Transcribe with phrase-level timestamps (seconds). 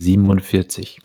[0.00, 0.98] 47.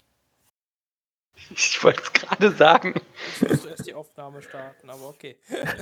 [1.52, 2.96] Ich wollte es gerade sagen.
[3.36, 5.36] Ich muss erst die Aufnahme starten, aber okay.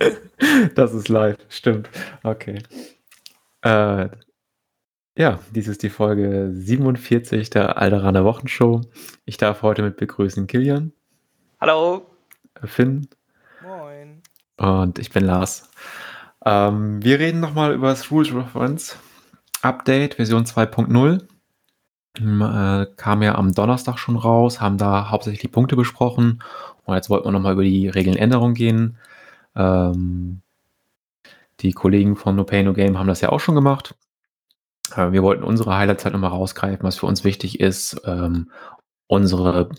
[0.76, 1.90] das ist live, stimmt.
[2.24, 2.62] Okay.
[3.62, 4.10] Äh,
[5.16, 8.82] ja, dies ist die Folge 47 der Alderaner Wochenshow.
[9.26, 10.92] Ich darf heute mit begrüßen Kilian.
[11.62, 12.08] Hallo.
[12.64, 13.08] Finn.
[13.62, 14.24] Moin.
[14.58, 15.70] Und ich bin Lars.
[16.44, 18.98] Ähm, wir reden nochmal über das Rules Reference
[19.62, 21.28] Update Version 2.0.
[22.18, 26.44] Hm, äh, kam ja am Donnerstag schon raus, haben da hauptsächlich die Punkte besprochen.
[26.86, 28.98] Und jetzt wollten wir nochmal über die Regeländerung gehen.
[29.56, 30.42] Ähm,
[31.62, 33.96] die Kollegen von No Pay No Game haben das ja auch schon gemacht.
[34.96, 38.52] Äh, wir wollten unsere Highlights halt nochmal rausgreifen, was für uns wichtig ist, ähm,
[39.08, 39.70] unsere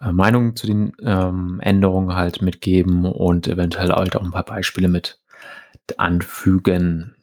[0.00, 4.88] äh, Meinung zu den ähm, Änderungen halt mitgeben und eventuell halt auch ein paar Beispiele
[4.88, 5.18] mit
[5.96, 7.14] anfügen.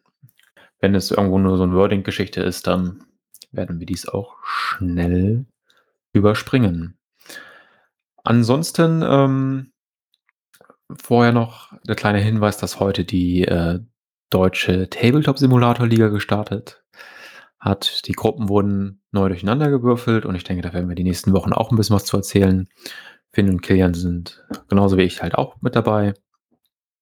[0.80, 3.04] Wenn es irgendwo nur so eine Wording-Geschichte ist, dann
[3.54, 5.46] werden wir dies auch schnell
[6.14, 6.98] überspringen.
[8.24, 9.72] Ansonsten ähm,
[11.02, 13.80] vorher noch der kleine Hinweis, dass heute die äh,
[14.30, 16.84] deutsche Tabletop-Simulator-Liga gestartet
[17.60, 18.08] hat.
[18.08, 21.54] Die Gruppen wurden neu durcheinander gewürfelt und ich denke, da werden wir die nächsten Wochen
[21.54, 22.68] auch ein bisschen was zu erzählen.
[23.32, 26.14] Finn und Kilian sind genauso wie ich halt auch mit dabei.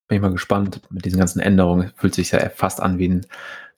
[0.07, 0.81] Bin ich mal gespannt.
[0.89, 3.25] Mit diesen ganzen Änderungen fühlt sich ja fast an wie ein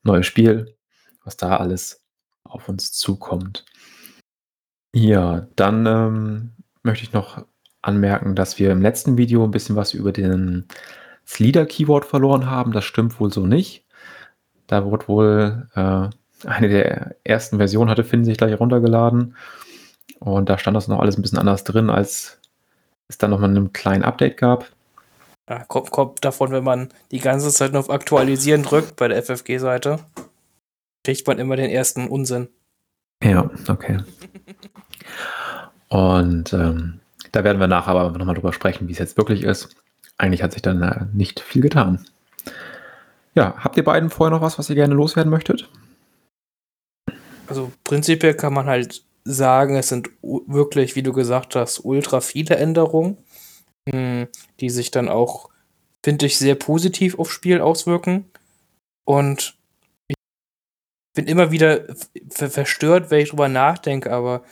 [0.04, 0.76] neues Spiel,
[1.24, 2.03] was da alles
[2.44, 3.66] auf uns zukommt.
[4.96, 6.52] Ja, dann ähm,
[6.84, 7.46] möchte ich noch
[7.82, 10.68] anmerken, dass wir im letzten Video ein bisschen was über den
[11.38, 12.72] Leader-Keyword verloren haben.
[12.72, 13.86] Das stimmt wohl so nicht.
[14.68, 19.36] Da wurde wohl äh, eine der ersten Versionen, hatte Finn sich gleich runtergeladen.
[20.20, 22.40] Und da stand das noch alles ein bisschen anders drin, als
[23.08, 24.68] es dann nochmal einen kleinen Update gab.
[25.50, 29.22] Ja, kommt, kommt davon, wenn man die ganze Zeit nur auf Aktualisieren drückt bei der
[29.22, 30.00] FFG-Seite
[31.04, 32.48] kriegt man immer den ersten Unsinn.
[33.24, 34.00] Ja, okay.
[35.90, 37.00] Und ähm,
[37.32, 39.76] da werden wir nachher aber nochmal drüber sprechen, wie es jetzt wirklich ist.
[40.18, 42.06] Eigentlich hat sich dann äh, nicht viel getan.
[43.36, 45.70] Ja, habt ihr beiden vorher noch was, was ihr gerne loswerden möchtet?
[47.48, 52.56] Also prinzipiell kann man halt sagen, es sind wirklich, wie du gesagt hast, ultra viele
[52.56, 53.18] Änderungen,
[53.90, 54.28] hm,
[54.60, 55.50] die sich dann auch,
[56.04, 58.30] finde ich, sehr positiv aufs Spiel auswirken.
[59.06, 59.56] Und
[61.14, 61.86] bin immer wieder
[62.30, 64.44] verstört, wenn ich drüber nachdenke, aber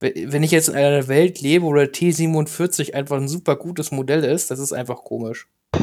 [0.00, 4.24] wenn ich jetzt in einer Welt lebe, wo der T47 einfach ein super gutes Modell
[4.24, 5.48] ist, das ist einfach komisch.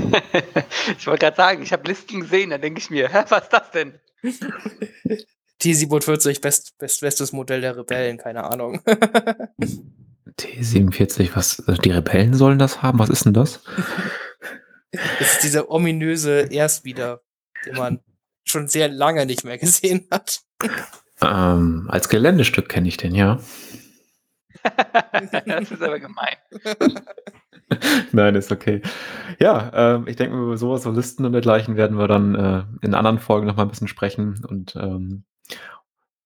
[0.97, 3.53] ich wollte gerade sagen, ich habe Listen gesehen, da denke ich mir, hä, was ist
[3.53, 3.99] das denn?
[5.61, 8.81] T47, best, best, bestes Modell der Rebellen, keine Ahnung.
[10.39, 12.99] T47, was, die Rebellen sollen das haben?
[12.99, 13.61] Was ist denn das?
[14.91, 17.21] Das ist dieser ominöse Erstwieder,
[17.65, 17.99] den man
[18.51, 20.41] schon sehr lange nicht mehr gesehen hat.
[21.21, 23.39] Ähm, als Geländestück kenne ich den, ja.
[25.45, 26.35] das ist aber gemein.
[28.11, 28.81] Nein, ist okay.
[29.39, 32.93] Ja, ähm, ich denke, über sowas, so Listen und dergleichen werden wir dann äh, in
[32.93, 35.23] anderen Folgen noch mal ein bisschen sprechen und ähm,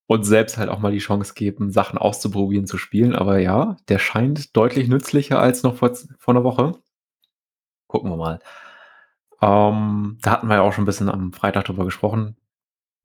[0.08, 3.16] uns selbst halt auch mal die Chance geben, Sachen auszuprobieren, zu spielen.
[3.16, 6.74] Aber ja, der scheint deutlich nützlicher als noch vor, vor einer Woche.
[7.88, 8.40] Gucken wir mal.
[9.42, 12.36] Ähm, da hatten wir ja auch schon ein bisschen am Freitag drüber gesprochen.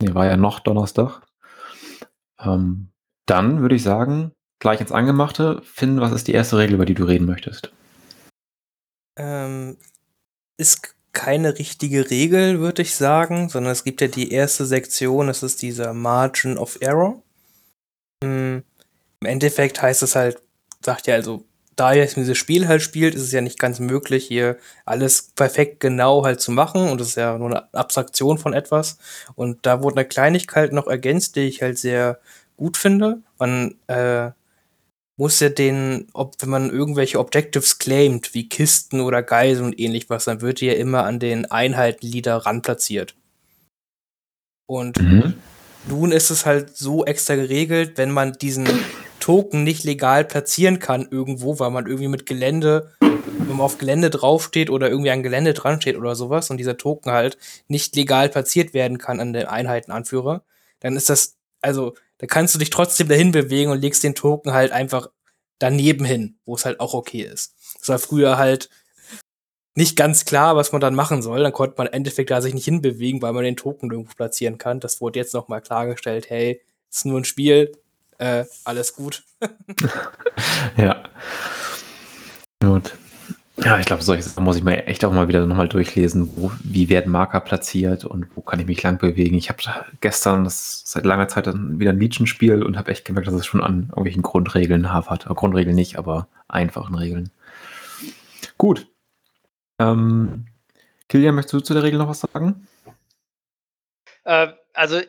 [0.00, 1.22] Nee, war ja noch Donnerstag.
[2.40, 2.88] Ähm,
[3.26, 5.60] dann würde ich sagen, gleich ins Angemachte.
[5.62, 7.72] Finn, was ist die erste Regel, über die du reden möchtest?
[9.18, 9.76] Ähm,
[10.56, 15.42] ist keine richtige Regel, würde ich sagen, sondern es gibt ja die erste Sektion, das
[15.42, 17.22] ist dieser Margin of Error.
[18.22, 18.62] Hm,
[19.20, 20.40] Im Endeffekt heißt es halt,
[20.80, 21.44] sagt ja also
[21.80, 25.80] da ihr dieses Spiel halt spielt, ist es ja nicht ganz möglich, hier alles perfekt
[25.80, 26.90] genau halt zu machen.
[26.90, 28.98] Und das ist ja nur eine Abstraktion von etwas.
[29.34, 32.20] Und da wurde eine Kleinigkeit noch ergänzt, die ich halt sehr
[32.58, 33.22] gut finde.
[33.38, 34.30] Man äh,
[35.16, 40.10] muss ja den, ob, wenn man irgendwelche Objectives claimt, wie Kisten oder Geiseln und ähnlich
[40.10, 43.14] was, dann wird die ja immer an den Einheitenleader ran platziert.
[44.66, 45.32] Und mhm.
[45.88, 48.68] nun ist es halt so extra geregelt, wenn man diesen
[49.20, 54.10] Token nicht legal platzieren kann irgendwo, weil man irgendwie mit Gelände, wenn man auf Gelände
[54.10, 57.38] draufsteht oder irgendwie an Gelände dran steht oder sowas und dieser Token halt
[57.68, 60.42] nicht legal platziert werden kann an den Einheitenanführer,
[60.80, 64.52] dann ist das, also, da kannst du dich trotzdem dahin bewegen und legst den Token
[64.52, 65.10] halt einfach
[65.58, 67.54] daneben hin, wo es halt auch okay ist.
[67.78, 68.68] Das war früher halt
[69.74, 71.42] nicht ganz klar, was man dann machen soll.
[71.42, 74.58] Dann konnte man im Endeffekt da sich nicht hinbewegen, weil man den Token irgendwo platzieren
[74.58, 74.80] kann.
[74.80, 77.72] Das wurde jetzt nochmal klargestellt, hey, ist nur ein Spiel,
[78.20, 79.22] äh, alles gut.
[80.76, 81.02] ja.
[82.62, 82.92] Gut.
[83.56, 86.30] Ja, ich glaube, solche Sachen muss ich mir echt auch mal wieder nochmal durchlesen.
[86.36, 89.36] Wo, wie werden Marker platziert und wo kann ich mich lang bewegen?
[89.36, 89.62] Ich habe
[90.00, 93.62] gestern das seit langer Zeit wieder ein Legion-Spiel und habe echt gemerkt, dass es schon
[93.62, 95.26] an irgendwelchen Grundregeln hapert.
[95.26, 97.30] Grundregeln nicht, aber einfachen Regeln.
[98.58, 98.86] Gut.
[99.78, 100.46] Ähm,
[101.08, 102.66] Kilian, möchtest du zu der Regel noch was sagen?
[104.24, 105.00] Äh, also,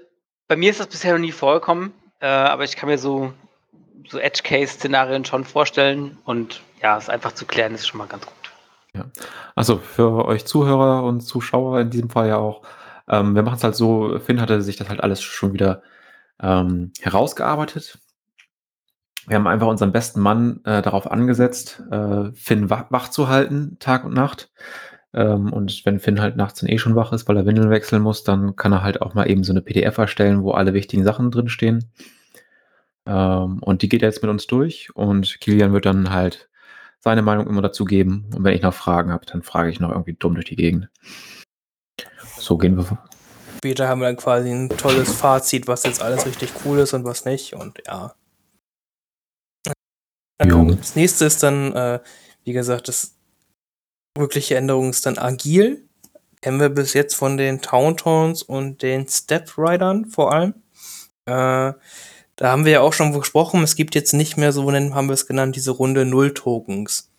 [0.47, 3.33] bei mir ist das bisher noch nie vorgekommen, äh, aber ich kann mir so,
[4.07, 8.35] so Edge-Case-Szenarien schon vorstellen und ja, es einfach zu klären ist schon mal ganz gut.
[8.93, 9.05] Ja.
[9.55, 12.61] Also für euch Zuhörer und Zuschauer in diesem Fall ja auch,
[13.07, 15.81] ähm, wir machen es halt so, Finn hatte sich das halt alles schon wieder
[16.41, 17.99] ähm, herausgearbeitet.
[19.27, 23.77] Wir haben einfach unseren besten Mann äh, darauf angesetzt, äh, Finn wach, wach, zu halten,
[23.79, 24.51] Tag und Nacht.
[25.13, 28.01] Ähm, und wenn Finn halt nachts dann eh schon wach ist, weil er Windeln wechseln
[28.01, 31.03] muss, dann kann er halt auch mal eben so eine PDF erstellen, wo alle wichtigen
[31.03, 31.91] Sachen drinstehen.
[33.05, 36.49] Ähm, und die geht er jetzt mit uns durch und Kilian wird dann halt
[36.99, 38.29] seine Meinung immer dazu geben.
[38.35, 40.89] Und wenn ich noch Fragen habe, dann frage ich noch irgendwie dumm durch die Gegend.
[42.37, 42.97] So gehen wir.
[43.57, 47.03] Später haben wir dann quasi ein tolles Fazit, was jetzt alles richtig cool ist und
[47.03, 47.53] was nicht.
[47.53, 48.15] Und ja.
[50.39, 51.99] Ähm, das nächste ist dann, äh,
[52.43, 53.15] wie gesagt, das
[54.17, 55.87] wirkliche Änderung ist dann agil.
[56.41, 60.53] Kennen wir bis jetzt von den Towntowns und den Step Riders vor allem.
[61.25, 61.73] Äh,
[62.35, 65.13] da haben wir ja auch schon gesprochen, es gibt jetzt nicht mehr so, haben wir
[65.13, 67.11] es genannt, diese Runde Null-Tokens.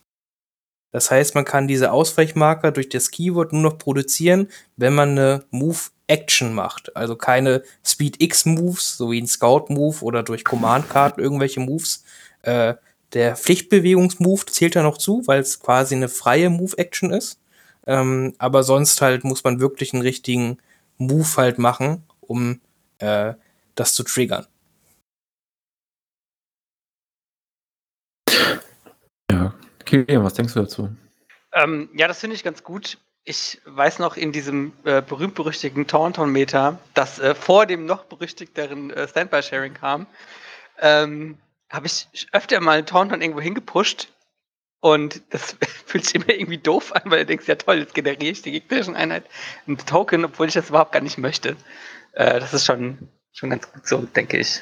[0.90, 5.44] Das heißt, man kann diese Ausweichmarker durch das Keyword nur noch produzieren, wenn man eine
[5.50, 6.94] Move-Action macht.
[6.96, 12.04] Also keine Speed-X-Moves, so wie ein Scout-Move oder durch Command-Karten irgendwelche Moves.
[12.42, 12.74] Äh,
[13.14, 17.40] der Pflichtbewegungsmove zählt da noch zu, weil es quasi eine freie Move-Action ist.
[17.86, 20.58] Ähm, aber sonst halt muss man wirklich einen richtigen
[20.98, 22.60] Move halt machen, um
[22.98, 23.34] äh,
[23.74, 24.46] das zu triggern.
[29.92, 30.88] Okay, was denkst du dazu?
[31.52, 32.96] Ähm, ja, das finde ich ganz gut.
[33.24, 39.06] Ich weiß noch in diesem äh, berühmt-berüchtigten Tauntaun-Meter, das äh, vor dem noch berüchtigteren äh,
[39.06, 40.06] Standby-Sharing kam,
[40.80, 41.36] ähm,
[41.72, 44.08] habe ich öfter mal einen Tauntaun irgendwo hingepusht
[44.80, 48.32] und das fühlt sich immer irgendwie doof an, weil du denkst, ja toll, jetzt generiere
[48.32, 49.24] ich die gegnerischen Einheit
[49.66, 51.56] ein Token, obwohl ich das überhaupt gar nicht möchte.
[52.12, 54.60] Äh, das ist schon, schon ganz gut so, denke ich.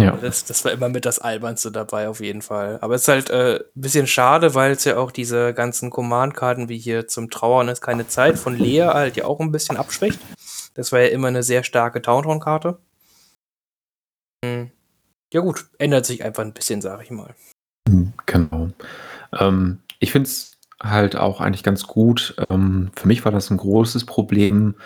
[0.00, 0.12] Ja.
[0.16, 2.78] Das, das war immer mit das Albernste dabei, auf jeden Fall.
[2.80, 6.68] Aber es ist halt äh, ein bisschen schade, weil es ja auch diese ganzen Command-Karten
[6.68, 10.20] wie hier zum Trauern ist keine Zeit von Lea halt ja auch ein bisschen abschwächt.
[10.74, 12.78] Das war ja immer eine sehr starke Towntown-Karte.
[14.44, 14.70] Hm.
[15.34, 17.34] Ja gut, ändert sich einfach ein bisschen, sag ich mal.
[17.88, 18.70] Hm, genau.
[19.36, 22.36] Ähm, ich finde es halt auch eigentlich ganz gut.
[22.48, 24.76] Ähm, für mich war das ein großes Problem,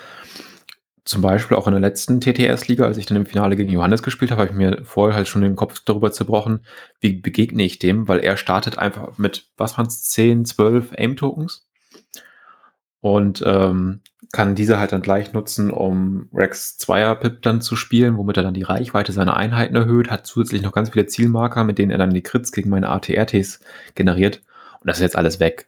[1.05, 4.31] zum Beispiel auch in der letzten TTS-Liga, als ich dann im Finale gegen Johannes gespielt
[4.31, 6.65] habe, habe ich mir vorher halt schon den Kopf darüber zerbrochen,
[6.99, 11.67] wie begegne ich dem, weil er startet einfach mit, was waren es, 10, 12 Aim-Tokens
[13.01, 18.17] und ähm, kann diese halt dann gleich nutzen, um Rex 2er Pip dann zu spielen,
[18.17, 21.77] womit er dann die Reichweite seiner Einheiten erhöht, hat zusätzlich noch ganz viele Zielmarker, mit
[21.79, 23.59] denen er dann die Crits gegen meine ATRTs
[23.95, 24.41] generiert
[24.81, 25.65] und das ist jetzt alles weg.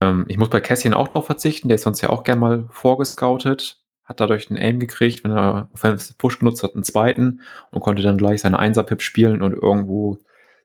[0.00, 2.66] Ähm, ich muss bei Cassian auch drauf verzichten, der ist sonst ja auch gern mal
[2.70, 3.78] vorgescoutet
[4.08, 8.02] hat dadurch einen Aim gekriegt, wenn er Offensive Push genutzt hat, einen zweiten und konnte
[8.02, 10.18] dann gleich seine Einser-Pip spielen und irgendwo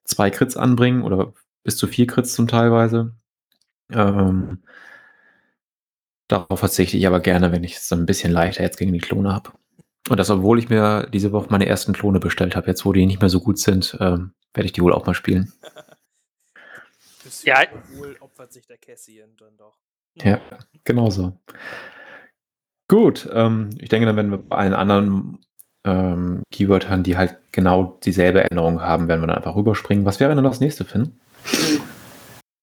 [0.06, 1.33] zwei Crits anbringen oder
[1.63, 3.13] bis zu vier Crits zum teilweise.
[3.92, 4.60] Ähm,
[6.28, 9.00] darauf verzichte ich aber gerne, wenn ich es so ein bisschen leichter jetzt gegen die
[9.00, 9.52] Klone habe.
[10.10, 12.68] Und das, obwohl ich mir diese Woche meine ersten Klone bestellt habe.
[12.68, 15.14] Jetzt, wo die nicht mehr so gut sind, ähm, werde ich die wohl auch mal
[15.14, 15.54] spielen.
[17.44, 17.63] ja.
[17.96, 19.77] Wohl opfert sich der Cassian dann doch.
[20.15, 20.42] Ja,
[20.84, 21.38] genau so.
[22.89, 25.39] Gut, ähm, ich denke, dann werden wir bei allen anderen
[25.86, 30.06] ähm, Keywörtern, die halt genau dieselbe Änderung haben, werden wir dann einfach rüberspringen.
[30.06, 31.20] Was wäre denn das nächste, Finn?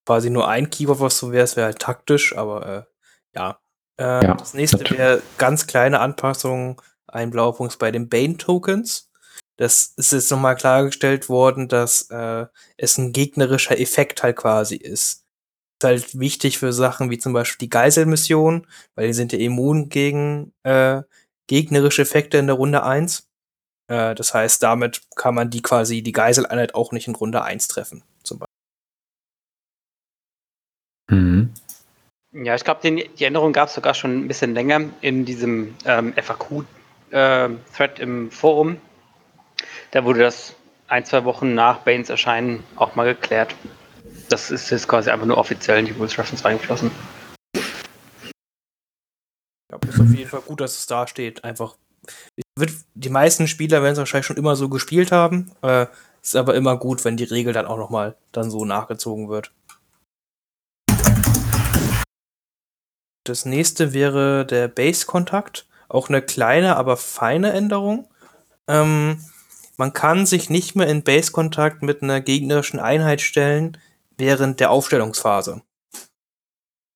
[0.06, 2.82] Quasi nur ein Keyword, was so wäre, es wäre halt taktisch, aber äh,
[3.34, 3.60] ja.
[3.98, 4.34] Äh, ja.
[4.34, 9.10] Das nächste wäre ganz kleine Anpassung, ein Blaupunkt bei den Bane-Tokens.
[9.56, 12.46] Das ist jetzt nochmal klargestellt worden, dass äh,
[12.78, 15.26] es ein gegnerischer Effekt halt quasi ist
[15.82, 20.52] halt wichtig für Sachen wie zum Beispiel die Geiselmission, weil die sind ja immun gegen
[20.62, 21.02] äh,
[21.46, 23.28] gegnerische Effekte in der Runde 1.
[23.88, 27.68] Äh, das heißt, damit kann man die quasi, die Geiseleinheit auch nicht in Runde 1
[27.68, 28.50] treffen, zum Beispiel.
[31.10, 31.54] Mhm.
[32.32, 36.14] Ja, ich glaube, die Änderung gab es sogar schon ein bisschen länger in diesem ähm,
[36.14, 38.76] FAQ-Thread äh, im Forum.
[39.90, 40.54] Da wurde das
[40.86, 43.56] ein, zwei Wochen nach Banes Erscheinen auch mal geklärt.
[44.28, 46.92] Das ist jetzt quasi einfach nur offiziell in die Rules Reference reingeflossen.
[49.72, 51.42] Ja, ist auf jeden Fall gut, dass es da steht.
[51.42, 51.76] Einfach.
[52.94, 55.50] Die meisten Spieler werden es wahrscheinlich schon immer so gespielt haben.
[55.62, 55.86] Äh,
[56.22, 59.50] ist aber immer gut, wenn die Regel dann auch nochmal dann so nachgezogen wird.
[63.24, 65.66] Das nächste wäre der Base-Kontakt.
[65.88, 68.08] Auch eine kleine, aber feine Änderung.
[68.68, 69.22] Ähm,
[69.76, 73.78] man kann sich nicht mehr in Base-Kontakt mit einer gegnerischen Einheit stellen
[74.16, 75.62] während der Aufstellungsphase.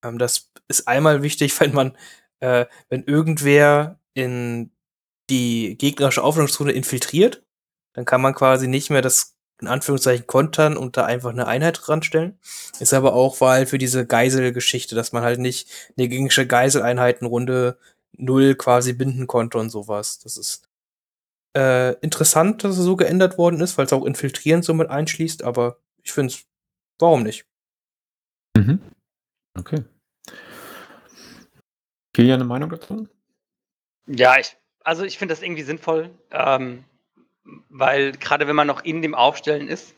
[0.04, 1.96] Ähm, das ist einmal wichtig, wenn man,
[2.40, 4.70] äh, wenn irgendwer in
[5.30, 7.42] die gegnerische Aufstellungszone infiltriert,
[7.94, 11.88] dann kann man quasi nicht mehr das in Anführungszeichen kontern und da einfach eine Einheit
[11.88, 12.38] ranstellen.
[12.80, 17.26] Ist aber auch weil für diese Geiselgeschichte, dass man halt nicht eine gegnerische Geiseleinheit in
[17.26, 17.78] Runde
[18.12, 20.18] null quasi binden konnte und sowas.
[20.18, 20.68] Das ist
[21.56, 25.44] äh, interessant, dass es so geändert worden ist, weil es auch infiltrieren so mit einschließt,
[25.44, 26.44] aber ich finde es,
[26.98, 27.46] warum nicht?
[28.56, 28.80] Mhm.
[29.56, 29.84] Okay.
[32.12, 33.08] Kilian, eine Meinung dazu?
[34.06, 36.84] Ja, ich, also ich finde das irgendwie sinnvoll, ähm,
[37.68, 39.94] weil gerade wenn man noch in dem Aufstellen ist,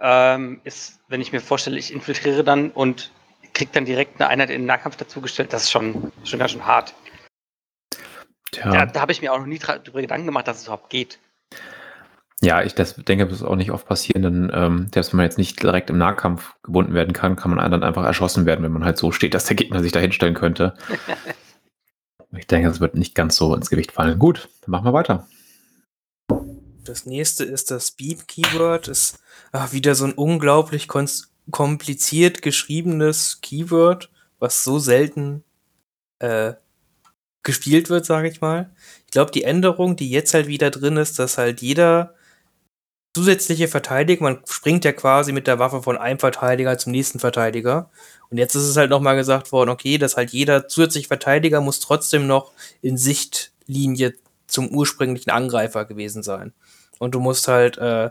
[0.00, 3.12] ähm, ist, wenn ich mir vorstelle, ich infiltriere dann und
[3.52, 6.66] kriege dann direkt eine Einheit in den Nahkampf dazugestellt, das ist schon, schon ganz schön
[6.66, 6.94] hart.
[8.52, 8.70] Tja.
[8.70, 11.18] Da, da habe ich mir auch noch nie darüber Gedanken gemacht, dass es überhaupt geht.
[12.42, 15.26] Ja, ich das denke, das ist auch nicht oft passieren, denn ähm, selbst wenn man
[15.26, 18.72] jetzt nicht direkt im Nahkampf gebunden werden kann, kann man dann einfach erschossen werden, wenn
[18.72, 20.74] man halt so steht, dass der Gegner sich da hinstellen könnte.
[22.32, 24.18] ich denke, das wird nicht ganz so ins Gewicht fallen.
[24.18, 25.28] Gut, dann machen wir weiter.
[26.90, 28.88] Das nächste ist das Beep-Keyword.
[28.88, 29.20] Ist
[29.52, 35.44] ach, wieder so ein unglaublich kompliziert geschriebenes Keyword, was so selten
[36.18, 36.54] äh,
[37.44, 38.74] gespielt wird, sage ich mal.
[39.06, 42.16] Ich glaube, die Änderung, die jetzt halt wieder drin ist, dass halt jeder
[43.14, 47.88] zusätzliche Verteidiger, man springt ja quasi mit der Waffe von einem Verteidiger zum nächsten Verteidiger.
[48.30, 51.78] Und jetzt ist es halt nochmal gesagt worden, okay, dass halt jeder zusätzliche Verteidiger muss
[51.78, 52.50] trotzdem noch
[52.82, 54.14] in Sichtlinie
[54.48, 56.52] zum ursprünglichen Angreifer gewesen sein.
[57.00, 58.10] Und du musst halt äh,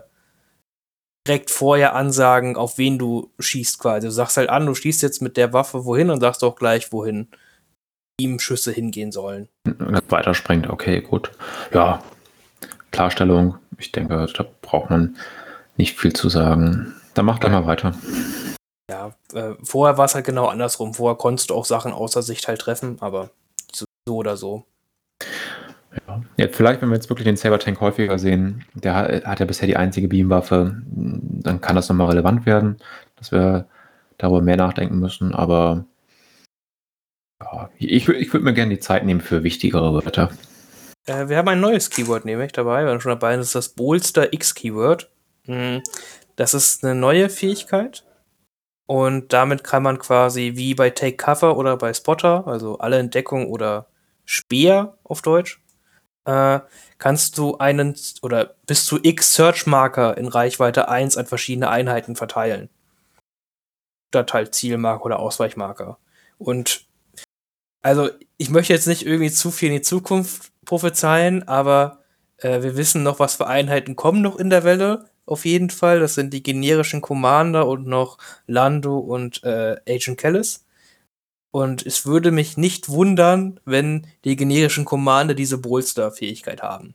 [1.26, 4.08] direkt vorher ansagen, auf wen du schießt quasi.
[4.08, 6.92] Du sagst halt an, du schießt jetzt mit der Waffe wohin und sagst auch gleich,
[6.92, 7.28] wohin
[8.20, 9.48] ihm Schüsse hingehen sollen.
[10.08, 11.30] Weiterspringt, okay, gut.
[11.72, 12.02] Ja,
[12.90, 13.56] Klarstellung.
[13.78, 15.16] Ich denke, da braucht man
[15.76, 16.94] nicht viel zu sagen.
[17.14, 17.94] Dann macht er mal weiter.
[18.90, 20.94] Ja, äh, vorher war es halt genau andersrum.
[20.94, 23.30] Vorher konntest du auch Sachen außer Sicht halt treffen, aber
[23.72, 24.66] so, so oder so.
[26.06, 26.22] Ja.
[26.36, 26.48] ja.
[26.50, 29.76] vielleicht, wenn wir jetzt wirklich den Saber Tank häufiger sehen, der hat, ja bisher die
[29.76, 32.76] einzige Beamwaffe, dann kann das nochmal relevant werden,
[33.16, 33.66] dass wir
[34.18, 35.84] darüber mehr nachdenken müssen, aber
[37.40, 40.30] ja, ich, ich würde mir gerne die Zeit nehmen für wichtigere Wörter.
[41.06, 44.32] Äh, wir haben ein neues Keyword nämlich dabei, wenn schon dabei das ist das Bolster
[44.32, 45.10] X Keyword.
[45.46, 45.82] Hm,
[46.36, 48.04] das ist eine neue Fähigkeit.
[48.86, 53.46] Und damit kann man quasi wie bei Take Cover oder bei Spotter, also alle Entdeckung
[53.48, 53.86] oder
[54.24, 55.60] Speer auf Deutsch,
[56.24, 56.60] äh,
[56.98, 62.16] kannst du einen oder bis zu X Search Marker in Reichweite 1 an verschiedene Einheiten
[62.16, 62.68] verteilen.
[64.08, 65.98] Statt halt Zielmarker oder Ausweichmarker.
[66.38, 66.86] Und
[67.82, 72.00] also ich möchte jetzt nicht irgendwie zu viel in die Zukunft prophezeien, aber
[72.38, 75.06] äh, wir wissen noch, was für Einheiten kommen noch in der Welle.
[75.26, 76.00] Auf jeden Fall.
[76.00, 80.64] Das sind die generischen Commander und noch Lando und äh, Agent Kellis.
[81.50, 86.94] Und es würde mich nicht wundern, wenn die generischen Commander diese Bolster-Fähigkeit haben.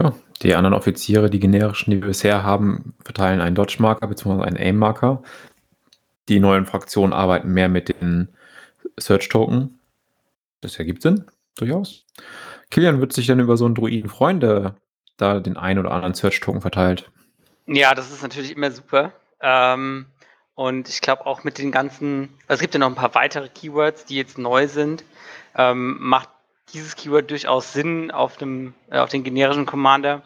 [0.00, 4.42] Ja, die anderen Offiziere, die generischen, die wir bisher haben, verteilen einen Dodge-Marker bzw.
[4.42, 5.22] einen Aim-Marker.
[6.28, 8.28] Die neuen Fraktionen arbeiten mehr mit den
[8.98, 9.78] Search-Token.
[10.62, 11.24] Das ergibt Sinn,
[11.56, 12.06] durchaus.
[12.70, 14.76] Kilian wird sich dann über so einen Druiden freuen, der
[15.18, 17.10] da den einen oder anderen Search-Token verteilt.
[17.66, 19.12] Ja, das ist natürlich immer super.
[19.40, 20.06] Ähm,
[20.54, 23.48] und ich glaube auch mit den ganzen, also es gibt ja noch ein paar weitere
[23.48, 25.04] Keywords, die jetzt neu sind,
[25.56, 26.28] ähm, macht
[26.72, 30.22] dieses Keyword durchaus Sinn auf, dem, äh, auf den generischen Commander,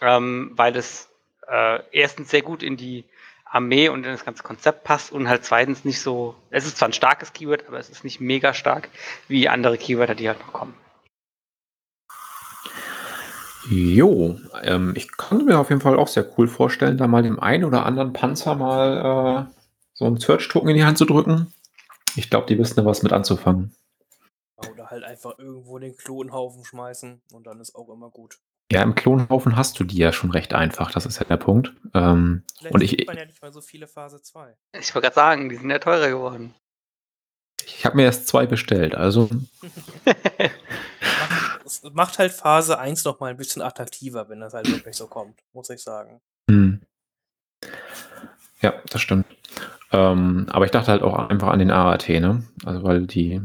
[0.00, 1.08] ähm, weil es
[1.48, 3.04] äh, erstens sehr gut in die
[3.44, 6.88] Armee und in das ganze Konzept passt und halt zweitens nicht so, es ist zwar
[6.88, 8.88] ein starkes Keyword, aber es ist nicht mega stark
[9.28, 10.74] wie andere Keywörter, die halt noch kommen.
[13.68, 17.38] Jo, ähm, ich kann mir auf jeden Fall auch sehr cool vorstellen, da mal dem
[17.38, 19.61] einen oder anderen Panzer mal äh,
[19.94, 21.52] so einen Search-Token in die Hand zu drücken.
[22.16, 23.74] Ich glaube, die wissen da was mit anzufangen.
[24.56, 28.38] Oder halt einfach irgendwo den Klonhaufen schmeißen und dann ist auch immer gut.
[28.70, 31.74] Ja, im Klonhaufen hast du die ja schon recht einfach, das ist ja der Punkt.
[31.94, 34.56] Ähm, und ich, man ja nicht mal so viele Phase 2.
[34.78, 36.54] Ich wollte gerade sagen, die sind ja teurer geworden.
[37.64, 39.28] Ich habe mir erst zwei bestellt, also.
[41.64, 45.06] Es macht halt Phase 1 noch mal ein bisschen attraktiver, wenn das halt wirklich so
[45.06, 46.20] kommt, muss ich sagen.
[46.50, 46.82] Hm.
[48.60, 49.26] Ja, das stimmt.
[49.92, 52.44] Ähm, aber ich dachte halt auch einfach an den AAT, ne?
[52.64, 53.42] Also weil die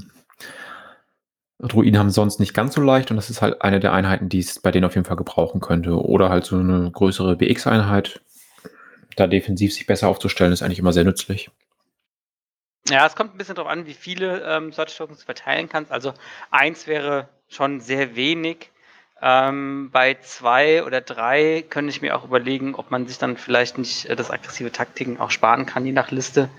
[1.59, 4.39] Druiden haben sonst nicht ganz so leicht und das ist halt eine der Einheiten, die
[4.39, 5.99] es bei denen auf jeden Fall gebrauchen könnte.
[5.99, 8.21] Oder halt so eine größere BX-Einheit.
[9.15, 11.49] Da defensiv sich besser aufzustellen, ist eigentlich immer sehr nützlich.
[12.87, 15.91] Ja, es kommt ein bisschen darauf an, wie viele ähm, Search Tokens du verteilen kannst.
[15.91, 16.13] Also
[16.51, 18.71] eins wäre schon sehr wenig.
[19.21, 23.77] Ähm, bei zwei oder drei könnte ich mir auch überlegen, ob man sich dann vielleicht
[23.79, 26.49] nicht äh, das aggressive Taktiken auch sparen kann, je nach Liste.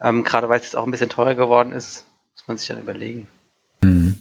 [0.00, 2.80] Ähm, Gerade weil es jetzt auch ein bisschen teurer geworden ist, muss man sich dann
[2.80, 3.28] überlegen.
[3.82, 4.16] Mhm.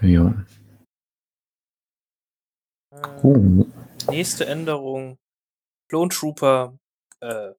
[0.00, 0.32] Ja.
[2.92, 3.66] Äh, Oh.
[4.10, 5.18] nächste Änderung.
[5.88, 6.74] Clone Trooper.
[7.20, 7.50] Äh,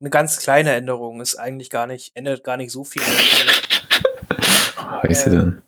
[0.00, 1.20] eine ganz kleine Änderung.
[1.20, 3.02] Ist eigentlich gar nicht, ändert gar nicht so viel.
[5.02, 5.62] Weißt du Äh, denn?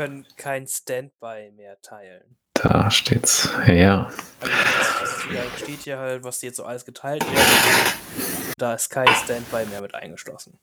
[0.00, 2.38] Können kein Standby mehr teilen.
[2.54, 3.50] Da steht's.
[3.66, 4.10] Ja.
[4.40, 8.54] Also das, das da steht hier halt, was jetzt so alles geteilt wird.
[8.56, 10.58] Da ist kein Standby mehr mit eingeschlossen.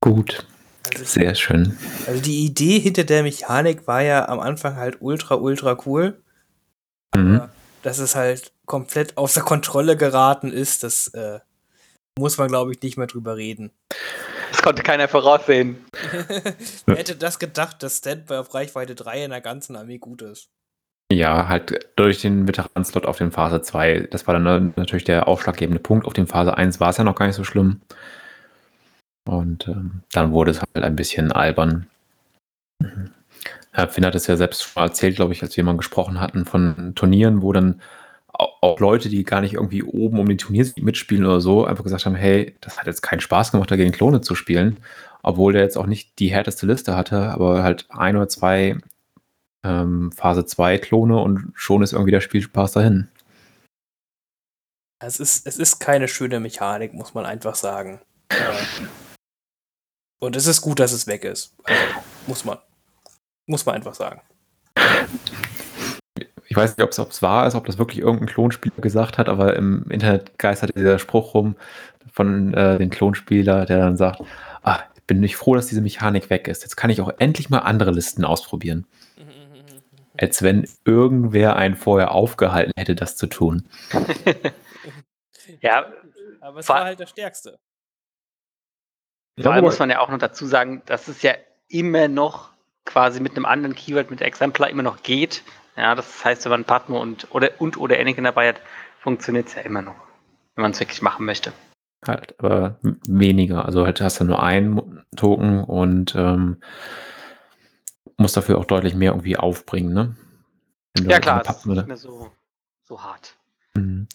[0.00, 0.46] Gut.
[0.88, 1.76] Also, Sehr schön.
[2.06, 6.22] also die Idee hinter der Mechanik war ja am Anfang halt ultra, ultra cool.
[7.16, 7.42] Mhm.
[7.82, 11.40] Dass es halt komplett außer Kontrolle geraten ist, das äh,
[12.16, 13.72] muss man, glaube ich, nicht mehr drüber reden.
[14.68, 15.78] Konnte keiner voraussehen.
[16.84, 20.50] Wer hätte das gedacht, dass Standby auf Reichweite 3 in der ganzen Armee gut ist?
[21.10, 24.08] Ja, halt durch den Veteran-Slot auf den Phase 2.
[24.10, 26.04] Das war dann ne, natürlich der ausschlaggebende Punkt.
[26.04, 27.80] Auf dem Phase 1 war es ja noch gar nicht so schlimm.
[29.26, 31.86] Und ähm, dann wurde es halt ein bisschen albern.
[32.78, 33.14] Mhm.
[33.72, 36.20] Herr Finn hat es ja selbst schon mal erzählt, glaube ich, als wir mal gesprochen
[36.20, 37.80] hatten von Turnieren, wo dann
[38.38, 42.06] auch Leute, die gar nicht irgendwie oben um den Turniersieg mitspielen oder so, einfach gesagt
[42.06, 44.78] haben, hey, das hat jetzt keinen Spaß gemacht, dagegen Klone zu spielen.
[45.22, 48.78] Obwohl der jetzt auch nicht die härteste Liste hatte, aber halt ein oder zwei
[49.64, 53.08] ähm, Phase 2 Klone und schon ist irgendwie der Spielspaß dahin.
[55.00, 58.00] Es ist, es ist keine schöne Mechanik, muss man einfach sagen.
[58.30, 58.36] Äh,
[60.20, 61.54] Und es ist gut, dass es weg ist.
[61.64, 61.80] Also,
[62.26, 62.58] muss man.
[63.46, 64.20] Muss man einfach sagen.
[66.58, 69.54] Ich weiß nicht, ob es wahr ist, ob das wirklich irgendein Klonspieler gesagt hat, aber
[69.56, 71.54] im Internet geistert dieser Spruch rum
[72.12, 74.20] von äh, dem Klonspieler, der dann sagt,
[74.62, 76.62] ah, bin ich froh, dass diese Mechanik weg ist.
[76.62, 78.86] Jetzt kann ich auch endlich mal andere Listen ausprobieren.
[80.20, 83.68] Als wenn irgendwer einen vorher aufgehalten hätte, das zu tun.
[85.60, 85.86] Ja,
[86.40, 87.58] Aber es war halt der Stärkste.
[89.40, 91.34] vor allem aber- muss man ja auch noch dazu sagen, dass es ja
[91.68, 92.50] immer noch
[92.84, 95.42] quasi mit einem anderen Keyword, mit Exemplar immer noch geht.
[95.78, 98.60] Ja, das heißt, wenn man Padmo und oder, und oder Anakin dabei hat,
[98.98, 99.94] funktioniert es ja immer noch,
[100.56, 101.52] wenn man es wirklich machen möchte.
[102.04, 103.64] Halt, aber weniger.
[103.64, 106.60] Also halt hast du nur einen Token und ähm,
[108.16, 110.16] musst dafür auch deutlich mehr irgendwie aufbringen, ne?
[110.98, 112.32] Ja halt klar, es ist nicht mehr so,
[112.82, 113.36] so hart.
[113.74, 114.08] Mhm.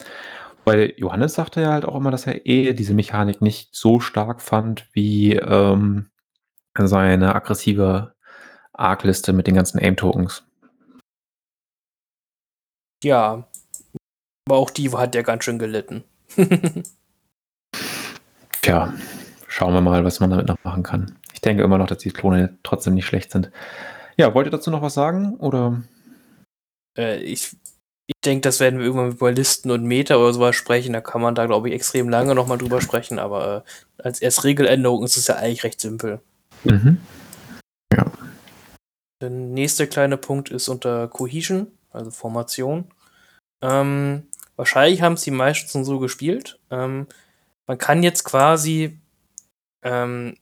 [0.66, 4.42] Weil Johannes sagte ja halt auch immer, dass er eh diese Mechanik nicht so stark
[4.42, 6.10] fand wie ähm,
[6.78, 8.14] seine aggressive
[8.74, 10.46] Arc-Liste mit den ganzen Aim-Tokens.
[13.04, 13.46] Ja.
[14.46, 16.04] Aber auch die hat ja ganz schön gelitten.
[18.62, 18.92] Tja,
[19.46, 21.16] schauen wir mal, was man damit noch machen kann.
[21.32, 23.50] Ich denke immer noch, dass die Klone trotzdem nicht schlecht sind.
[24.16, 25.36] Ja, wollt ihr dazu noch was sagen?
[25.36, 25.82] Oder?
[26.96, 27.56] äh, ich
[28.06, 30.92] ich denke, das werden wir irgendwann über Listen und Meter oder sowas sprechen.
[30.92, 33.18] Da kann man da, glaube ich, extrem lange nochmal drüber sprechen.
[33.18, 33.64] Aber
[33.98, 36.20] äh, als erst Regeländerung ist es ja eigentlich recht simpel.
[36.64, 36.98] Mhm.
[39.22, 42.90] Der nächste kleine Punkt ist unter Cohesion, also Formation.
[43.62, 46.58] Ähm, wahrscheinlich haben es die meisten so gespielt.
[46.70, 47.06] Ähm,
[47.66, 48.98] man kann jetzt quasi,
[49.82, 50.36] ähm,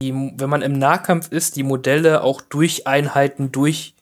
[0.00, 3.94] die, wenn man im Nahkampf ist, die Modelle auch durch Einheiten durch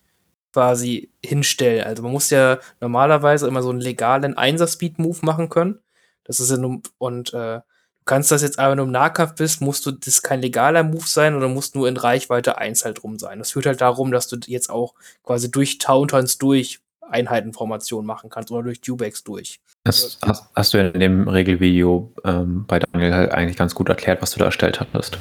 [0.53, 1.85] quasi hinstellen.
[1.85, 5.81] Also man muss ja normalerweise immer so einen legalen Einser-Speed-Move machen können.
[6.25, 7.61] Das ist ja nun, und äh,
[8.07, 11.35] kannst das jetzt aber nur im Nahkampf bist, musst du das kein legaler Move sein
[11.35, 13.39] oder musst nur in Reichweite 1 halt rum sein.
[13.39, 18.51] Das führt halt darum, dass du jetzt auch quasi durch Tauntons durch Einheitenformation machen kannst
[18.51, 19.61] oder durch Dewbacks durch.
[19.85, 23.89] Das hast, hast du ja in dem Regelvideo ähm, bei Daniel halt eigentlich ganz gut
[23.89, 25.19] erklärt, was du da erstellt hattest.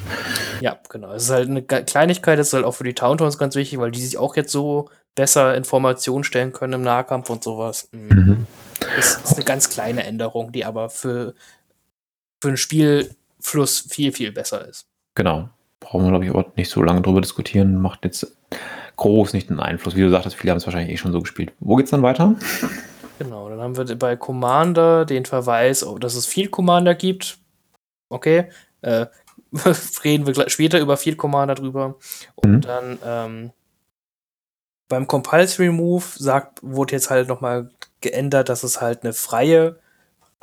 [0.62, 1.14] Ja, genau.
[1.14, 3.92] Es ist halt eine Kleinigkeit, das ist halt auch für die Tauntons ganz wichtig, weil
[3.92, 7.90] die sich auch jetzt so besser Informationen stellen können im Nahkampf und sowas.
[7.92, 8.10] Mhm.
[8.10, 8.48] Mhm.
[8.96, 11.36] Das ist eine ganz kleine Änderung, die aber für,
[12.46, 14.86] für den Spielfluss viel, viel besser ist.
[15.16, 15.50] Genau.
[15.80, 17.82] Brauchen wir, glaube ich, auch nicht so lange drüber diskutieren.
[17.82, 18.36] Macht jetzt
[18.98, 19.96] groß nicht einen Einfluss.
[19.96, 21.54] Wie du sagtest, viele haben es wahrscheinlich eh schon so gespielt.
[21.60, 22.36] Wo geht's dann weiter?
[23.18, 27.40] Genau, dann haben wir bei Commander den Verweis, oh, dass es viel Commander gibt.
[28.10, 28.50] Okay.
[28.82, 29.08] Äh,
[30.04, 31.96] reden wir später über viel Commander drüber.
[32.36, 32.62] Und Mhm.
[32.62, 33.52] dann ähm,
[34.88, 39.80] beim Compulsory Move sagt, wurde jetzt halt nochmal geändert, dass es halt eine freie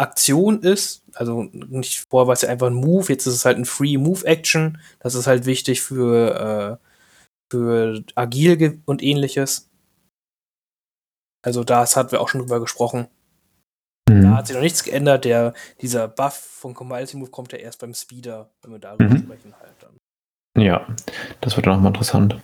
[0.02, 1.04] Aktion ist.
[1.14, 3.96] Also nicht vorher war es ja einfach ein Move, jetzt ist es halt ein Free
[3.98, 4.78] Move Action.
[5.00, 6.86] Das ist halt wichtig für, äh,
[7.50, 9.70] für Agil und ähnliches.
[11.44, 13.08] Also das hatten wir auch schon drüber gesprochen.
[14.08, 14.22] Mhm.
[14.22, 15.24] Da hat sich noch nichts geändert.
[15.24, 19.18] Der, dieser Buff von Commodity Move kommt ja erst beim Speeder, wenn wir darüber mhm.
[19.18, 19.96] sprechen halt dann.
[20.62, 20.86] Ja,
[21.40, 22.36] das wird dann auch mal interessant.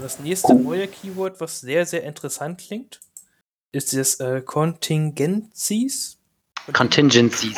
[0.00, 3.00] Das nächste neue Keyword, was sehr, sehr interessant klingt,
[3.72, 6.18] ist das äh, Contingencies.
[6.72, 7.56] Contingencies.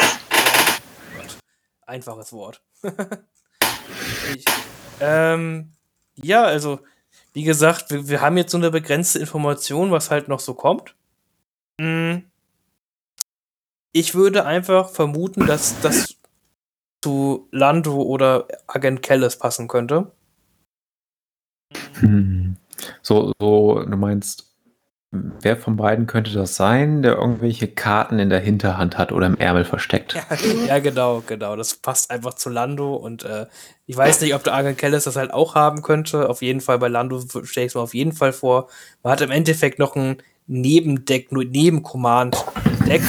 [1.87, 2.63] Einfaches Wort.
[4.35, 4.45] ich,
[5.01, 5.73] ähm,
[6.17, 6.81] ja, also,
[7.33, 10.95] wie gesagt, wir, wir, haben jetzt so eine begrenzte Information, was halt noch so kommt.
[11.81, 12.25] Hm.
[13.93, 16.17] Ich würde einfach vermuten, dass das
[17.03, 20.13] zu Lando oder Agent Kellis passen könnte.
[21.95, 22.57] Hm.
[23.03, 24.52] So, so, du meinst,
[25.13, 29.37] wer von beiden könnte das sein, der irgendwelche Karten in der Hinterhand hat oder im
[29.37, 30.15] Ärmel versteckt?
[30.15, 30.25] Ja,
[30.67, 31.55] ja genau, genau.
[31.55, 33.47] Das passt einfach zu Lando und äh,
[33.87, 36.31] ich weiß nicht, ob der Agent Kellis das halt auch haben könnte.
[36.31, 38.71] Auf jeden Fall bei Lando stelle ich es mir auf jeden Fall vor.
[39.03, 43.03] Man hat im Endeffekt noch ein Nebendeck, nur Neben-Command-Deck.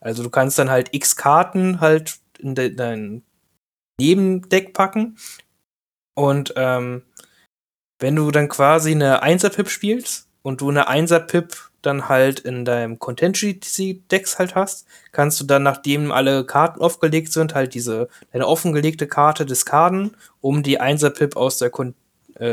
[0.00, 3.22] Also du kannst dann halt x Karten halt in de dein
[4.00, 5.18] Nebendeck packen
[6.14, 7.02] und ähm,
[8.00, 12.98] wenn du dann quasi eine 1er-Pip spielst und du eine 1er-Pip dann halt in deinem
[12.98, 19.06] Contingency-Decks halt hast, kannst du dann, nachdem alle Karten aufgelegt sind, halt diese, deine offengelegte
[19.08, 21.70] Karte diskarden, um die 1er-Pip aus, äh,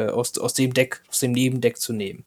[0.07, 2.23] aus, aus dem Deck, aus dem Nebendeck zu nehmen.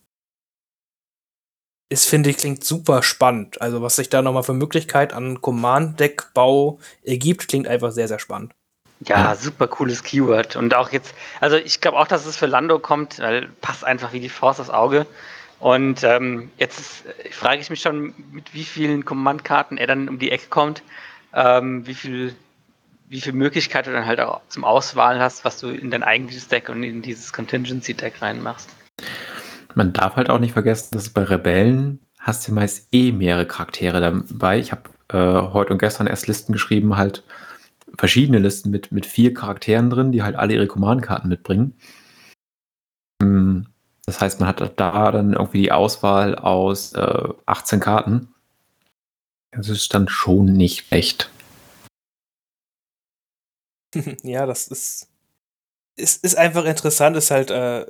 [1.88, 3.60] Ist, finde ich, klingt super spannend.
[3.62, 8.52] Also, was sich da nochmal für Möglichkeit an Command-Deck-Bau ergibt, klingt einfach sehr, sehr spannend.
[9.00, 10.56] Ja, super cooles Keyword.
[10.56, 14.12] Und auch jetzt, also ich glaube auch, dass es für Lando kommt, weil passt einfach
[14.12, 15.06] wie die Faust aufs Auge.
[15.64, 20.30] Und ähm, jetzt frage ich mich schon, mit wie vielen Command-Karten er dann um die
[20.30, 20.82] Ecke kommt,
[21.32, 22.34] ähm, wie viel
[23.08, 26.48] wie viel Möglichkeit du dann halt auch zum Auswahlen hast, was du in dein eigentliches
[26.48, 28.68] Deck und in dieses Contingency-Deck reinmachst.
[29.74, 34.02] Man darf halt auch nicht vergessen, dass bei Rebellen hast du meist eh mehrere Charaktere
[34.02, 34.58] dabei.
[34.58, 37.24] Ich habe äh, heute und gestern erst Listen geschrieben, halt
[37.96, 41.72] verschiedene Listen mit, mit vier Charakteren drin, die halt alle ihre Command-Karten mitbringen.
[43.22, 43.64] Hm,
[44.06, 48.34] das heißt, man hat da dann irgendwie die Auswahl aus äh, 18 Karten.
[49.52, 51.30] Das ist dann schon nicht schlecht.
[54.24, 55.08] Ja, das ist,
[55.94, 57.86] ist, ist einfach interessant, ist halt, äh,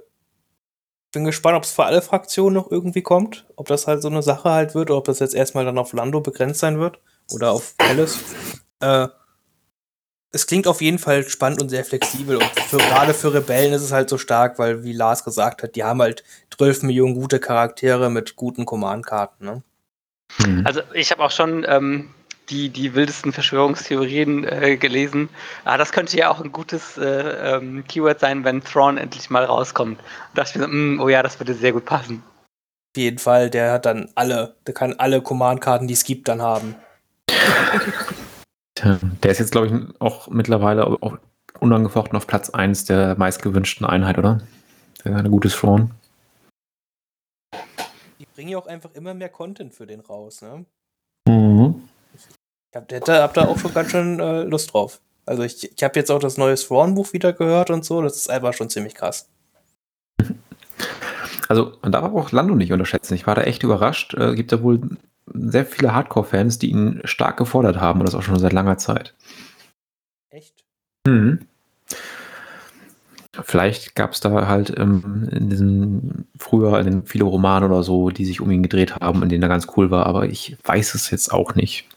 [1.12, 4.22] bin gespannt, ob es für alle Fraktionen noch irgendwie kommt, ob das halt so eine
[4.22, 6.98] Sache halt wird, oder ob das jetzt erstmal dann auf Lando begrenzt sein wird
[7.32, 8.18] oder auf Palace.
[8.80, 9.08] Äh,
[10.34, 12.36] es klingt auf jeden Fall spannend und sehr flexibel.
[12.36, 15.76] Und für, gerade für Rebellen ist es halt so stark, weil, wie Lars gesagt hat,
[15.76, 16.24] die haben halt
[16.56, 19.44] 12 Millionen gute Charaktere mit guten Command-Karten.
[19.44, 19.62] Ne?
[20.44, 20.66] Mhm.
[20.66, 22.10] Also ich habe auch schon ähm,
[22.50, 25.28] die, die wildesten Verschwörungstheorien äh, gelesen.
[25.64, 29.44] Ah, das könnte ja auch ein gutes äh, ähm, Keyword sein, wenn Thrawn endlich mal
[29.44, 30.00] rauskommt.
[30.34, 32.24] Da dachte ich mir so, mm, oh ja, das würde sehr gut passen.
[32.96, 36.42] Auf jeden Fall, der hat dann alle, der kann alle Command-Karten, die es gibt, dann
[36.42, 36.74] haben.
[38.76, 41.18] Der ist jetzt, glaube ich, auch mittlerweile auch
[41.60, 44.40] unangefochten auf Platz 1 der meistgewünschten Einheit, oder?
[45.04, 45.92] Der ist ein gutes Thrawn.
[48.18, 50.64] Die bringen ja auch einfach immer mehr Content für den raus, ne?
[51.28, 51.82] Mhm.
[52.14, 55.00] Ich hab, hab da auch schon ganz schön äh, Lust drauf.
[55.26, 58.28] Also ich, ich habe jetzt auch das neue Thrawn-Buch wieder gehört und so, das ist
[58.28, 59.28] einfach schon ziemlich krass.
[61.48, 63.14] Also man darf auch Lando nicht unterschätzen.
[63.14, 64.14] Ich war da echt überrascht.
[64.14, 64.80] Äh, gibt da wohl
[65.32, 69.14] sehr viele Hardcore-Fans, die ihn stark gefordert haben und das auch schon seit langer Zeit.
[70.30, 70.64] Echt?
[71.06, 71.40] Mhm.
[73.42, 78.10] Vielleicht gab es da halt ähm, in diesen früher in den viele Romane oder so,
[78.10, 80.94] die sich um ihn gedreht haben, in denen er ganz cool war, aber ich weiß
[80.94, 81.88] es jetzt auch nicht.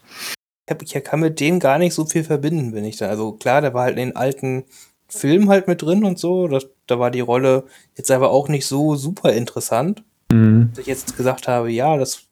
[0.66, 3.08] Ich, ich kann mit dem gar nicht so viel verbinden, wenn ich da.
[3.08, 4.64] Also klar, der war halt in den alten
[5.08, 6.48] Filmen halt mit drin und so.
[6.48, 7.64] Das, da war die Rolle
[7.96, 10.02] jetzt aber auch nicht so super interessant.
[10.32, 10.70] Mhm.
[10.70, 12.27] Dass ich jetzt gesagt habe, ja, das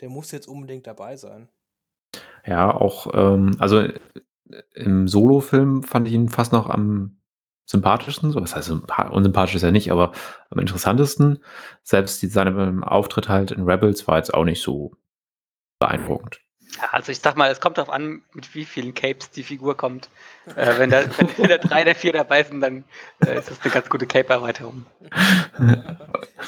[0.00, 1.48] der muss jetzt unbedingt dabei sein.
[2.46, 3.92] Ja, auch, ähm, also äh,
[4.74, 7.18] im Solo-Film fand ich ihn fast noch am
[7.66, 8.70] sympathischsten, so was heißt
[9.10, 10.12] unsympathisch ist er nicht, aber
[10.48, 11.44] am interessantesten.
[11.82, 14.92] Selbst die, seine Auftritt halt in Rebels war jetzt auch nicht so
[15.78, 16.40] beeindruckend.
[16.76, 19.76] Ja, also ich sag mal, es kommt darauf an, mit wie vielen Capes die Figur
[19.76, 20.08] kommt.
[20.54, 21.04] Äh, wenn, da,
[21.36, 22.84] wenn da drei der vier dabei sind, dann
[23.24, 24.86] äh, ist das eine ganz gute Cape-Erweiterung.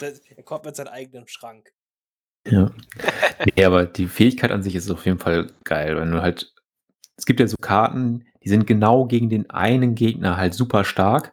[0.01, 1.73] er kommt mit seinem eigenen Schrank.
[2.47, 2.71] Ja.
[3.57, 6.53] Nee, aber die Fähigkeit an sich ist auf jeden Fall geil, wenn du halt
[7.17, 11.33] es gibt ja so Karten, die sind genau gegen den einen Gegner halt super stark,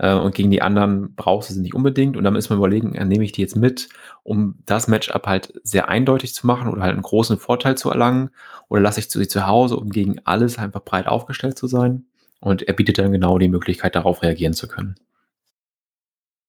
[0.00, 2.94] äh, und gegen die anderen brauchst du sie nicht unbedingt und dann ist man überlegen,
[2.94, 3.90] äh, nehme ich die jetzt mit,
[4.22, 8.30] um das Matchup halt sehr eindeutig zu machen oder halt einen großen Vorteil zu erlangen
[8.68, 12.06] oder lasse ich sie zu Hause, um gegen alles einfach breit aufgestellt zu sein
[12.40, 14.96] und er bietet dann genau die Möglichkeit, darauf reagieren zu können.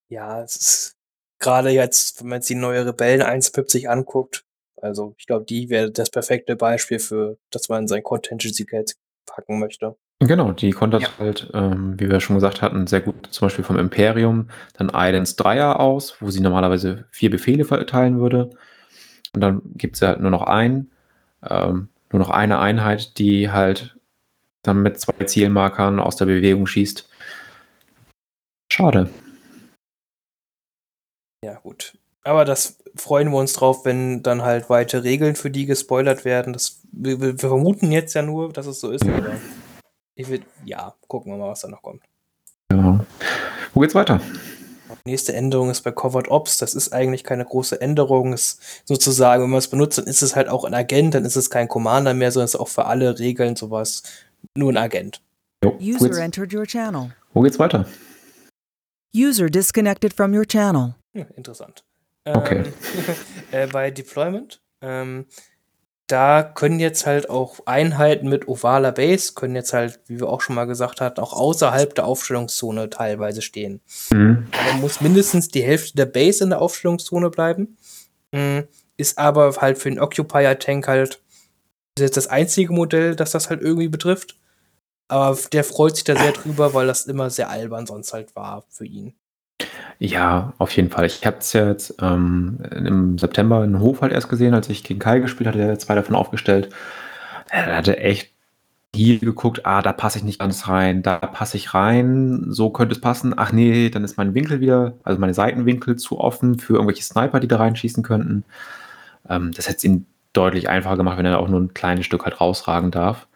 [0.07, 0.97] Ja, es ist
[1.41, 4.45] gerade jetzt, wenn man jetzt die neue Rebellen 1.50 anguckt,
[4.83, 8.95] Also ich glaube, die wäre das perfekte Beispiel für, dass man sein Contingency Geld
[9.27, 9.95] packen möchte.
[10.19, 11.17] Genau, die konnte das Ja.
[11.19, 15.35] halt, ähm, wie wir schon gesagt hatten, sehr gut zum Beispiel vom Imperium, dann Islands
[15.35, 18.49] Dreier aus, wo sie normalerweise vier Befehle verteilen würde.
[19.33, 20.91] Und dann gibt sie halt nur noch einen,
[21.47, 23.97] ähm, nur noch eine Einheit, die halt
[24.63, 27.09] dann mit zwei Zielmarkern aus der Bewegung schießt.
[28.71, 29.09] Schade.
[31.43, 31.97] Ja, gut.
[32.23, 36.53] Aber das freuen wir uns drauf, wenn dann halt weitere Regeln für die gespoilert werden.
[36.53, 39.37] Das, wir, wir vermuten jetzt ja nur, dass es so ist, aber
[40.15, 42.03] ich will, ja, gucken wir mal, was da noch kommt.
[42.71, 43.03] Ja.
[43.73, 44.21] Wo geht's weiter?
[45.05, 46.57] Nächste Änderung ist bei Covered Ops.
[46.57, 48.33] Das ist eigentlich keine große Änderung.
[48.33, 51.37] Ist sozusagen, wenn man es benutzt, dann ist es halt auch ein Agent, dann ist
[51.37, 54.03] es kein Commander mehr, sondern es ist auch für alle Regeln sowas
[54.55, 55.21] nur ein Agent.
[55.63, 57.13] Jo, wo, User entered your channel.
[57.33, 57.85] wo geht's weiter?
[59.15, 60.93] User disconnected from your channel.
[61.13, 61.83] Hm, interessant.
[62.25, 62.63] Okay.
[62.65, 62.73] Ähm,
[63.51, 65.25] äh, bei Deployment, ähm,
[66.07, 70.41] da können jetzt halt auch Einheiten mit ovaler Base, können jetzt halt, wie wir auch
[70.41, 73.79] schon mal gesagt hatten, auch außerhalb der Aufstellungszone teilweise stehen.
[74.11, 74.47] Mhm.
[74.51, 77.77] Aber muss mindestens die Hälfte der Base in der Aufstellungszone bleiben.
[78.31, 78.61] Mm,
[78.97, 81.21] Ist aber halt für den Occupier-Tank halt
[81.95, 84.37] das einzige Modell, das das halt irgendwie betrifft.
[85.07, 88.65] Aber der freut sich da sehr drüber, weil das immer sehr albern sonst halt war
[88.69, 89.13] für ihn.
[89.99, 91.05] Ja, auf jeden Fall.
[91.05, 94.83] Ich habe es ja jetzt ähm, im September in Hof halt erst gesehen, als ich
[94.83, 96.69] gegen Kai gespielt hatte, der hat zwei davon aufgestellt.
[97.49, 98.31] Er hatte echt
[98.95, 102.95] hier geguckt, ah, da passe ich nicht ganz rein, da passe ich rein, so könnte
[102.95, 103.33] es passen.
[103.37, 107.39] Ach nee, dann ist mein Winkel wieder, also meine Seitenwinkel zu offen für irgendwelche Sniper,
[107.39, 108.43] die da reinschießen könnten.
[109.29, 112.23] Ähm, das hätte es ihm deutlich einfacher gemacht, wenn er auch nur ein kleines Stück
[112.25, 113.27] halt rausragen darf.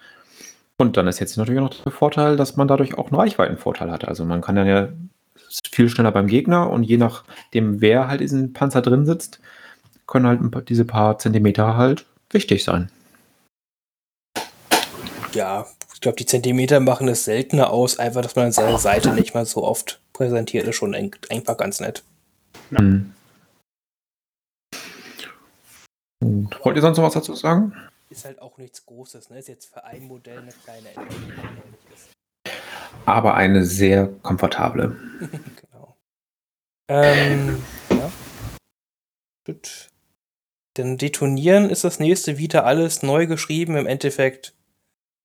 [0.77, 4.07] Und dann ist jetzt natürlich noch der Vorteil, dass man dadurch auch einen Reichweitenvorteil hat.
[4.07, 4.89] Also man kann dann ja
[5.71, 9.39] viel schneller beim Gegner und je nachdem, wer halt in diesem Panzer drin sitzt,
[10.07, 12.91] können halt paar, diese paar Zentimeter halt wichtig sein.
[15.33, 19.33] Ja, ich glaube, die Zentimeter machen es seltener aus, einfach, dass man seine Seite nicht
[19.33, 22.03] mal so oft präsentiert, ist schon ein- einfach ganz nett.
[22.71, 22.81] Ja.
[22.81, 23.13] Mhm.
[26.23, 27.73] Und wollt ihr sonst noch was dazu sagen?
[28.09, 29.39] Ist halt auch nichts Großes, ne?
[29.39, 31.33] Ist jetzt für ein Modell eine kleine Änderung.
[33.05, 34.95] Aber eine sehr komfortable.
[35.19, 35.95] genau.
[36.87, 38.11] Ähm, ja.
[39.45, 39.89] Gut.
[40.75, 43.77] Dann detonieren ist das nächste wieder alles neu geschrieben.
[43.77, 44.53] Im Endeffekt.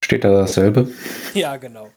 [0.05, 0.91] Steht da dasselbe?
[1.35, 1.91] Ja, genau.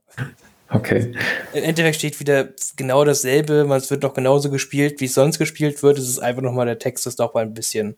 [0.69, 1.13] Okay.
[1.53, 3.67] Im Endeffekt steht wieder genau dasselbe.
[3.75, 5.99] Es wird noch genauso gespielt, wie es sonst gespielt wird.
[5.99, 7.95] Es ist einfach nochmal, der Text ist doch mal ein bisschen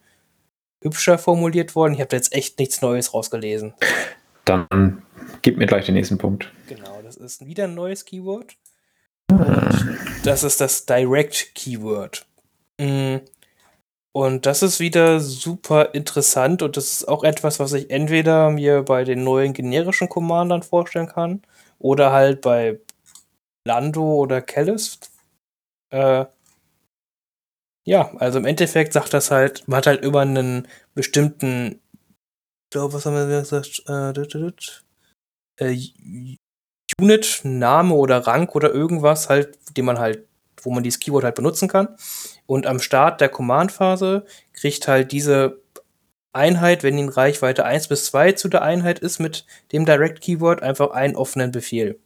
[0.82, 1.94] hübscher formuliert worden.
[1.94, 3.74] Ich habe da jetzt echt nichts Neues rausgelesen.
[4.44, 5.02] Dann
[5.42, 6.52] gib mir gleich den nächsten Punkt.
[6.68, 8.58] Genau, das ist wieder ein neues Keyword.
[9.30, 12.26] Und das ist das Direct Keyword.
[12.80, 13.18] Mm.
[14.12, 18.82] Und das ist wieder super interessant und das ist auch etwas, was ich entweder mir
[18.82, 21.42] bei den neuen generischen Commandern vorstellen kann
[21.80, 22.80] oder halt bei
[23.68, 25.00] Lando oder Kellis.
[25.92, 26.26] Äh,
[27.86, 32.94] ja, also im Endeffekt sagt das halt, man hat halt immer einen bestimmten, ich glaube,
[32.94, 33.84] was haben wir gesagt?
[33.88, 34.14] Äh.
[35.58, 36.38] Äh,
[37.00, 40.26] Unit, Name oder Rang oder irgendwas halt, den man halt,
[40.62, 41.90] wo man dieses Keyword halt benutzen kann.
[42.46, 45.62] Und am Start der Command-Phase kriegt halt diese
[46.32, 50.22] Einheit, wenn die in Reichweite 1 bis 2 zu der Einheit ist mit dem Direct
[50.22, 52.00] Keyword, einfach einen offenen Befehl.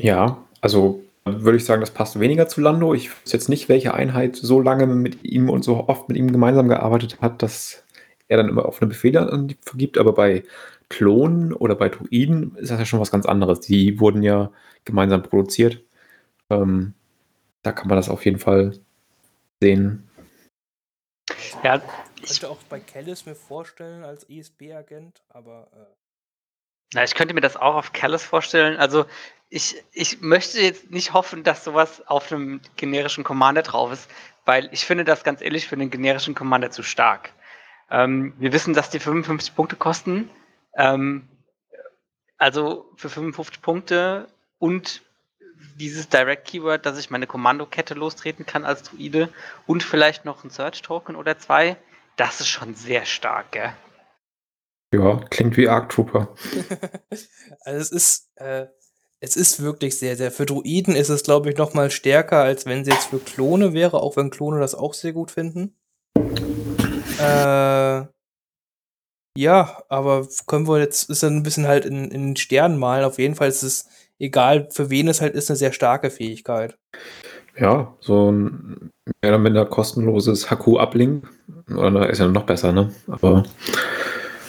[0.00, 2.94] Ja, also würde ich sagen, das passt weniger zu Lando.
[2.94, 6.32] Ich weiß jetzt nicht, welche Einheit so lange mit ihm und so oft mit ihm
[6.32, 7.84] gemeinsam gearbeitet hat, dass
[8.28, 9.98] er dann immer offene Befehle vergibt.
[9.98, 10.42] Aber bei
[10.92, 13.60] Klonen oder bei Druiden ist das ja schon was ganz anderes.
[13.60, 14.52] Die wurden ja
[14.84, 15.82] gemeinsam produziert.
[16.50, 16.92] Ähm,
[17.62, 18.78] da kann man das auf jeden Fall
[19.60, 20.08] sehen.
[21.64, 21.80] Ja,
[22.22, 25.94] Ich könnte auch bei Kellis mir vorstellen als ESB-Agent, aber äh,
[26.92, 28.76] Na, ich könnte mir das auch auf Callus vorstellen.
[28.76, 29.06] Also
[29.48, 34.10] ich, ich möchte jetzt nicht hoffen, dass sowas auf einem generischen Commander drauf ist,
[34.44, 37.32] weil ich finde das ganz ehrlich für einen generischen Commander zu stark.
[37.90, 40.28] Ähm, wir wissen, dass die 55 Punkte kosten.
[40.76, 41.28] Ähm,
[42.38, 44.26] also für 55 Punkte
[44.58, 45.02] und
[45.76, 49.28] dieses Direct Keyword, dass ich meine Kommandokette lostreten kann als Druide
[49.66, 51.76] und vielleicht noch ein Search Token oder zwei,
[52.16, 53.72] das ist schon sehr stark, gell?
[54.94, 56.34] Ja, klingt wie Arc Trooper.
[57.60, 58.66] also es ist, äh,
[59.20, 60.30] es ist wirklich sehr, sehr.
[60.30, 63.72] Für Druiden ist es, glaube ich, noch mal stärker, als wenn sie jetzt für Klone
[63.72, 65.78] wäre, auch wenn Klone das auch sehr gut finden.
[67.18, 68.04] Äh,
[69.36, 73.04] ja, aber können wir jetzt, ist dann ein bisschen halt in, in den Sternen malen.
[73.04, 76.76] Auf jeden Fall ist es, egal für wen es halt ist, eine sehr starke Fähigkeit.
[77.58, 78.90] Ja, so ein
[79.22, 81.28] mehr oder minder kostenloses HQ-Uplink.
[81.74, 82.94] Oder ist ja noch besser, ne?
[83.08, 83.44] Aber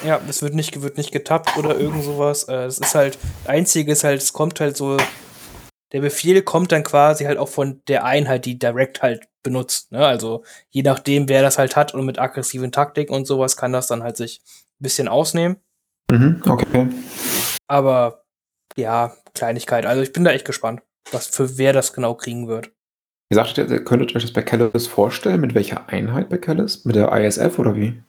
[0.06, 2.44] Ja, es wird nicht, wird nicht getappt oder irgend sowas.
[2.46, 4.98] Äh, Es ist halt, einzige ist halt, es kommt halt so,
[5.92, 9.92] der Befehl kommt dann quasi halt auch von der Einheit, die Direct halt benutzt.
[9.92, 10.06] Ne?
[10.06, 13.88] Also je nachdem, wer das halt hat und mit aggressiven Taktiken und sowas kann das
[13.88, 14.42] dann halt sich
[14.84, 15.58] bisschen ausnehmen.
[16.12, 16.90] mhm, okay.
[17.68, 18.24] Aber
[18.78, 19.86] ja, Kleinigkeit.
[19.86, 22.72] Also ich bin da echt gespannt, was für wer das genau kriegen wird.
[23.32, 25.42] Ihr sagtet, ihr könntet euch das bei Kellis vorstellen?
[25.42, 26.86] Mit welcher Einheit bei Kellis?
[26.86, 28.04] Mit der ISF oder wie?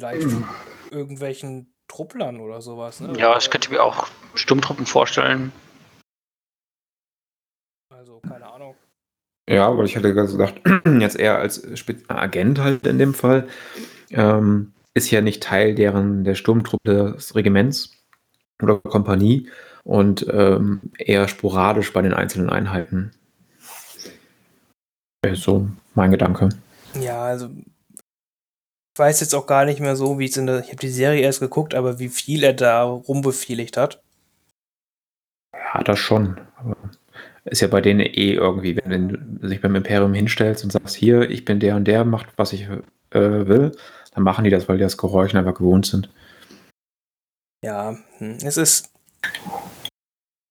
[0.00, 0.28] Vielleicht
[0.90, 3.00] irgendwelchen Trupplern oder sowas.
[3.00, 3.12] Ne?
[3.18, 5.52] Ja, ich könnte mir auch Sturmtruppen vorstellen.
[7.90, 8.76] Also keine Ahnung.
[9.48, 10.60] Ja, weil ich hatte gedacht,
[11.00, 11.66] jetzt eher als
[12.08, 13.48] Agent halt in dem Fall,
[14.10, 17.90] ähm, ist ja nicht Teil deren der Sturmtruppe des Regiments
[18.62, 19.48] oder Kompanie
[19.82, 23.12] und ähm, eher sporadisch bei den einzelnen Einheiten.
[25.22, 26.48] Wäre so mein Gedanke.
[27.00, 30.68] Ja, also ich weiß jetzt auch gar nicht mehr so, wie es in der, ich
[30.68, 34.00] habe die Serie erst geguckt, aber wie viel er da rumbefehligt hat.
[35.52, 36.40] Ja, das schon.
[36.56, 36.76] Aber
[37.44, 41.28] ist ja bei denen eh irgendwie, wenn du dich beim Imperium hinstellst und sagst, hier,
[41.28, 42.68] ich bin der und der, macht, was ich
[43.10, 43.72] äh, will,
[44.14, 46.08] dann machen die das, weil die das Geräuschen einfach gewohnt sind.
[47.64, 48.90] Ja, hm, es ist.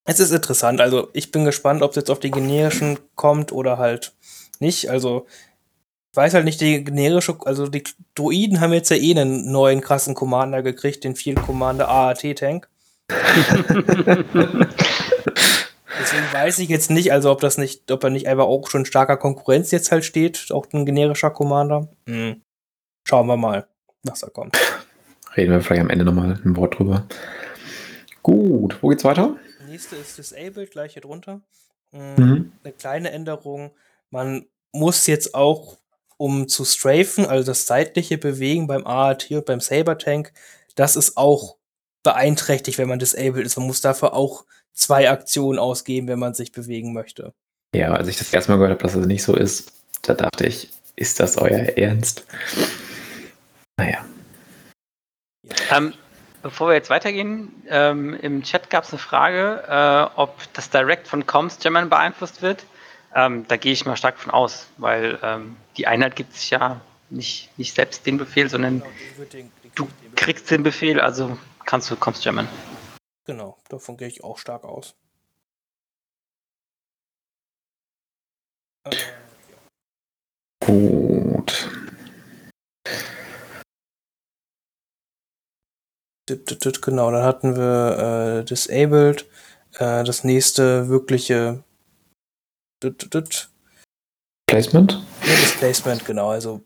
[0.06, 0.82] Es ist interessant.
[0.82, 4.13] Also, ich bin gespannt, ob es jetzt auf die generischen kommt oder halt
[4.60, 4.89] nicht.
[4.89, 5.26] Also,
[6.12, 9.82] ich weiß halt nicht, die generische, also die Druiden haben jetzt ja eh einen neuen
[9.82, 12.69] krassen Commander gekriegt, den Field Commander AAT Tank.
[15.99, 18.86] Deswegen weiß ich jetzt nicht, also ob das nicht, ob er nicht einfach auch schon
[18.86, 21.88] starker Konkurrenz jetzt halt steht, auch ein generischer Commander.
[22.08, 22.42] Hm.
[23.03, 23.67] Schauen wir mal,
[24.03, 24.57] was da kommt.
[25.35, 27.05] Reden wir vielleicht am Ende nochmal ein Wort drüber.
[28.21, 29.35] Gut, wo geht's weiter?
[29.67, 31.41] Nächste ist Disabled, gleich hier drunter.
[31.91, 32.51] Hm, Mhm.
[32.63, 33.71] Eine kleine Änderung.
[34.09, 35.77] Man muss jetzt auch,
[36.17, 40.31] um zu strafen, also das seitliche Bewegen beim AAT und beim Saber Tank,
[40.75, 41.57] das ist auch
[42.03, 43.57] beeinträchtigt, wenn man disabled ist.
[43.57, 47.33] Man muss dafür auch zwei Aktionen ausgeben, wenn man sich bewegen möchte.
[47.75, 49.71] Ja, als ich das erste Mal gehört habe, dass das nicht so ist,
[50.03, 52.25] da dachte ich, ist das euer Ernst?
[53.77, 54.05] Naja.
[55.71, 55.93] Ähm,
[56.41, 61.07] bevor wir jetzt weitergehen, ähm, im Chat gab es eine Frage, äh, ob das Direct
[61.07, 62.65] von Comms German beeinflusst wird.
[63.15, 66.81] Ähm, da gehe ich mal stark von aus, weil ähm, die Einheit gibt sich ja
[67.09, 71.38] nicht, nicht selbst den Befehl, sondern Genau, den, die du den- kriegst den Befehl, also
[71.65, 72.47] kannst du Comms German.
[73.25, 74.95] Genau, davon gehe ich auch stark aus.
[78.86, 78.95] Äh.
[80.65, 81.83] Gut.
[86.82, 89.26] Genau, dann hatten wir äh, Disabled,
[89.74, 91.63] äh, das nächste wirkliche
[92.84, 93.50] dit, dit, dit,
[94.48, 96.06] Placement?
[96.06, 96.62] genau, also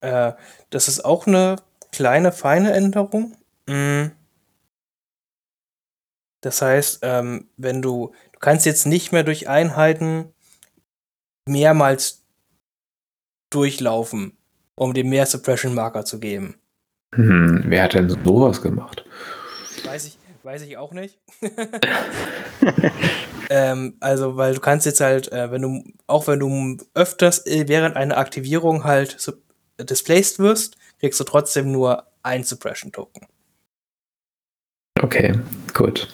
[0.00, 0.32] äh,
[0.70, 1.56] das ist auch eine
[1.92, 3.36] kleine, feine Änderung.
[3.66, 4.06] Mm.
[6.42, 10.34] Das heißt, ähm, wenn du, du kannst jetzt nicht mehr durch Einheiten
[11.48, 12.22] mehrmals
[13.50, 14.36] durchlaufen,
[14.74, 16.60] um dem mehr Suppression Marker zu geben.
[17.14, 19.04] Hm, wer hat denn sowas gemacht?
[19.84, 21.18] Weiß ich, weiß ich auch nicht.
[23.50, 27.68] ähm, also, weil du kannst jetzt halt, äh, wenn du, auch wenn du öfters äh,
[27.68, 29.32] während einer Aktivierung halt so,
[29.80, 33.26] displaced wirst, kriegst du trotzdem nur ein Suppression-Token.
[35.00, 35.38] Okay,
[35.72, 36.12] gut.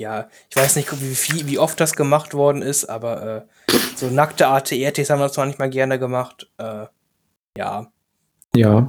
[0.00, 4.08] Ja, ich weiß nicht, wie, viel, wie oft das gemacht worden ist, aber äh, so
[4.08, 6.50] nackte ATRTs haben das zwar nicht mal gerne gemacht.
[6.58, 6.86] Äh,
[7.56, 7.92] ja,
[8.54, 8.88] Ja,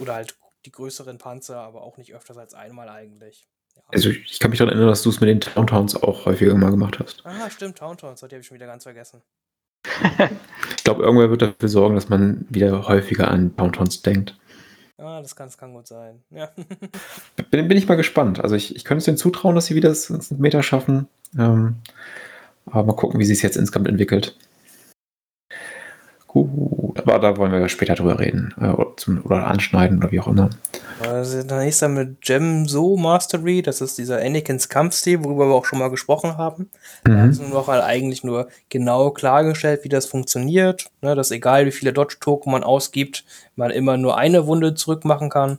[0.00, 3.46] oder halt die größeren Panzer, aber auch nicht öfters als einmal eigentlich.
[3.74, 3.82] Ja.
[3.92, 6.70] also ich kann mich daran erinnern, dass du es mit den Towntowns auch häufiger mal
[6.70, 7.24] gemacht hast.
[7.24, 9.22] ah, stimmt, Towntowns, die habe ich schon wieder ganz vergessen.
[10.78, 14.38] Ich glaube, irgendwer wird dafür sorgen, dass man wieder häufiger an Towntowns denkt.
[14.98, 16.22] Ah, das kann, das kann gut sein.
[16.30, 16.50] Ja.
[17.50, 18.38] Bin, bin ich mal gespannt.
[18.38, 21.08] Also ich, ich könnte es denen zutrauen, dass sie wieder das ins Meter schaffen.
[21.36, 21.76] Ähm,
[22.66, 24.36] aber mal gucken, wie sich es jetzt insgesamt entwickelt.
[26.28, 26.48] Gut,
[26.98, 28.54] aber da wollen wir später drüber reden.
[28.60, 30.50] Äh, oder, zum, oder anschneiden oder wie auch immer.
[31.00, 35.54] Also dann ist dann mit Gem So Mastery, das ist dieser Anakins Kampfstil, worüber wir
[35.54, 36.70] auch schon mal gesprochen haben.
[37.04, 37.18] Da Mhm.
[37.18, 40.90] haben sie noch halt eigentlich nur genau klargestellt, wie das funktioniert.
[41.02, 43.24] Ne, dass egal wie viele Dodge-Token man ausgibt,
[43.56, 45.58] man immer nur eine Wunde zurückmachen kann.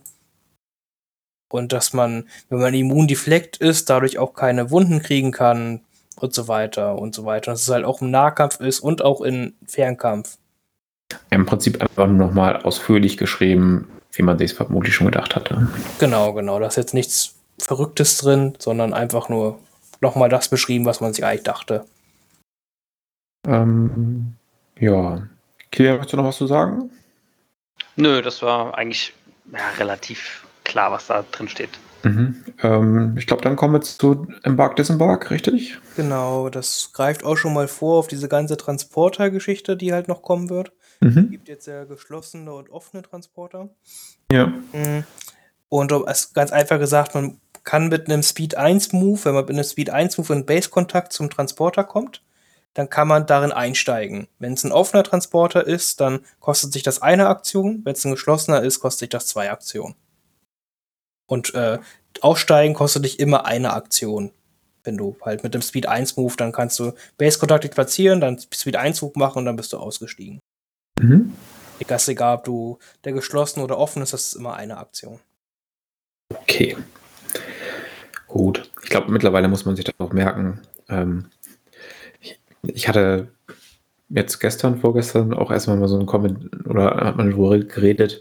[1.50, 5.80] Und dass man, wenn man immun deflekt ist, dadurch auch keine Wunden kriegen kann
[6.20, 7.52] und so weiter und so weiter.
[7.52, 10.36] Dass es halt auch im Nahkampf ist und auch im Fernkampf.
[11.30, 15.68] Im Prinzip einfach nur nochmal ausführlich geschrieben, wie man sich vermutlich schon gedacht hatte.
[15.98, 16.58] Genau, genau.
[16.58, 19.58] Da ist jetzt nichts Verrücktes drin, sondern einfach nur
[20.00, 21.84] nochmal das beschrieben, was man sich eigentlich dachte.
[23.46, 24.34] Ähm,
[24.78, 25.22] ja.
[25.70, 26.90] Kilian, möchtest du noch was zu sagen?
[27.96, 29.12] Nö, das war eigentlich
[29.52, 31.70] ja, relativ klar, was da drin steht.
[32.04, 32.44] Mhm.
[32.62, 35.78] Ähm, ich glaube, dann kommen wir zu Embark Disembark, richtig?
[35.96, 40.48] Genau, das greift auch schon mal vor auf diese ganze Transporter-Geschichte, die halt noch kommen
[40.48, 40.72] wird.
[41.00, 41.30] Mhm.
[41.30, 43.68] gibt jetzt ja geschlossene und offene Transporter.
[44.32, 44.46] Ja.
[44.46, 45.04] Mhm.
[45.68, 49.54] Und es ganz einfach gesagt, man kann mit einem Speed 1 Move, wenn man mit
[49.54, 52.22] einem Speed 1 Move in Base-Kontakt zum Transporter kommt,
[52.74, 54.28] dann kann man darin einsteigen.
[54.38, 57.82] Wenn es ein offener Transporter ist, dann kostet sich das eine Aktion.
[57.84, 59.96] Wenn es ein geschlossener ist, kostet sich das zwei Aktionen.
[61.26, 61.78] Und äh,
[62.20, 64.32] aussteigen kostet dich immer eine Aktion.
[64.84, 68.76] Wenn du halt mit dem Speed 1 Move, dann kannst du Base-Kontakt platzieren, dann Speed
[68.76, 70.40] 1 Move machen und dann bist du ausgestiegen.
[70.98, 71.32] Mhm.
[71.78, 75.20] Egal, egal, ob du der geschlossen oder offen ist, das ist immer eine Aktion.
[76.30, 76.76] Okay.
[78.26, 78.70] Gut.
[78.82, 80.60] Ich glaube, mittlerweile muss man sich das auch merken.
[80.88, 81.30] Ähm,
[82.20, 83.28] ich, ich hatte
[84.08, 88.20] jetzt gestern, vorgestern auch erstmal mal so einen Comment oder hat man darüber geredet,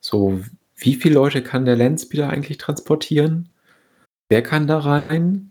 [0.00, 0.40] so
[0.76, 3.48] wie viele Leute kann der Landspeeder eigentlich transportieren?
[4.28, 5.50] Wer kann da rein?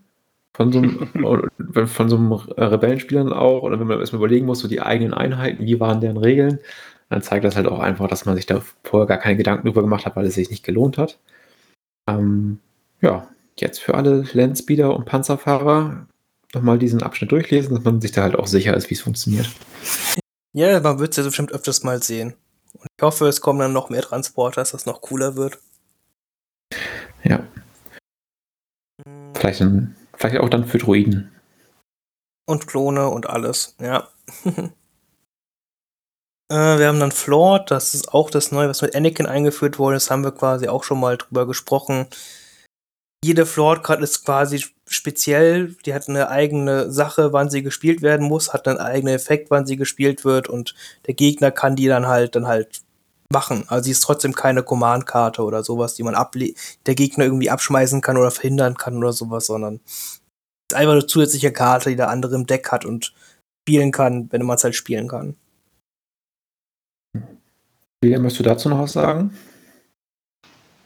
[0.57, 4.67] Von so einem, von so einem Rebellenspielern auch, oder wenn man erstmal überlegen muss, so
[4.67, 6.59] die eigenen Einheiten, wie waren deren Regeln,
[7.09, 9.83] dann zeigt das halt auch einfach, dass man sich da vorher gar keine Gedanken drüber
[9.83, 11.19] gemacht hat, weil es sich nicht gelohnt hat.
[12.09, 12.59] Ähm,
[13.01, 13.27] ja,
[13.59, 16.07] jetzt für alle Landspeeder und Panzerfahrer
[16.53, 19.49] nochmal diesen Abschnitt durchlesen, dass man sich da halt auch sicher ist, wie es funktioniert.
[20.53, 22.33] Ja, man wird es ja bestimmt öfters mal sehen.
[22.73, 25.59] Und ich hoffe, es kommen dann noch mehr Transporter, dass das noch cooler wird.
[27.23, 27.45] Ja.
[29.35, 31.31] Vielleicht, dann, vielleicht auch dann für Druiden.
[32.45, 34.07] Und Klone und alles, ja.
[34.45, 34.59] äh,
[36.49, 39.95] wir haben dann Flawed, das ist auch das Neue, was mit Anakin eingeführt wurde.
[39.95, 42.07] Das haben wir quasi auch schon mal drüber gesprochen.
[43.23, 48.53] Jede Flawed-Karte ist quasi speziell, die hat eine eigene Sache, wann sie gespielt werden muss,
[48.53, 50.75] hat einen eigenen Effekt, wann sie gespielt wird und
[51.07, 52.81] der Gegner kann die dann halt dann halt
[53.31, 53.65] machen.
[53.67, 56.53] Also sie ist trotzdem keine Command-Karte oder sowas, die man able
[56.85, 60.21] der Gegner irgendwie abschmeißen kann oder verhindern kann oder sowas, sondern ist
[60.73, 63.13] einfach eine zusätzliche Karte, die der andere im Deck hat und
[63.63, 65.35] spielen kann, wenn man es halt spielen kann.
[68.01, 69.35] William, möchtest du dazu noch was sagen?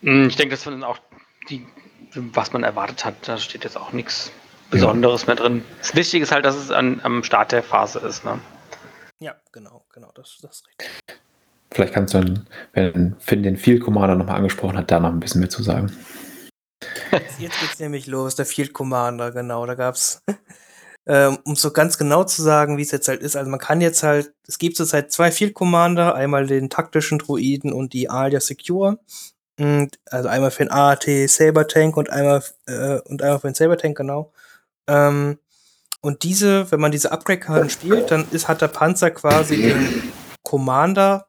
[0.01, 0.97] Ich denke, das sind auch
[1.49, 1.65] die
[2.15, 3.27] was man erwartet hat.
[3.27, 4.31] Da steht jetzt auch nichts
[4.69, 5.27] Besonderes ja.
[5.27, 5.65] mehr drin.
[5.79, 8.23] Das Wichtige ist halt, dass es an, am Start der Phase ist.
[8.23, 8.39] Ne?
[9.19, 10.89] Ja, genau, genau, das, das ist richtig.
[11.73, 15.19] Vielleicht kannst du dann, wenn Finn den Field Commander nochmal angesprochen hat, da noch ein
[15.19, 15.91] bisschen mehr zu sagen.
[17.39, 19.65] Jetzt geht's nämlich los, der Field Commander, genau.
[19.65, 20.21] Da gab's,
[21.05, 23.35] ähm, um so ganz genau zu sagen, wie es jetzt halt ist.
[23.35, 27.71] Also man kann jetzt halt, es gibt zurzeit zwei Field Commander, einmal den taktischen Druiden
[27.71, 28.99] und die Alia Secure.
[30.09, 33.77] Also einmal für den AAT Saber Tank und einmal äh, und einmal für den Saber
[33.77, 34.33] Tank, genau.
[34.87, 35.37] Ähm,
[36.01, 40.11] und diese, wenn man diese Upgrade-Karten spielt, dann ist, hat der Panzer quasi den
[40.41, 41.27] Commander,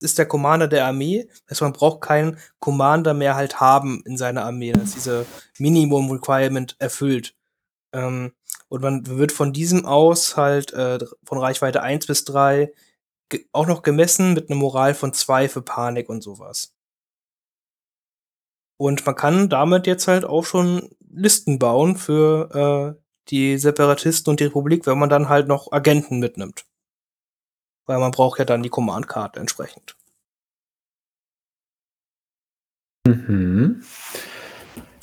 [0.00, 1.28] ist der Commander der Armee.
[1.46, 4.72] Also man braucht keinen Commander mehr halt haben in seiner Armee.
[4.72, 5.26] Das ist diese
[5.58, 7.34] Minimum Requirement erfüllt.
[7.92, 8.32] Ähm,
[8.68, 12.72] und man wird von diesem aus halt äh, von Reichweite 1 bis 3
[13.52, 16.72] auch noch gemessen mit einer Moral von 2 für Panik und sowas.
[18.76, 24.40] Und man kann damit jetzt halt auch schon Listen bauen für äh, die Separatisten und
[24.40, 26.66] die Republik, wenn man dann halt noch Agenten mitnimmt.
[27.86, 29.96] Weil man braucht ja dann die Command-Karte entsprechend.
[33.06, 33.84] Mhm.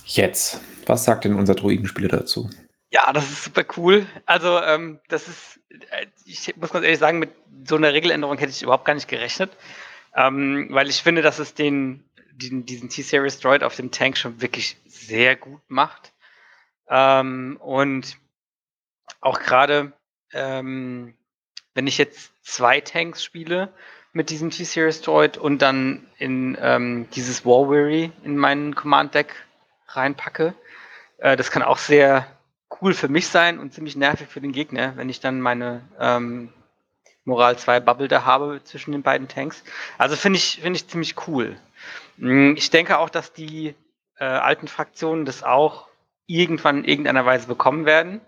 [0.05, 2.49] Jetzt, was sagt denn unser Druidenspieler dazu?
[2.89, 4.05] Ja, das ist super cool.
[4.25, 7.31] Also, ähm, das ist, äh, ich muss ganz ehrlich sagen, mit
[7.65, 9.51] so einer Regeländerung hätte ich überhaupt gar nicht gerechnet.
[10.13, 12.03] Ähm, weil ich finde, dass es den
[12.41, 16.13] diesen, diesen T-Series Droid auf dem Tank schon wirklich sehr gut macht.
[16.89, 18.17] Ähm, und
[19.21, 19.93] auch gerade,
[20.33, 21.15] ähm,
[21.73, 23.73] wenn ich jetzt zwei Tanks spiele
[24.13, 29.33] mit diesem T-Series Droid und dann in ähm, dieses War Weary in meinen Command Deck
[29.87, 30.53] reinpacke,
[31.17, 32.27] äh, das kann auch sehr
[32.81, 36.51] cool für mich sein und ziemlich nervig für den Gegner, wenn ich dann meine ähm,
[37.23, 39.63] Moral 2 Bubble da habe zwischen den beiden Tanks.
[39.97, 41.57] Also finde ich, finde ich ziemlich cool.
[42.17, 43.75] Hm, ich denke auch, dass die
[44.17, 45.87] äh, alten Fraktionen das auch
[46.25, 48.21] irgendwann in irgendeiner Weise bekommen werden.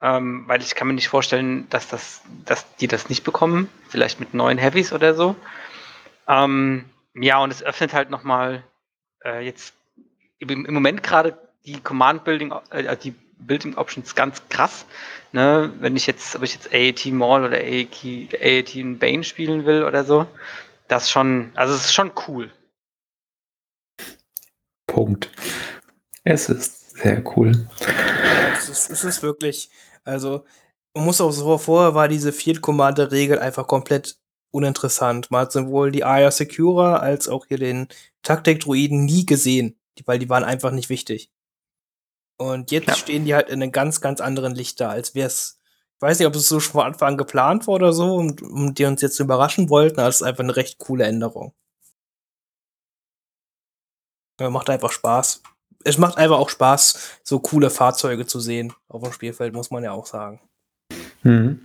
[0.00, 3.68] Ähm, weil ich kann mir nicht vorstellen, dass, das, dass die das nicht bekommen.
[3.88, 5.34] Vielleicht mit neuen Heavies oder so.
[6.28, 6.84] Ähm,
[7.14, 8.62] ja, und es öffnet halt nochmal
[9.24, 9.74] äh, jetzt
[10.38, 14.86] im, im Moment gerade die Command Building, äh, die Building Options ganz krass.
[15.32, 15.72] Ne?
[15.80, 20.04] Wenn ich jetzt, ob ich jetzt AAT Maul oder AAT, AAT Bane spielen will oder
[20.04, 20.26] so,
[20.86, 22.52] das schon, also es ist schon cool.
[24.86, 25.30] Punkt.
[26.24, 27.68] Es ist sehr cool.
[28.54, 29.70] Es ist, es ist wirklich,
[30.08, 30.44] also,
[30.94, 34.18] man muss auch so, vorher war diese Field Commander Regel einfach komplett
[34.50, 35.30] uninteressant.
[35.30, 37.88] Man hat sowohl die Aya Secura als auch hier den
[38.22, 41.30] Taktik-Druiden nie gesehen, weil die waren einfach nicht wichtig.
[42.40, 42.94] Und jetzt Ja.
[42.94, 45.60] stehen die halt in einem ganz, ganz anderen Licht da, als wär's,
[45.96, 48.40] ich weiß nicht, ob es so schon von Anfang an geplant war oder so, und,
[48.42, 51.52] und die uns jetzt überraschen wollten, aber es ist einfach eine recht coole Änderung.
[54.40, 55.42] Ja, macht einfach Spaß.
[55.84, 59.84] Es macht einfach auch Spaß, so coole Fahrzeuge zu sehen auf dem Spielfeld, muss man
[59.84, 60.40] ja auch sagen.
[61.22, 61.60] Mhm.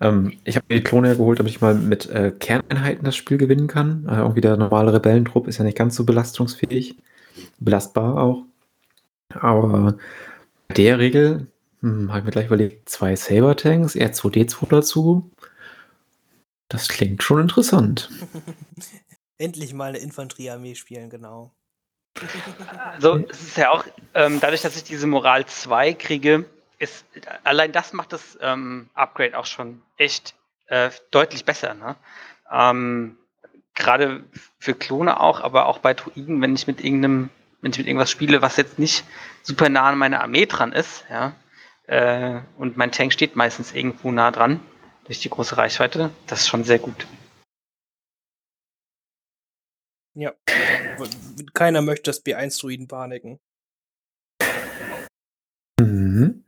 [0.00, 3.16] Ähm, ich habe mir die Klone ja geholt, damit ich mal mit äh, Kerneinheiten das
[3.16, 4.06] Spiel gewinnen kann.
[4.08, 6.96] Äh, irgendwie der normale Rebellentrupp ist ja nicht ganz so belastungsfähig.
[7.58, 8.44] Belastbar auch.
[9.34, 9.96] Aber
[10.68, 11.48] bei der Regel
[11.80, 15.30] hm, habe ich mir gleich überlegt, zwei Saber-Tanks, R2D2 dazu.
[16.68, 18.10] Das klingt schon interessant.
[19.38, 21.52] Endlich mal eine Infanteriearmee spielen, genau.
[22.94, 26.44] Also es ist ja auch, ähm, dadurch, dass ich diese Moral 2 kriege,
[26.78, 27.04] ist
[27.44, 30.34] allein das macht das ähm, Upgrade auch schon echt
[30.66, 31.74] äh, deutlich besser.
[31.74, 31.96] Ne?
[32.50, 33.16] Ähm,
[33.74, 34.24] Gerade
[34.58, 38.10] für Klone auch, aber auch bei Druiden, wenn ich mit irgendeinem, wenn ich mit irgendwas
[38.10, 39.04] spiele, was jetzt nicht
[39.42, 41.34] super nah an meiner Armee dran ist, ja,
[41.86, 44.60] äh, und mein Tank steht meistens irgendwo nah dran
[45.04, 47.06] durch die große Reichweite, das ist schon sehr gut.
[50.18, 50.34] Ja.
[51.54, 53.38] Keiner möchte das B1-Druiden paniken.
[55.78, 56.44] Mhm.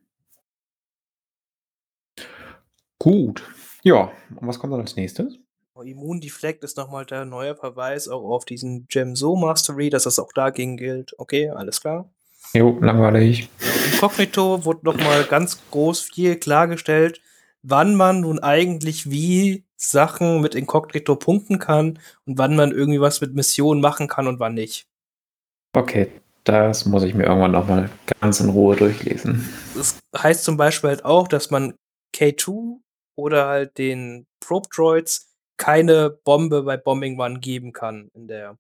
[2.99, 3.49] Gut.
[3.85, 5.39] Ja, und was kommt dann als nächstes?
[5.75, 10.03] Oh, Immun Deflect ist nochmal der neue Verweis auch auf diesen Gem So Mastery, dass
[10.03, 11.14] das auch dagegen gilt.
[11.16, 12.12] Okay, alles klar.
[12.53, 13.49] Jo, langweilig.
[13.93, 17.21] Inkognito wurde nochmal ganz groß viel klargestellt,
[17.62, 23.20] wann man nun eigentlich wie Sachen mit Inkognito punkten kann und wann man irgendwie was
[23.20, 24.87] mit Missionen machen kann und wann nicht.
[25.74, 26.12] Okay,
[26.45, 29.49] das muss ich mir irgendwann nochmal ganz in Ruhe durchlesen.
[29.74, 31.74] Das heißt zum Beispiel halt auch, dass man
[32.14, 32.78] K2
[33.16, 38.59] oder halt den Probe Droids keine Bombe bei Bombing One geben kann in der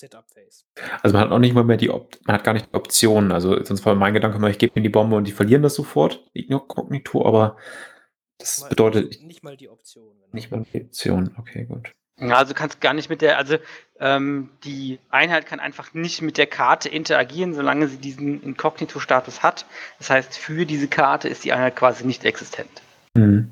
[0.00, 0.64] Setup Phase.
[1.02, 3.30] Also man hat auch nicht mal mehr die Op man hat gar nicht die Option.
[3.30, 5.74] Also sonst war mein Gedanke immer, ich gebe mir die Bombe und die verlieren das
[5.74, 7.56] sofort, Inkognito, aber
[8.44, 10.04] das Mal- bedeutet nicht mal die Option.
[10.04, 10.28] Genau.
[10.32, 11.34] nicht mal die Option.
[11.38, 11.92] Okay, gut.
[12.20, 13.56] Ja, also du kannst gar nicht mit der, also
[13.98, 19.66] ähm, die Einheit kann einfach nicht mit der Karte interagieren, solange sie diesen Inkognito-Status hat.
[19.98, 22.70] Das heißt, für diese Karte ist die Einheit quasi nicht existent.
[23.14, 23.50] Mhm.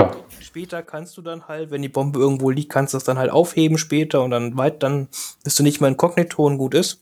[0.00, 3.18] Ja, Später kannst du dann halt, wenn die Bombe irgendwo liegt, kannst du das dann
[3.18, 5.08] halt aufheben später und dann weit, dann
[5.44, 7.00] bist du nicht mehr inkognito und gut ist.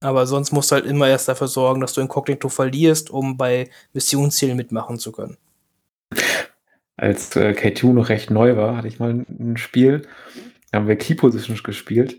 [0.00, 3.68] Aber sonst musst du halt immer erst dafür sorgen, dass du inkognito verlierst, um bei
[3.92, 5.36] Missionszielen mitmachen zu können.
[6.96, 10.02] als äh, K2 noch recht neu war, hatte ich mal ein, Spiel,
[10.70, 12.16] da haben wir Key Positions gespielt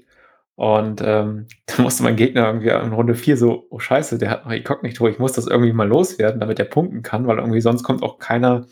[0.55, 4.45] und ähm, da musste mein Gegner irgendwie in Runde 4 so, oh scheiße, der hat
[4.45, 7.83] noch Inkognito, ich muss das irgendwie mal loswerden, damit er punkten kann, weil irgendwie sonst
[7.83, 8.67] kommt auch keiner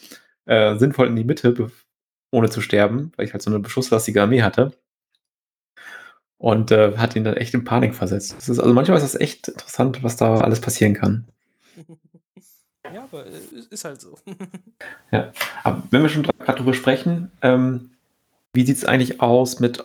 [0.45, 1.69] äh, sinnvoll in die Mitte,
[2.31, 4.71] ohne zu sterben, weil ich halt so eine beschusslastige Armee hatte.
[6.39, 8.33] Und äh, hat ihn dann echt in Panik versetzt.
[8.35, 11.27] Das ist, also manchmal ist das echt interessant, was da alles passieren kann.
[12.91, 13.31] Ja, aber äh,
[13.69, 14.17] ist halt so.
[15.63, 17.91] Aber wenn wir schon gerade drüber sprechen, ähm,
[18.51, 19.83] wie sieht es eigentlich aus mit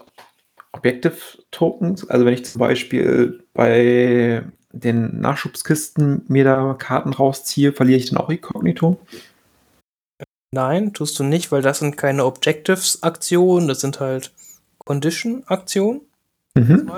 [0.73, 1.19] Objective
[1.51, 2.09] Tokens?
[2.09, 4.43] Also wenn ich zum Beispiel bei
[4.73, 8.99] den Nachschubskisten mir da Karten rausziehe, verliere ich dann auch Inkognito?
[10.53, 14.33] Nein, tust du nicht, weil das sind keine Objectives-Aktionen, das sind halt
[14.79, 16.01] Condition-Aktionen.
[16.55, 16.91] Mhm.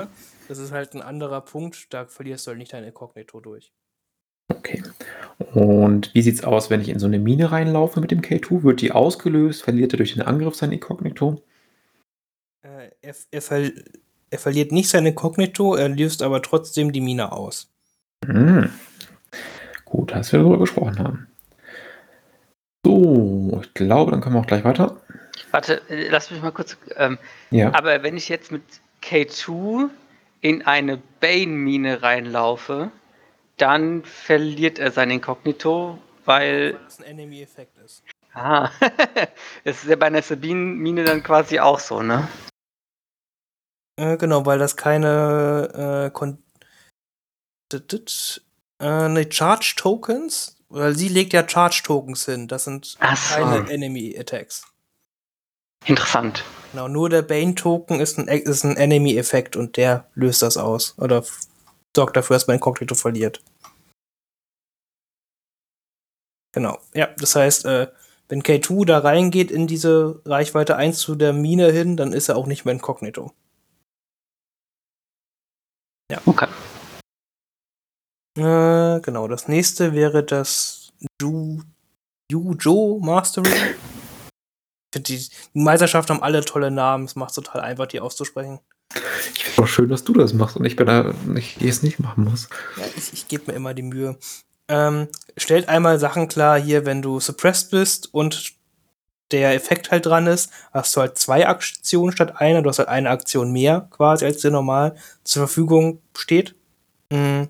[0.47, 3.71] Das ist halt ein anderer Punkt, da verlierst du halt nicht dein Inkognito durch.
[4.49, 4.81] Okay.
[5.53, 8.63] Und wie sieht es aus, wenn ich in so eine Mine reinlaufe mit dem K2?
[8.63, 9.63] Wird die ausgelöst?
[9.63, 11.43] Verliert er durch den Angriff sein Inkognito?
[12.61, 13.71] Äh, er, er, ver
[14.29, 17.69] er verliert nicht sein Inkognito, er löst aber trotzdem die Mine aus.
[18.25, 18.69] Mhm.
[19.85, 21.27] Gut, dass wir darüber gesprochen haben.
[22.85, 25.01] So, ich glaube, dann können wir auch gleich weiter.
[25.51, 26.77] Warte, äh, lass mich mal kurz.
[26.95, 27.17] Ähm,
[27.51, 27.73] Ja.
[27.73, 28.63] aber wenn ich jetzt mit
[29.07, 29.89] K2
[30.41, 32.91] in eine Bane-Mine reinlaufe,
[33.57, 36.73] dann verliert er sein Inkognito, weil.
[36.73, 38.03] Weil das ein Enemy-Effekt ist.
[38.33, 38.69] Ah,
[39.63, 42.27] das ist ja bei einer Sabine-Mine dann quasi auch so, ne?
[43.99, 46.43] Äh, genau, weil das keine äh, Kon
[47.73, 52.47] äh, ne, Charge-Tokens, weil sie legt ja Charge-Tokens hin.
[52.47, 52.99] Das sind so.
[52.99, 54.67] keine Enemy-Attacks.
[55.85, 56.43] Interessant.
[56.71, 60.95] Genau, nur der Bane-Token ist ein, ist ein Enemy-Effekt und der löst das aus.
[60.97, 61.23] Oder
[61.95, 63.41] sorgt dafür, dass man Inkognito verliert.
[66.53, 67.87] Genau, ja, das heißt, äh,
[68.29, 72.35] wenn K2 da reingeht in diese Reichweite 1 zu der Mine hin, dann ist er
[72.35, 73.31] auch nicht mehr Inkognito.
[76.25, 76.47] Okay.
[78.37, 81.61] Äh, genau, das nächste wäre das Ju,
[82.31, 83.49] Jujo Mastery.
[85.03, 87.05] Finde, die Meisterschaften haben alle tolle Namen.
[87.05, 88.59] Es macht total einfach, die auszusprechen.
[89.33, 91.99] Ich finde auch schön, dass du das machst und ich bin da, ich es nicht
[91.99, 92.49] machen muss.
[92.77, 94.17] Ja, ich, ich gebe mir immer die Mühe.
[94.69, 98.53] Ähm, stellt einmal Sachen klar hier, wenn du suppressed bist und
[99.31, 102.61] der Effekt halt dran ist, hast du halt zwei Aktionen statt einer.
[102.61, 106.55] Du hast halt eine Aktion mehr quasi, als dir normal zur Verfügung steht.
[107.09, 107.49] Mhm.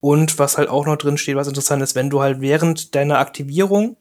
[0.00, 3.18] Und was halt auch noch drin steht, was interessant ist, wenn du halt während deiner
[3.18, 3.96] Aktivierung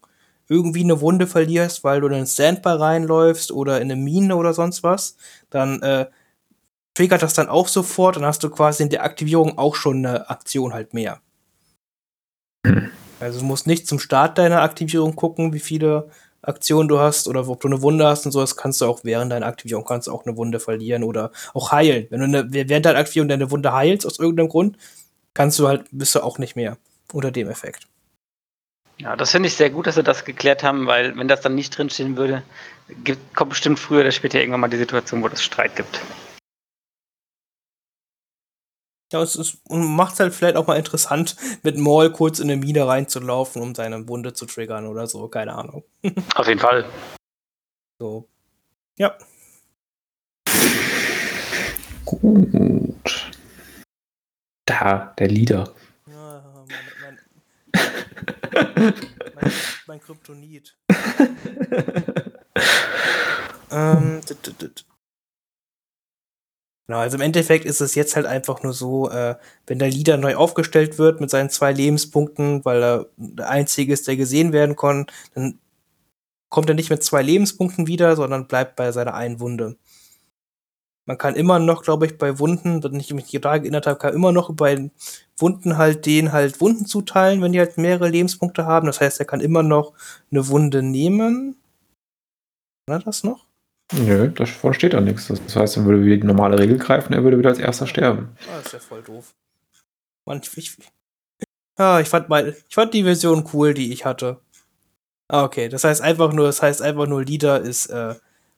[0.50, 4.54] irgendwie eine Wunde verlierst, weil du in einen Standby reinläufst oder in eine Mine oder
[4.54, 5.18] sonst was,
[5.50, 6.08] dann äh,
[6.94, 10.30] triggert das dann auch sofort, dann hast du quasi in der Aktivierung auch schon eine
[10.30, 11.22] Aktion halt mehr.
[12.66, 12.92] Hm.
[13.20, 16.10] Also du musst nicht zum Start deiner Aktivierung gucken, wie viele
[16.42, 19.04] Aktionen du hast oder ob du eine Wunde hast und so, das kannst du auch
[19.04, 22.08] während deiner Aktivierung kannst du auch eine Wunde verlieren oder auch heilen.
[22.10, 24.78] Wenn du eine, während deiner Aktivierung deine Wunde heilst aus irgendeinem Grund,
[25.34, 26.78] kannst du halt, bist du auch nicht mehr
[27.12, 27.88] unter dem Effekt.
[29.00, 31.54] Ja, das finde ich sehr gut, dass sie das geklärt haben, weil wenn das dann
[31.54, 32.42] nicht drinstehen würde,
[33.04, 36.02] gibt, kommt bestimmt früher oder später irgendwann mal die Situation, wo es Streit gibt.
[39.14, 42.60] Ja, es ist, macht es halt vielleicht auch mal interessant, mit Maul kurz in eine
[42.60, 45.86] Mine reinzulaufen, um seine Wunde zu triggern oder so, keine Ahnung.
[46.36, 46.84] Auf jeden Fall.
[48.00, 48.28] So.
[48.98, 49.16] Ja.
[52.04, 53.32] Gut.
[54.66, 55.74] Da, der Leader.
[59.36, 59.52] Mein,
[59.88, 60.78] mein Kryptonit.
[63.72, 64.22] ähm,
[66.88, 70.16] Genau, also im Endeffekt ist es jetzt halt einfach nur so, äh, wenn der Leader
[70.16, 74.78] neu aufgestellt wird mit seinen zwei Lebenspunkten, weil er der Einzige ist, der gesehen werden
[74.78, 75.06] kann,
[75.36, 75.60] dann
[76.50, 79.76] kommt er nicht mit zwei Lebenspunkten wieder, sondern bleibt bei seiner einen Wunde.
[81.08, 84.14] Man kann immer noch, glaube ich, bei Wunden, wenn ich mich gerade erinnert habe, kann
[84.14, 84.92] immer noch bei
[85.38, 88.88] Wunden halt denen halt Wunden zuteilen, wenn die halt mehrere Lebenspunkte haben.
[88.88, 89.94] Das heißt, er kann immer noch
[90.32, 91.56] eine Wunde nehmen.
[92.86, 93.46] Kann er das noch?
[93.94, 95.28] Nö, davon steht da nichts.
[95.30, 98.36] Das heißt, er würde wieder die normale Regel greifen, er würde wieder als erster sterben.
[98.50, 99.34] Ah, das ist ja voll doof.
[100.26, 100.78] Mann, ich,
[101.78, 104.42] ah, ich fand mal, ich fand die Version cool, die ich hatte.
[105.30, 105.70] Ah, okay.
[105.70, 108.16] Das heißt einfach nur, das heißt einfach nur, Leader ist äh,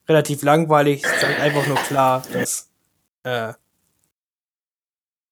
[0.09, 1.03] relativ langweilig.
[1.05, 2.69] Es sagt einfach nur klar, dass,
[3.23, 3.53] äh,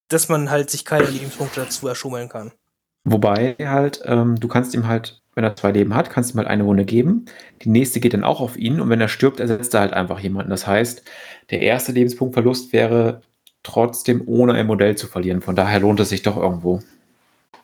[0.07, 2.51] dass man halt sich keine Lebenspunkte dazu erschummeln kann.
[3.03, 6.39] Wobei halt, ähm, du kannst ihm halt, wenn er zwei Leben hat, kannst du ihm
[6.39, 7.25] halt eine Wunde geben.
[7.63, 10.19] Die nächste geht dann auch auf ihn und wenn er stirbt, ersetzt er halt einfach
[10.19, 10.51] jemanden.
[10.51, 11.03] Das heißt,
[11.49, 13.21] der erste Lebenspunktverlust wäre
[13.63, 15.41] trotzdem ohne ein Modell zu verlieren.
[15.41, 16.82] Von daher lohnt es sich doch irgendwo.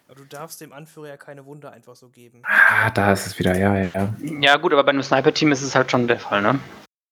[0.07, 2.41] Aber du darfst dem Anführer ja keine Wunde einfach so geben.
[2.43, 4.13] Ah, da ist es wieder, ja, ja.
[4.41, 6.59] Ja, gut, aber bei einem Sniper-Team ist es halt schon der Fall, ne?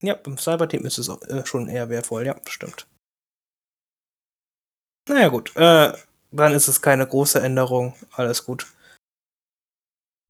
[0.02, 2.88] Ja, beim Cyberteam ist es äh, schon eher wertvoll, ja, stimmt.
[5.08, 5.56] Naja, gut.
[5.56, 5.94] Äh,
[6.32, 7.96] dann ist es keine große Änderung.
[8.12, 8.68] Alles gut.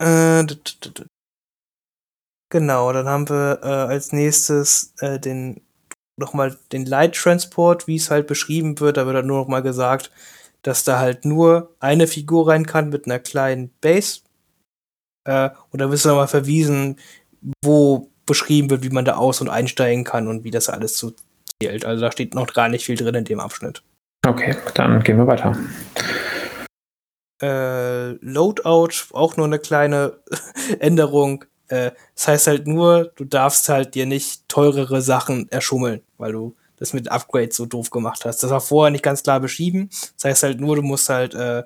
[0.01, 0.45] Äh,
[2.49, 5.61] genau, dann haben wir äh, als nächstes äh, den
[6.17, 8.97] nochmal den Light Transport, wie es halt beschrieben wird.
[8.97, 10.11] Da wird dann nur nochmal gesagt,
[10.61, 14.21] dass da halt nur eine Figur rein kann mit einer kleinen Base.
[15.25, 16.99] Äh, und da wirst du nochmal verwiesen,
[17.63, 21.11] wo beschrieben wird, wie man da aus- und einsteigen kann und wie das alles so
[21.61, 21.83] zählt.
[21.83, 23.83] Also da steht noch gar nicht viel drin in dem Abschnitt.
[24.25, 25.57] Okay, dann gehen wir weiter.
[27.41, 30.13] Äh, Loadout, auch nur eine kleine
[30.79, 31.43] Änderung.
[31.67, 36.55] Äh, das heißt halt nur, du darfst halt dir nicht teurere Sachen erschummeln, weil du
[36.77, 38.43] das mit Upgrades so doof gemacht hast.
[38.43, 39.89] Das war vorher nicht ganz klar beschrieben.
[40.15, 41.63] Das heißt halt nur, du musst halt, äh,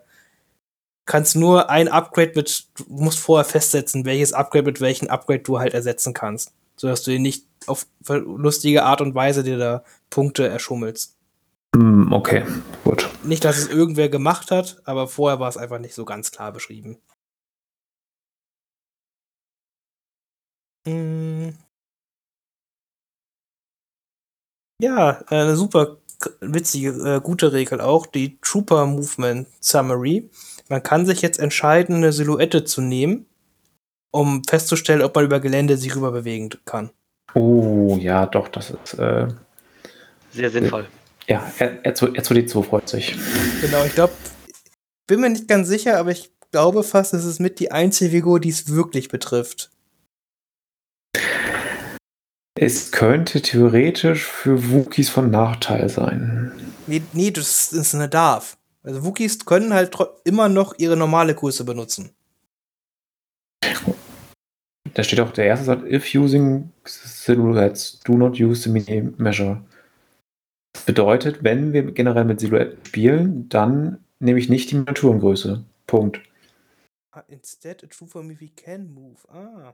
[1.06, 5.60] kannst nur ein Upgrade mit, du musst vorher festsetzen, welches Upgrade mit welchem Upgrade du
[5.60, 6.54] halt ersetzen kannst.
[6.78, 11.16] Sodass du dir nicht auf lustige Art und Weise dir da Punkte erschummelst.
[11.76, 12.44] Hm, okay,
[12.84, 13.10] gut.
[13.24, 16.52] Nicht, dass es irgendwer gemacht hat, aber vorher war es einfach nicht so ganz klar
[16.52, 16.98] beschrieben.
[20.88, 21.58] Hm.
[24.82, 25.98] Ja, eine super
[26.42, 30.30] witzige, äh, gute Regel auch, die Trooper Movement Summary.
[30.70, 33.28] Man kann sich jetzt entscheiden, eine Silhouette zu nehmen,
[34.12, 36.90] um festzustellen, ob man über Gelände sich rüber bewegen kann.
[37.36, 39.28] Oh, ja, doch, das ist äh,
[40.32, 40.88] sehr sinnvoll.
[41.28, 43.16] Ja, R2D2 freut sich.
[43.62, 44.14] Genau, ich glaube,
[45.08, 48.40] bin mir nicht ganz sicher, aber ich glaube fast, es ist mit die einzige Figur,
[48.40, 49.72] die es wirklich betrifft.
[52.58, 56.54] Es könnte theoretisch für Wookies von Nachteil sein.
[56.88, 58.58] Nee, nee das ist eine Darf.
[58.86, 62.12] Also Wookies können halt immer noch ihre normale Größe benutzen.
[64.94, 69.62] Da steht auch, der erste sagt, if using silhouettes, do not use the measure.
[70.74, 75.64] Das bedeutet, wenn wir generell mit Silhouetten spielen, dann nehme ich nicht die Miniaturengröße.
[75.88, 76.22] Punkt.
[77.12, 79.18] Ah, instead, a true for me, we can move.
[79.30, 79.74] Ah.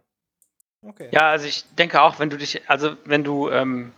[0.84, 1.10] Okay.
[1.12, 3.92] Ja, also ich denke auch, wenn du dich, also wenn du, ähm,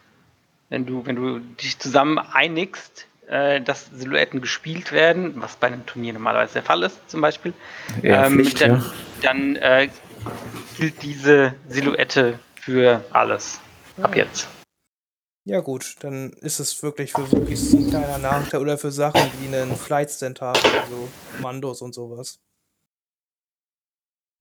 [0.69, 5.85] wenn du, wenn du dich zusammen einigst, äh, dass Silhouetten gespielt werden, was bei einem
[5.85, 7.53] Turnier normalerweise der Fall ist, zum Beispiel,
[8.01, 8.93] Eher ähm, Pflicht, dann, ja.
[9.21, 9.89] dann äh,
[10.77, 13.59] gilt diese Silhouette für alles.
[14.01, 14.47] Ab jetzt.
[15.45, 19.53] Ja gut, dann ist es wirklich für Wookies ein kleiner Nachteil oder für Sachen wie
[19.53, 21.09] einen Flight Stand haben, also
[21.41, 22.39] Mandos und sowas.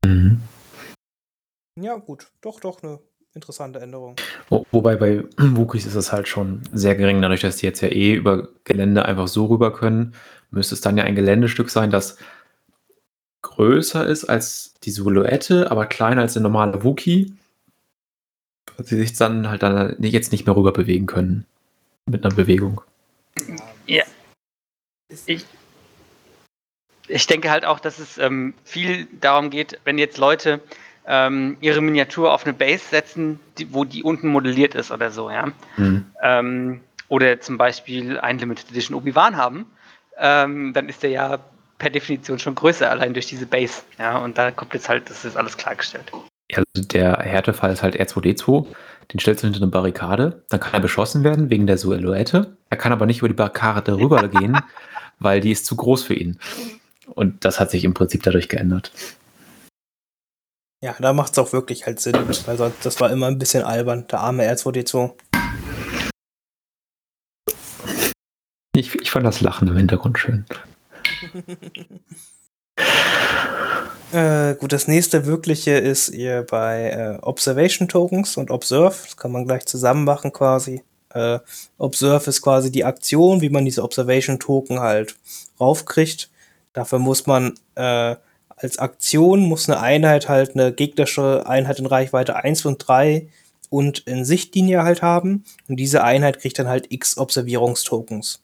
[0.05, 0.41] Mhm.
[1.81, 3.01] Ja gut, doch, doch eine
[3.35, 4.17] interessante Änderung.
[4.49, 7.89] Wo, wobei bei Wookies ist es halt schon sehr gering, dadurch, dass die jetzt ja
[7.89, 10.15] eh über Gelände einfach so rüber können,
[10.51, 12.19] müsste es dann ja ein Geländestück sein, das
[13.43, 17.35] größer ist als die Silhouette, aber kleiner als der normale Wookie.
[18.77, 21.47] Dass sie sich dann halt dann jetzt nicht mehr rüber bewegen können.
[22.07, 22.81] Mit einer Bewegung.
[23.87, 24.05] Ja.
[25.27, 25.45] Ich,
[27.07, 30.61] ich denke halt auch, dass es ähm, viel darum geht, wenn jetzt Leute
[31.07, 35.31] ähm, ihre Miniatur auf eine Base setzen, die, wo die unten modelliert ist oder so,
[35.31, 35.53] ja.
[35.77, 36.07] Mhm.
[36.23, 39.67] Ähm, oder zum Beispiel ein Limited Edition Obi-Wan haben,
[40.19, 41.39] ähm, dann ist der ja
[41.79, 43.83] per Definition schon größer, allein durch diese Base.
[43.99, 46.13] Ja, und da kommt jetzt halt, das ist alles klargestellt.
[46.51, 48.67] Ja, also der Härtefall ist halt R2D2.
[49.13, 52.57] Den stellst du hinter eine Barrikade, dann kann er beschossen werden wegen der Silhouette.
[52.71, 54.59] Er kann aber nicht über die Barrikade rübergehen,
[55.19, 56.39] weil die ist zu groß für ihn.
[57.07, 58.93] Und das hat sich im Prinzip dadurch geändert.
[60.83, 62.15] Ja, da macht es auch wirklich halt Sinn,
[62.45, 65.13] weil sonst, das war immer ein bisschen albern, der arme R2D2.
[68.75, 70.45] Ich, ich fand das Lachen im Hintergrund schön.
[74.13, 78.95] Äh, gut, das nächste wirkliche ist ihr bei äh, Observation Tokens und Observe.
[79.05, 80.83] Das kann man gleich zusammen machen quasi.
[81.15, 81.39] Äh,
[81.79, 85.17] Observe ist quasi die Aktion, wie man diese Observation Token halt
[85.59, 86.29] raufkriegt.
[86.75, 88.17] Dafür muss man äh,
[88.63, 93.29] als Aktion muss eine Einheit halt eine gegnerische Einheit in Reichweite 1 und 3
[93.71, 95.45] und in Sichtlinie halt haben.
[95.69, 98.43] Und diese Einheit kriegt dann halt x Observierungstokens.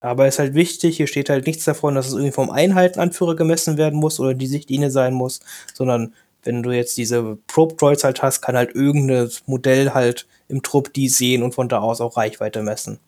[0.00, 3.78] Aber ist halt wichtig, hier steht halt nichts davon, dass es irgendwie vom Einheitenanführer gemessen
[3.78, 5.40] werden muss oder die Sichtlinie sein muss,
[5.72, 10.92] sondern wenn du jetzt diese Probe-Droids halt hast, kann halt irgendein Modell halt im Trupp
[10.92, 13.00] die sehen und von da aus auch Reichweite messen.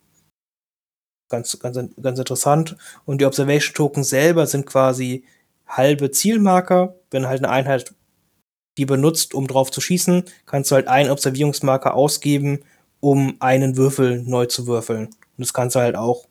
[1.29, 2.77] Ganz, ganz, ganz interessant.
[3.05, 5.25] Und die Observation Token selber sind quasi
[5.67, 6.95] halbe Zielmarker.
[7.11, 7.95] Wenn halt eine Einheit
[8.79, 12.61] die benutzt, um drauf zu schießen, kannst du halt einen Observierungsmarker ausgeben,
[13.01, 15.07] um einen Würfel neu zu würfeln.
[15.07, 16.27] Und das kannst du halt auch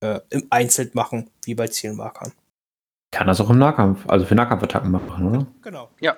[0.00, 2.32] äh, im Einzeln machen, wie bei Zielmarkern.
[3.10, 5.46] Kann das auch im Nahkampf, also für Nahkampfattacken machen, oder?
[5.62, 5.88] Genau.
[6.00, 6.16] Ja.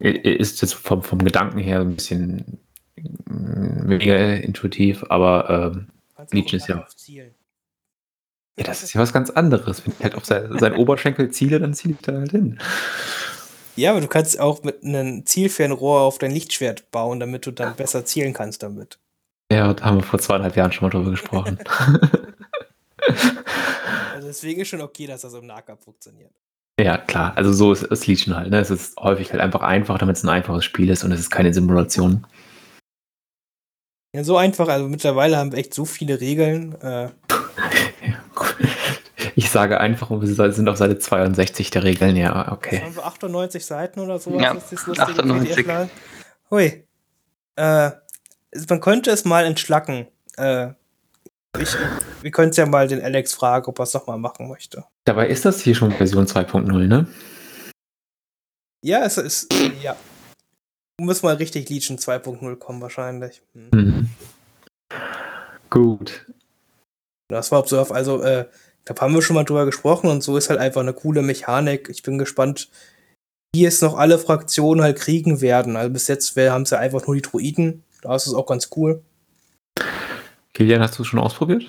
[0.00, 2.60] Ist jetzt vom, vom Gedanken her ein bisschen
[2.96, 5.88] mm, mega intuitiv, aber ähm,
[6.30, 7.34] Legion ist ja- auf Zielen.
[8.58, 9.84] Ja, das ist ja was ganz anderes.
[9.86, 12.58] Wenn ich halt auf sein, sein Oberschenkel ziele, dann ziele ich da halt hin.
[13.76, 17.76] Ja, aber du kannst auch mit einem Zielfernrohr auf dein Lichtschwert bauen, damit du dann
[17.76, 18.98] besser zielen kannst damit.
[19.52, 21.58] Ja, da haben wir vor zweieinhalb Jahren schon mal drüber gesprochen.
[24.14, 26.32] Also deswegen ist schon okay, dass das im Nahkampf funktioniert.
[26.80, 27.36] ja, klar.
[27.36, 28.50] Also so ist, ist Legion halt.
[28.50, 28.58] Ne?
[28.58, 31.30] Es ist häufig halt einfach einfach, damit es ein einfaches Spiel ist und es ist
[31.30, 32.26] keine Simulation.
[34.12, 36.74] Ja, so einfach, also mittlerweile haben wir echt so viele Regeln.
[36.80, 37.10] Äh,
[39.34, 42.16] Ich sage einfach, wir sind auf Seite 62 der Regeln.
[42.16, 42.82] Ja, okay.
[42.92, 44.42] wir, 98 Seiten oder sowas?
[44.42, 45.54] Ja, ist das lustige 98.
[45.54, 45.88] PDF -Mal?
[46.50, 46.84] Hui.
[47.56, 47.90] Äh,
[48.68, 50.06] man könnte es mal entschlacken.
[50.36, 50.68] Äh,
[51.58, 51.76] ich,
[52.22, 54.84] wir können es ja mal den Alex fragen, ob er es nochmal machen möchte.
[55.04, 57.06] Dabei ist das hier schon Version 2.0, ne?
[58.82, 59.96] Ja, es ist, ja.
[61.00, 63.42] Muss mal richtig Legion 2.0 kommen wahrscheinlich.
[63.54, 63.70] Hm.
[63.72, 64.10] Mhm.
[65.70, 66.26] Gut.
[67.28, 68.46] Das war Observe, also äh,
[68.84, 71.88] da haben wir schon mal drüber gesprochen und so ist halt einfach eine coole Mechanik.
[71.90, 72.70] Ich bin gespannt,
[73.54, 75.76] wie es noch alle Fraktionen halt kriegen werden.
[75.76, 77.84] Also bis jetzt haben sie einfach nur die Druiden.
[78.00, 79.02] Da ist es auch ganz cool.
[80.54, 81.64] Kilian, hast du es schon ausprobiert?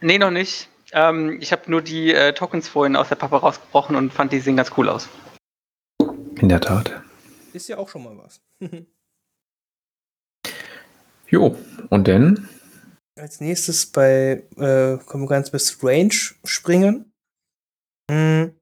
[0.00, 0.68] Nee, noch nicht.
[0.92, 4.40] Ähm, ich habe nur die äh, Tokens vorhin aus der Pappe rausgebrochen und fand, die
[4.40, 5.08] sehen ganz cool aus.
[6.36, 7.02] In der Tat.
[7.52, 8.40] Ist ja auch schon mal was.
[11.30, 11.58] Jo,
[11.90, 12.48] und dann?
[13.18, 16.14] Als nächstes bei, äh, kommen wir ganz bis Range
[16.44, 17.12] springen.
[18.10, 18.54] Hm.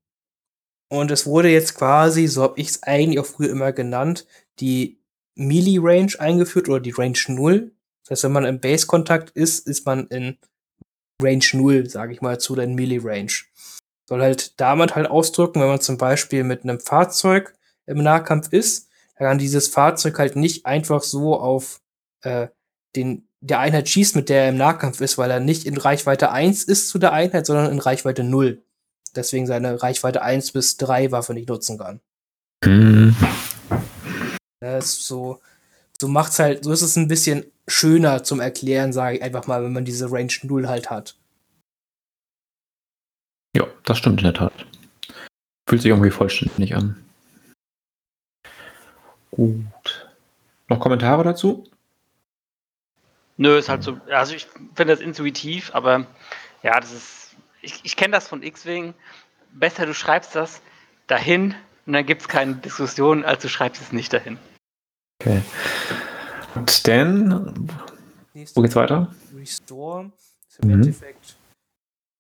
[0.89, 4.27] Und es wurde jetzt quasi, so habe ich es eigentlich auch früher immer genannt,
[4.61, 5.03] die
[5.35, 7.73] Melee Range eingeführt oder die Range 0.
[8.03, 10.39] Das heißt, wenn man im Base-Kontakt ist, ist man in
[11.21, 13.33] Range 0, sage ich mal, zu der Melee Range.
[14.09, 17.55] Soll halt damit halt ausdrücken, wenn man zum Beispiel mit einem Fahrzeug
[17.87, 21.83] im Nahkampf ist, dann kann dieses Fahrzeug halt nicht einfach so auf
[22.23, 22.49] äh,
[22.95, 26.31] den, der Einheit schießt, mit der er im Nahkampf ist, weil er nicht in Reichweite
[26.33, 28.63] 1 ist zu der Einheit, sondern in Reichweite 0.
[29.15, 32.01] deswegen seine Reichweite 1 bis 3 Waffe nicht nutzen kann.
[32.65, 33.17] Hm.
[34.61, 35.41] Das ist so,
[35.99, 39.63] so macht's halt, so ist es ein bisschen schöner zum Erklären, sage ich einfach mal,
[39.63, 41.17] wenn man diese Range 0 halt hat.
[43.57, 44.53] Ja, das stimmt in der Tat.
[45.69, 47.03] Fühlt sich irgendwie vollständig an.
[49.31, 50.11] Gut.
[50.69, 51.65] Noch Kommentare dazu?
[53.37, 53.99] Nö, ist halt so.
[54.11, 56.07] Also ich finde das intuitiv, aber
[56.63, 57.37] ja, das ist.
[57.63, 58.95] Ich, ich kenne das von X-Wing.
[59.53, 60.61] Besser du schreibst das
[61.07, 61.55] dahin
[61.87, 64.39] und dann gibt es keine Diskussion, als du schreibst es nicht dahin.
[65.21, 65.43] Okay.
[66.55, 67.69] Und dann,
[68.55, 69.15] wo geht's weiter?
[69.35, 70.11] Restore
[70.49, 70.75] ist im Mhm.
[70.75, 71.37] Endeffekt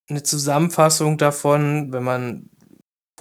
[0.08, 2.50] eine Zusammenfassung davon, wenn man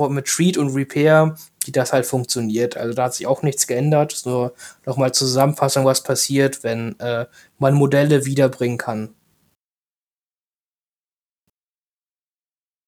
[0.09, 1.35] mit Treat und Repair,
[1.65, 2.77] wie das halt funktioniert.
[2.77, 4.21] Also da hat sich auch nichts geändert.
[4.25, 4.53] Nur
[4.85, 7.25] nochmal Zusammenfassung, was passiert, wenn äh,
[7.57, 9.13] man Modelle wiederbringen kann.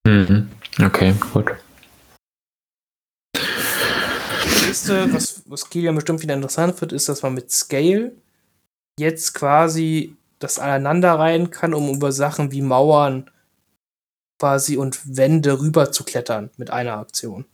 [0.08, 0.50] Mhm.
[0.82, 1.52] Okay, gut.
[3.34, 8.14] Das nächste, was, was Kilian bestimmt wieder interessant wird, ist, dass man mit Scale
[9.00, 13.30] jetzt quasi das aneinanderreihen kann, um über Sachen wie Mauern
[14.40, 17.46] quasi und Wände rüber zu klettern mit einer Aktion.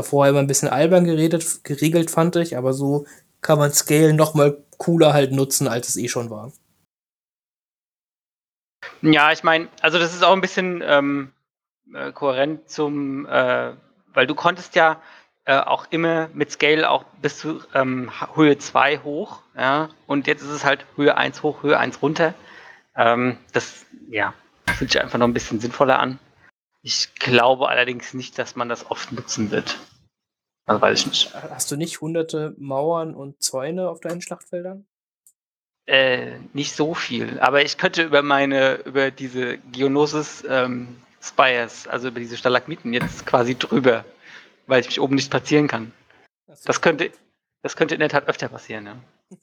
[0.00, 3.06] Vorher immer ein bisschen albern geredet, geregelt, fand ich, aber so
[3.42, 6.52] kann man Scale noch mal cooler halt nutzen, als es eh schon war.
[9.02, 11.32] Ja, ich meine, also das ist auch ein bisschen ähm,
[11.92, 13.72] äh, kohärent zum, äh,
[14.14, 15.00] weil du konntest ja
[15.44, 20.42] äh, auch immer mit Scale auch bis zu ähm, Höhe 2 hoch, ja, und jetzt
[20.42, 22.34] ist es halt Höhe 1 hoch, Höhe 1 runter.
[22.96, 24.34] Ähm, das, ja,
[24.76, 26.18] fühlt sich einfach noch ein bisschen sinnvoller an.
[26.82, 29.78] Ich glaube allerdings nicht, dass man das oft nutzen wird.
[30.66, 31.34] Also weiß ich nicht.
[31.34, 34.86] Hast du nicht hunderte Mauern und Zäune auf deinen Schlachtfeldern?
[35.86, 37.40] Äh, nicht so viel.
[37.40, 43.26] Aber ich könnte über meine, über diese Geonosis ähm, Spires, also über diese Stalagmiten jetzt
[43.26, 44.04] quasi drüber,
[44.66, 45.92] weil ich mich oben nicht platzieren kann.
[46.64, 47.10] Das könnte,
[47.62, 48.96] das könnte in der Tat öfter passieren, ja.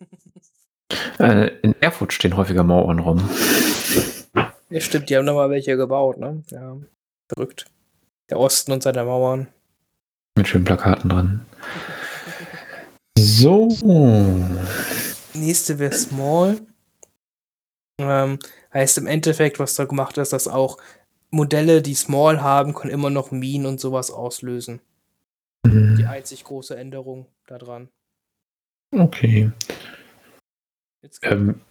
[1.19, 3.29] Äh, in Erfurt stehen häufiger Mauern rum.
[4.69, 6.43] Ja, stimmt, die haben noch mal welche gebaut, ne?
[6.47, 6.77] Ja,
[7.29, 7.65] verrückt.
[8.29, 9.47] Der Osten und seine Mauern.
[10.37, 11.45] Mit schönen Plakaten dran.
[13.17, 13.67] So.
[15.33, 16.59] Nächste wäre Small.
[17.99, 18.39] Ähm,
[18.73, 20.77] heißt im Endeffekt, was da gemacht ist, dass auch
[21.31, 24.81] Modelle, die Small haben, können immer noch Minen und sowas auslösen.
[25.65, 26.07] Die Mhm.
[26.07, 27.89] einzig große Änderung daran.
[28.95, 29.51] Okay.
[31.01, 31.61] Jetzt Ähm,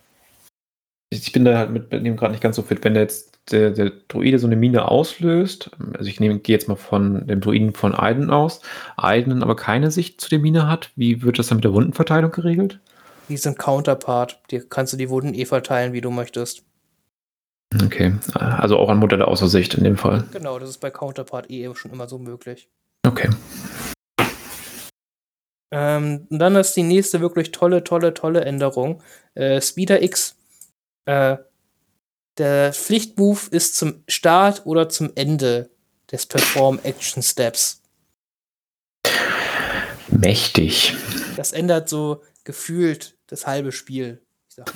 [1.10, 2.84] ich bin da halt mit, mit dem gerade nicht ganz so fit.
[2.84, 6.68] Wenn der jetzt der, der Druide so eine Mine auslöst, also ich nehme, gehe jetzt
[6.68, 8.60] mal von dem Druiden von Aiden aus,
[8.96, 12.30] Aiden aber keine Sicht zu der Mine hat, wie wird das dann mit der Wundenverteilung
[12.30, 12.80] geregelt?
[13.28, 14.40] Die sind Counterpart.
[14.50, 16.62] Die kannst du die Wunden eh verteilen, wie du möchtest.
[17.84, 20.24] Okay, also auch an Modelle außer Sicht in dem Fall.
[20.32, 22.68] Genau, das ist bei Counterpart eh schon immer so möglich.
[23.06, 23.28] Okay.
[25.70, 29.02] Ähm, dann ist die nächste wirklich tolle, tolle, tolle Änderung.
[29.34, 30.37] Äh, Speeder X.
[31.08, 31.38] Äh,
[32.36, 35.70] der Pflichtmove ist zum Start oder zum Ende
[36.12, 37.82] des Perform Action Steps.
[40.08, 40.94] Mächtig.
[41.36, 44.22] Das ändert so gefühlt das halbe Spiel.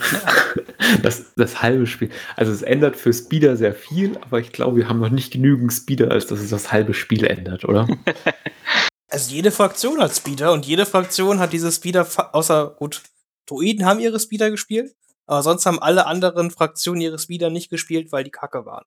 [1.03, 2.11] Das, das halbe Spiel.
[2.37, 5.73] Also es ändert für Speeder sehr viel, aber ich glaube, wir haben noch nicht genügend
[5.73, 7.89] Speeder, als dass es das halbe Spiel ändert, oder?
[9.09, 13.03] Also jede Fraktion hat Speeder und jede Fraktion hat diese Speeder, außer gut,
[13.47, 14.95] Druiden haben ihre Speeder gespielt,
[15.33, 18.85] aber sonst haben alle anderen Fraktionen ihre Speeder nicht gespielt, weil die Kacke waren.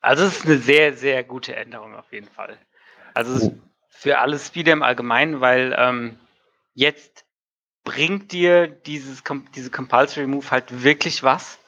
[0.00, 2.56] Also es ist eine sehr, sehr gute Änderung auf jeden Fall.
[3.14, 3.52] Also ist
[3.88, 6.20] für alle Speeder im Allgemeinen, weil ähm,
[6.74, 7.24] jetzt
[7.82, 9.24] bringt dir dieses
[9.56, 11.58] diese Compulsory Move halt wirklich was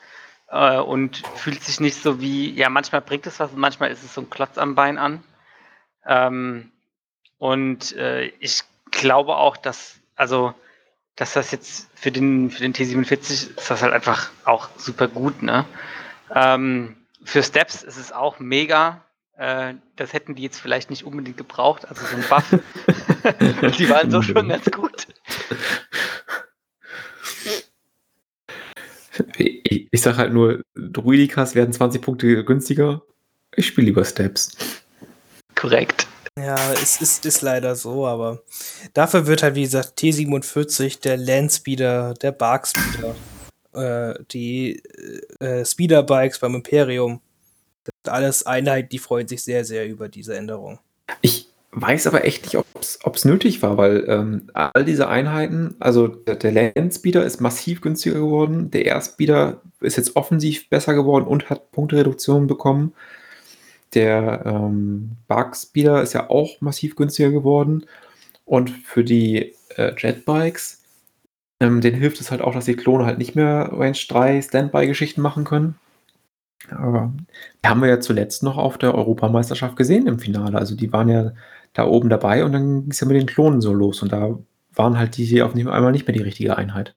[0.46, 4.04] äh, und fühlt sich nicht so wie, ja, manchmal bringt es was und manchmal ist
[4.04, 5.24] es so ein Klotz am Bein an.
[6.06, 6.70] Ähm,
[7.38, 8.62] und äh, ich
[8.92, 10.54] glaube auch, dass, also,
[11.20, 15.42] dass das jetzt für den, für den T47 ist das halt einfach auch super gut,
[15.42, 15.66] ne?
[16.34, 19.04] Ähm, für Steps ist es auch mega.
[19.36, 22.58] Äh, das hätten die jetzt vielleicht nicht unbedingt gebraucht, also so ein Buff.
[23.78, 25.08] die waren so schon ganz gut.
[29.36, 33.02] Ich, ich sage halt nur, Druidikas werden 20 Punkte günstiger.
[33.54, 34.56] Ich spiele lieber Steps.
[35.54, 36.06] Korrekt.
[36.42, 38.42] Ja, es ist, ist leider so, aber
[38.94, 43.14] dafür wird halt, wie gesagt, T47, der Landspeeder, der Barkspeeder,
[43.74, 44.82] äh, die
[45.40, 47.20] äh, Speederbikes beim Imperium,
[47.84, 50.78] das sind alles Einheiten, die freuen sich sehr, sehr über diese Änderung.
[51.20, 56.08] Ich weiß aber echt nicht, ob es nötig war, weil ähm, all diese Einheiten, also
[56.08, 61.50] der, der Landspeeder ist massiv günstiger geworden, der Airspeeder ist jetzt offensiv besser geworden und
[61.50, 62.94] hat Punktereduktion bekommen.
[63.94, 67.86] Der ähm, Bug-Speeder ist ja auch massiv günstiger geworden.
[68.44, 70.82] Und für die äh, Jetbikes,
[71.60, 75.20] ähm, denen hilft es halt auch, dass die Klone halt nicht mehr Range 3 Standby-Geschichten
[75.20, 75.78] machen können.
[76.70, 77.12] Aber
[77.64, 80.58] die haben wir ja zuletzt noch auf der Europameisterschaft gesehen im Finale.
[80.58, 81.32] Also die waren ja
[81.72, 84.02] da oben dabei und dann ging es ja mit den Klonen so los.
[84.02, 84.38] Und da
[84.74, 86.94] waren halt die hier auf einmal nicht mehr die richtige Einheit.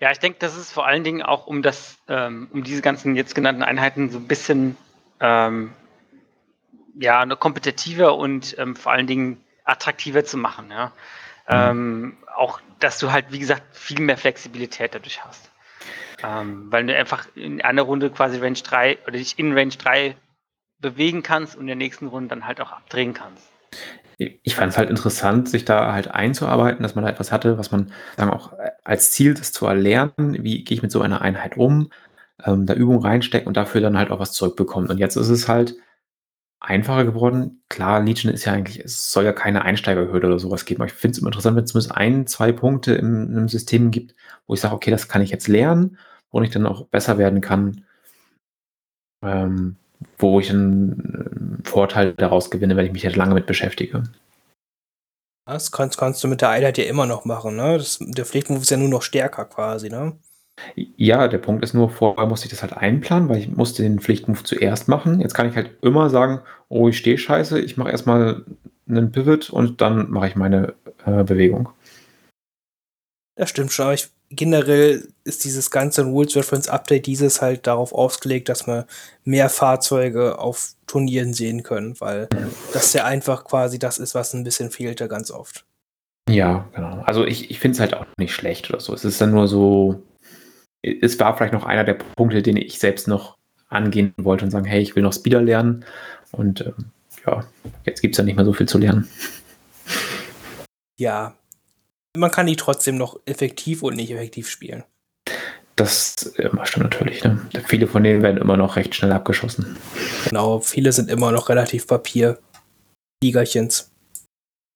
[0.00, 3.14] Ja, ich denke, das ist vor allen Dingen auch um das, ähm, um diese ganzen
[3.14, 4.76] jetzt genannten Einheiten so ein bisschen
[5.22, 5.72] ähm,
[7.00, 10.70] ja, eine kompetitiver und ähm, vor allen Dingen attraktiver zu machen.
[10.70, 10.92] Ja?
[11.50, 12.18] Mhm.
[12.36, 15.50] auch, dass du halt, wie gesagt, viel mehr Flexibilität dadurch hast.
[16.22, 20.16] Ähm, weil du einfach in einer Runde quasi Range 3 oder dich in Range 3
[20.78, 23.48] bewegen kannst und in der nächsten Runde dann halt auch abdrehen kannst.
[24.18, 27.72] Ich fand es halt interessant, sich da halt einzuarbeiten, dass man da etwas hatte, was
[27.72, 28.52] man sagen auch
[28.84, 31.90] als Ziel das zu erlernen, wie gehe ich mit so einer Einheit um,
[32.44, 34.90] ähm, da Übungen reinstecken und dafür dann halt auch was zurückbekommen.
[34.90, 35.76] Und jetzt ist es halt
[36.60, 37.62] einfacher geworden.
[37.68, 40.80] Klar, Legion ist ja eigentlich, es soll ja keine Einsteigerhürde oder sowas geben.
[40.82, 43.48] Aber ich finde es immer interessant, wenn es zumindest ein, zwei Punkte in, in einem
[43.48, 44.14] System gibt,
[44.46, 45.98] wo ich sage, okay, das kann ich jetzt lernen
[46.32, 47.84] wo ich dann auch besser werden kann,
[49.22, 49.76] ähm,
[50.18, 54.02] wo ich einen Vorteil daraus gewinne, wenn ich mich jetzt lange mit beschäftige.
[55.46, 57.76] Das kannst, kannst du mit der Einheit ja immer noch machen, ne?
[57.76, 60.16] Das, der Pflichtmove ist ja nur noch stärker quasi, ne?
[60.74, 64.00] Ja, der Punkt ist nur, vorher musste ich das halt einplanen, weil ich musste den
[64.00, 65.20] Pflichtmove zuerst machen.
[65.20, 68.44] Jetzt kann ich halt immer sagen, oh, ich stehe scheiße, ich mache erstmal
[68.88, 70.74] einen Pivot und dann mache ich meine
[71.06, 71.70] äh, Bewegung.
[73.36, 77.92] Das stimmt schon, aber ich generell ist dieses ganze Rules Reference Update dieses halt darauf
[77.92, 78.86] ausgelegt, dass wir
[79.24, 82.28] mehr Fahrzeuge auf Turnieren sehen können, weil
[82.72, 85.64] das ja einfach quasi das ist, was ein bisschen fehlte ganz oft.
[86.28, 87.02] Ja, genau.
[87.04, 88.94] Also ich, ich finde es halt auch nicht schlecht oder so.
[88.94, 90.02] Es ist dann nur so,
[90.82, 93.36] es war vielleicht noch einer der Punkte, den ich selbst noch
[93.68, 95.84] angehen wollte und sagen, hey, ich will noch Speeder lernen.
[96.32, 96.90] Und ähm,
[97.26, 97.44] ja,
[97.84, 99.08] jetzt gibt es ja nicht mehr so viel zu lernen.
[100.98, 101.34] Ja,
[102.16, 104.84] man kann die trotzdem noch effektiv und nicht effektiv spielen.
[105.76, 107.24] Das äh, stimmt natürlich.
[107.24, 107.40] Ne?
[107.66, 109.76] Viele von denen werden immer noch recht schnell abgeschossen.
[110.28, 113.90] Genau, viele sind immer noch relativ Papier-Ligerchens.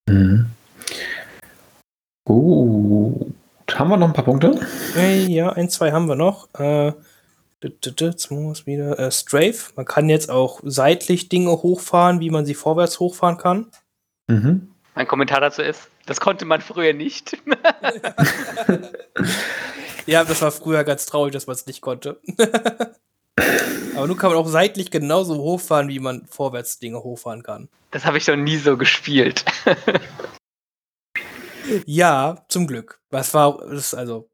[0.09, 0.46] Mhm.
[2.24, 3.36] Gut.
[3.72, 4.60] Haben wir noch ein paar Punkte?
[5.26, 6.48] Ja, ein, zwei haben wir noch.
[6.58, 6.92] Äh,
[7.62, 9.72] jetzt muss wieder äh, Strafe.
[9.74, 13.66] Man kann jetzt auch seitlich Dinge hochfahren, wie man sie vorwärts hochfahren kann.
[14.28, 14.70] Mhm.
[14.94, 17.36] Mein Kommentar dazu ist, das konnte man früher nicht.
[20.06, 22.20] ja, das war früher ganz traurig, dass man es nicht konnte.
[23.96, 27.68] Aber nun kann man auch seitlich genauso hochfahren, wie man vorwärts Dinge hochfahren kann.
[27.90, 29.44] Das habe ich noch nie so gespielt.
[31.86, 33.00] ja, zum Glück.
[33.10, 34.30] Was war das also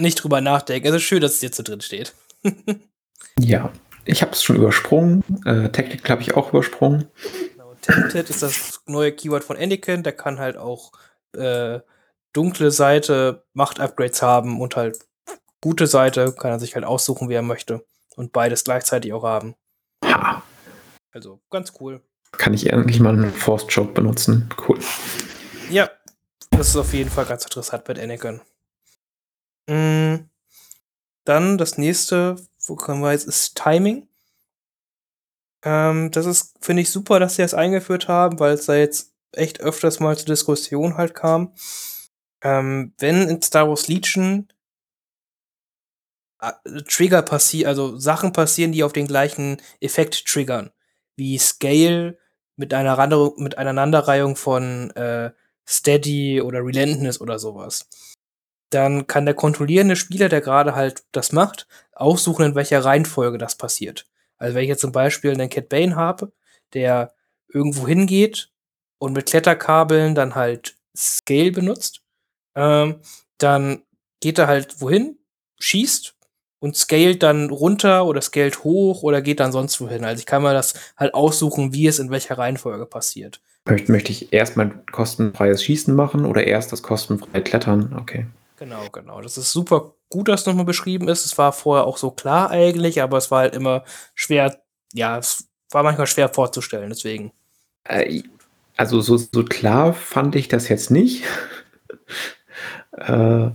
[0.00, 0.88] nicht drüber nachdenken.
[0.88, 2.14] Es ist schön, dass es jetzt so drin steht.
[3.38, 3.70] ja,
[4.04, 5.22] ich habe es schon übersprungen.
[5.44, 7.08] Äh, Technik habe ich auch übersprungen.
[7.82, 10.02] Tainted ist das neue Keyword von Anakin.
[10.02, 10.92] Der kann halt auch
[11.36, 11.80] äh,
[12.32, 14.98] dunkle Seite Macht-Upgrades haben und halt
[15.60, 16.32] gute Seite.
[16.32, 17.84] Kann er sich halt aussuchen, wie er möchte.
[18.16, 19.54] Und beides gleichzeitig auch haben.
[20.04, 20.42] Ha.
[21.12, 22.02] Also ganz cool.
[22.32, 24.48] Kann ich endlich mal einen Force Choke benutzen?
[24.68, 24.78] Cool.
[25.70, 25.88] Ja,
[26.50, 28.40] das ist auf jeden Fall ganz interessant mit Anakin.
[29.68, 30.28] Mhm.
[31.24, 34.08] Dann das nächste, wo kommen wir jetzt, ist Timing.
[35.62, 39.14] Ähm, das ist, finde ich, super, dass sie das eingeführt haben, weil es da jetzt
[39.30, 41.54] echt öfters mal zur Diskussion halt kam.
[42.42, 44.48] Ähm, wenn in Star Wars Legion
[46.40, 46.52] äh,
[46.88, 50.72] Trigger passieren, also Sachen passieren, die auf den gleichen Effekt triggern,
[51.14, 52.18] wie Scale
[52.56, 55.30] mit einer Rande mit einer Aneinanderreihung von äh,
[55.70, 57.88] Steady oder Relentless oder sowas.
[58.70, 63.56] Dann kann der kontrollierende Spieler, der gerade halt das macht, aussuchen, in welcher Reihenfolge das
[63.56, 64.06] passiert.
[64.38, 66.32] Also wenn ich jetzt zum Beispiel einen Cat Bane habe,
[66.72, 67.12] der
[67.48, 68.50] irgendwo hingeht
[68.98, 72.02] und mit Kletterkabeln dann halt Scale benutzt,
[72.54, 73.00] ähm,
[73.38, 73.82] dann
[74.20, 75.18] geht er halt wohin,
[75.58, 76.16] schießt
[76.60, 80.04] und scaled dann runter oder scaled hoch oder geht dann sonst wohin.
[80.04, 83.40] Also ich kann mir das halt aussuchen, wie es in welcher Reihenfolge passiert.
[83.66, 87.94] Möchte, möchte ich erst mal kostenfreies Schießen machen oder erst das kostenfreie Klettern?
[87.98, 88.26] Okay.
[88.58, 89.20] Genau, genau.
[89.20, 91.24] Das ist super gut, dass nochmal beschrieben ist.
[91.24, 93.84] Es war vorher auch so klar eigentlich, aber es war halt immer
[94.14, 94.60] schwer,
[94.92, 97.32] ja, es war manchmal schwer vorzustellen, deswegen.
[97.84, 98.22] Äh,
[98.76, 101.24] also so, so klar fand ich das jetzt nicht.
[102.92, 103.50] äh,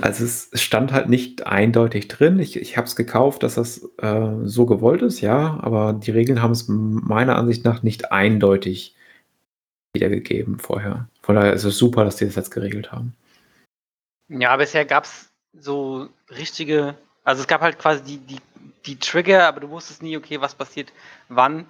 [0.00, 2.38] also es stand halt nicht eindeutig drin.
[2.38, 6.42] Ich, ich habe es gekauft, dass das äh, so gewollt ist, ja, aber die Regeln
[6.42, 8.94] haben es meiner Ansicht nach nicht eindeutig
[9.92, 11.08] wiedergegeben vorher.
[11.22, 13.14] Von daher ist es super, dass die das jetzt geregelt haben.
[14.28, 16.94] Ja, bisher gab es so richtige,
[17.24, 18.40] Also es gab halt quasi die, die,
[18.86, 20.92] die Trigger, aber du wusstest nie, okay, was passiert
[21.28, 21.66] wann.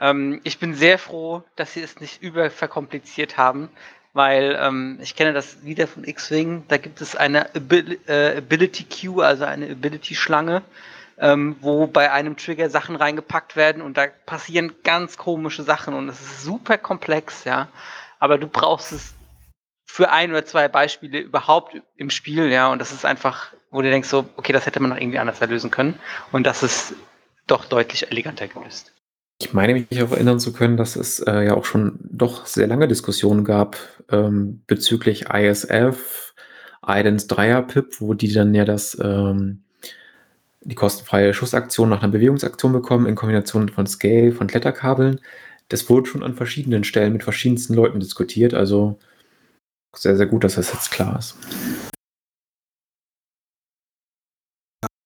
[0.00, 3.68] Ähm, ich bin sehr froh, dass sie es nicht überverkompliziert haben,
[4.12, 8.84] weil ähm, ich kenne das wieder von X-Wing, da gibt es eine Abil äh, Ability
[8.84, 10.62] Queue, also eine Ability Schlange,
[11.18, 16.08] ähm, wo bei einem Trigger Sachen reingepackt werden und da passieren ganz komische Sachen und
[16.08, 17.68] es ist super komplex, ja.
[18.18, 19.14] Aber du brauchst es
[19.84, 23.90] für ein oder zwei Beispiele überhaupt im Spiel, ja, und das ist einfach, wo du
[23.90, 25.98] denkst so, okay, das hätte man noch irgendwie anders lösen können
[26.32, 26.94] und das ist
[27.46, 28.92] doch deutlich eleganter gelöst.
[29.40, 32.66] Ich meine mich auch erinnern zu können, dass es äh, ja auch schon doch sehr
[32.66, 33.76] lange Diskussionen gab
[34.10, 36.34] ähm, bezüglich ISF,
[36.84, 39.62] Idens Dreier-Pip, wo die dann ja das, ähm,
[40.62, 45.20] die kostenfreie Schussaktion nach einer Bewegungsaktion bekommen in Kombination von Scale, von Kletterkabeln.
[45.68, 48.54] Das wurde schon an verschiedenen Stellen mit verschiedensten Leuten diskutiert.
[48.54, 48.98] Also
[49.94, 51.36] sehr, sehr gut, dass das jetzt klar ist.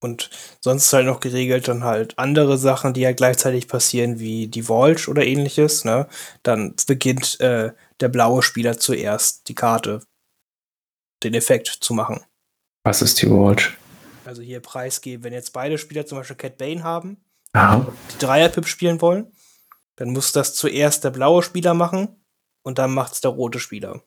[0.03, 0.30] Und
[0.61, 4.64] sonst ist halt noch geregelt dann halt andere Sachen, die ja gleichzeitig passieren, wie die
[4.64, 5.84] Volge oder ähnliches.
[5.84, 6.09] Ne?
[6.42, 10.00] Dann beginnt äh, der blaue Spieler zuerst die Karte,
[11.22, 12.20] den Effekt zu machen.
[12.84, 13.68] Was ist die Volge?
[14.24, 17.86] Also hier preisgeben, wenn jetzt beide Spieler zum Beispiel Cat Bane haben, Aha.
[18.12, 19.32] die Dreier-Pip spielen wollen,
[19.96, 22.24] dann muss das zuerst der blaue Spieler machen
[22.62, 24.03] und dann macht es der rote Spieler.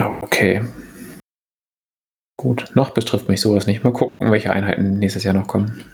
[0.00, 0.64] Okay.
[2.40, 3.82] Gut, noch betrifft mich sowas nicht.
[3.82, 5.84] Mal gucken, welche Einheiten nächstes Jahr noch kommen.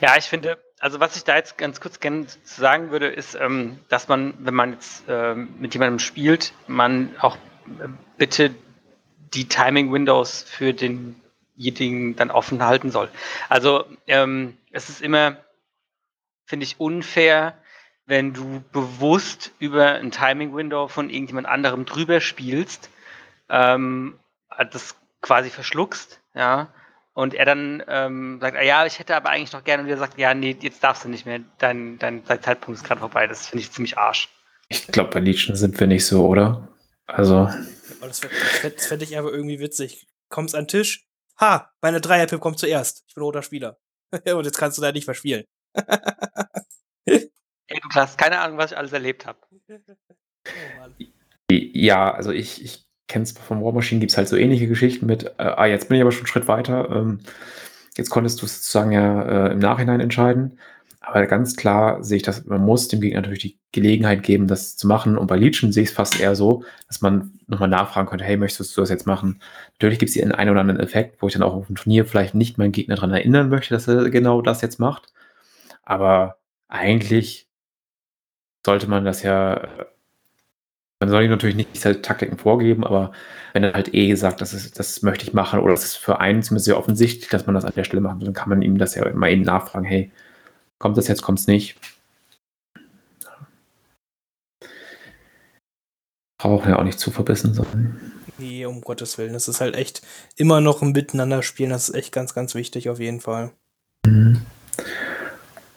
[0.00, 3.78] Ja, ich finde, also was ich da jetzt ganz kurz gerne sagen würde, ist, ähm,
[3.90, 7.36] dass man, wenn man jetzt ähm, mit jemandem spielt, man auch
[7.66, 8.54] äh, bitte
[9.34, 13.10] die Timing Windows für denjenigen dann offen halten soll.
[13.50, 15.36] Also ähm, es ist immer,
[16.46, 17.58] finde ich, unfair,
[18.06, 22.88] wenn du bewusst über ein Timing Window von irgendjemand anderem drüber spielst,
[23.48, 24.18] ähm,
[24.70, 26.72] das quasi verschluckst, ja,
[27.14, 29.98] und er dann ähm, sagt, ah, ja, ich hätte aber eigentlich noch gerne, und er
[29.98, 33.26] sagt, ja, nee, jetzt darfst du nicht mehr, dein, dein, dein Zeitpunkt ist gerade vorbei,
[33.26, 34.28] das finde ich ziemlich arsch.
[34.68, 36.68] Ich glaube, bei Legion sind wir nicht so, oder?
[37.06, 37.50] Also,
[38.00, 38.20] das
[38.86, 40.08] fände ich aber irgendwie witzig.
[40.30, 41.06] Kommst an den Tisch,
[41.38, 43.04] ha, meine Dreier-Pip kommt zuerst.
[43.06, 43.78] Ich bin roter Spieler.
[44.12, 45.44] Und jetzt kannst du da nicht verspielen.
[47.04, 47.30] Ey,
[47.70, 49.38] du hast keine Ahnung, was ich alles erlebt habe.
[49.50, 50.88] Oh
[51.50, 55.06] ja, also ich, ich kenne es von War Machine, gibt es halt so ähnliche Geschichten
[55.06, 56.88] mit, äh, ah, jetzt bin ich aber schon einen Schritt weiter.
[56.90, 57.20] Ähm,
[57.96, 60.58] jetzt konntest du es sozusagen ja äh, im Nachhinein entscheiden.
[61.04, 64.76] Aber ganz klar sehe ich das, man muss dem Gegner natürlich die Gelegenheit geben, das
[64.76, 65.18] zu machen.
[65.18, 68.36] Und bei Legion sehe ich es fast eher so, dass man nochmal nachfragen könnte, hey,
[68.36, 69.40] möchtest du das jetzt machen?
[69.72, 72.06] Natürlich gibt es hier einen oder anderen Effekt, wo ich dann auch auf dem Turnier
[72.06, 75.12] vielleicht nicht meinen Gegner daran erinnern möchte, dass er genau das jetzt macht.
[75.82, 76.36] Aber
[76.68, 77.48] eigentlich
[78.64, 79.68] sollte man das ja,
[81.02, 83.10] man soll ihm natürlich nicht diese Taktiken vorgeben, aber
[83.54, 86.20] wenn er halt eh sagt, das, ist, das möchte ich machen oder das ist für
[86.20, 88.78] einen zumindest sehr offensichtlich, dass man das an der Stelle macht, dann kann man ihm
[88.78, 90.12] das ja immer eben nachfragen, hey,
[90.78, 91.76] kommt das jetzt, kommt es nicht?
[96.38, 97.98] Brauchen ja auch nicht zu verbissen sein.
[98.38, 99.32] Nee, um Gottes Willen.
[99.32, 100.02] Das ist halt echt
[100.36, 101.70] immer noch ein Miteinander spielen.
[101.70, 103.50] Das ist echt ganz, ganz wichtig auf jeden Fall.
[104.06, 104.42] Mhm.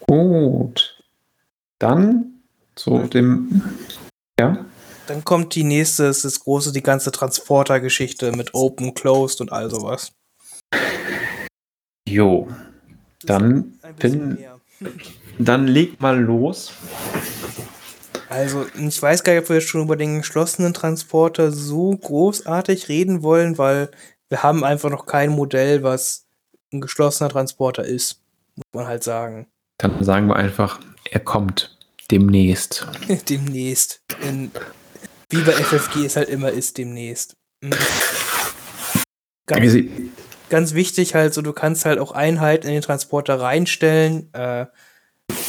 [0.06, 1.02] Gut.
[1.80, 2.42] Dann
[2.76, 3.62] zu dem,
[4.38, 4.64] ja,
[5.06, 9.70] Dann kommt die nächste, das ist große, die ganze Transporter-Geschichte mit Open, Closed und all
[9.70, 10.12] sowas.
[12.08, 12.48] jo.
[13.24, 14.38] Dann bin-.
[15.38, 16.72] Dann leg mal los.
[18.28, 22.88] Also, ich weiß gar nicht, ob wir jetzt schon über den geschlossenen Transporter so großartig
[22.88, 23.90] reden wollen, weil
[24.28, 26.26] wir haben einfach noch kein Modell, was
[26.72, 28.22] ein geschlossener Transporter ist.
[28.56, 29.46] Muss man halt sagen.
[29.78, 30.80] Dann sagen wir einfach,
[31.10, 31.76] er kommt
[32.10, 32.86] demnächst.
[33.28, 34.00] demnächst.
[34.22, 34.50] In,
[35.30, 37.36] wie bei FFG es halt immer ist, demnächst.
[37.60, 37.70] Mhm.
[39.46, 39.74] Ganz,
[40.48, 44.66] ganz wichtig halt so, du kannst halt auch Einheiten in den Transporter reinstellen, äh,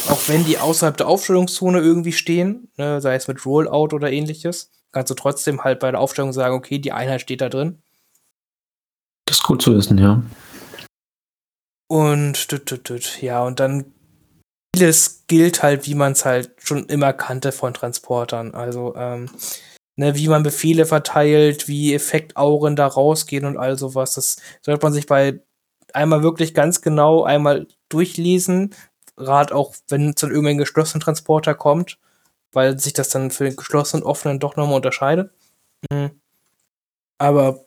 [0.08, 4.70] auch wenn die außerhalb der Aufstellungszone irgendwie stehen, ne, sei es mit Rollout oder ähnliches,
[4.92, 7.82] kannst du trotzdem halt bei der Aufstellung sagen, okay, die Einheit steht da drin.
[9.26, 10.22] Das ist gut zu wissen, ja.
[11.88, 13.92] Und tüt, tüt, tüt, ja, und dann
[14.74, 18.54] vieles gilt halt, wie man es halt schon immer kannte von Transportern.
[18.54, 19.30] Also, ähm,
[19.96, 24.14] ne, wie man Befehle verteilt, wie Effektauren da rausgehen und all sowas.
[24.14, 25.40] Das sollte man sich bei
[25.92, 28.74] einmal wirklich ganz genau einmal durchlesen.
[29.16, 31.98] Gerade auch, wenn es dann irgendein geschlossenen Transporter kommt,
[32.52, 35.32] weil sich das dann für den geschlossenen und offenen doch nochmal unterscheidet.
[35.90, 36.20] Mhm.
[37.18, 37.66] Aber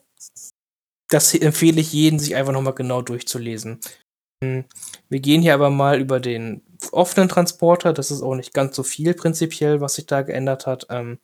[1.08, 3.80] das empfehle ich jedem, sich einfach nochmal genau durchzulesen.
[4.42, 4.64] Hm,
[5.08, 7.92] Wir gehen hier aber mal über den offenen Transporter.
[7.92, 10.86] Das ist auch nicht ganz so viel prinzipiell, was sich da geändert hat.
[10.90, 11.20] Ähm,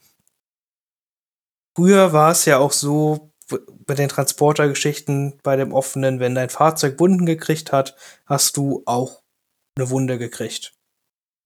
[1.77, 3.33] früher war es ja auch so,
[3.87, 7.97] bei den Transportergeschichten, bei dem offenen, wenn dein Fahrzeug Wunden gekriegt hat,
[8.27, 9.23] hast du auch
[9.77, 10.75] eine Wunde gekriegt.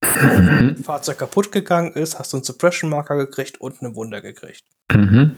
[0.01, 4.65] Wenn das Fahrzeug kaputt gegangen ist, hast du einen Suppression-Marker gekriegt und eine Wunde gekriegt.
[4.91, 5.37] Mhm.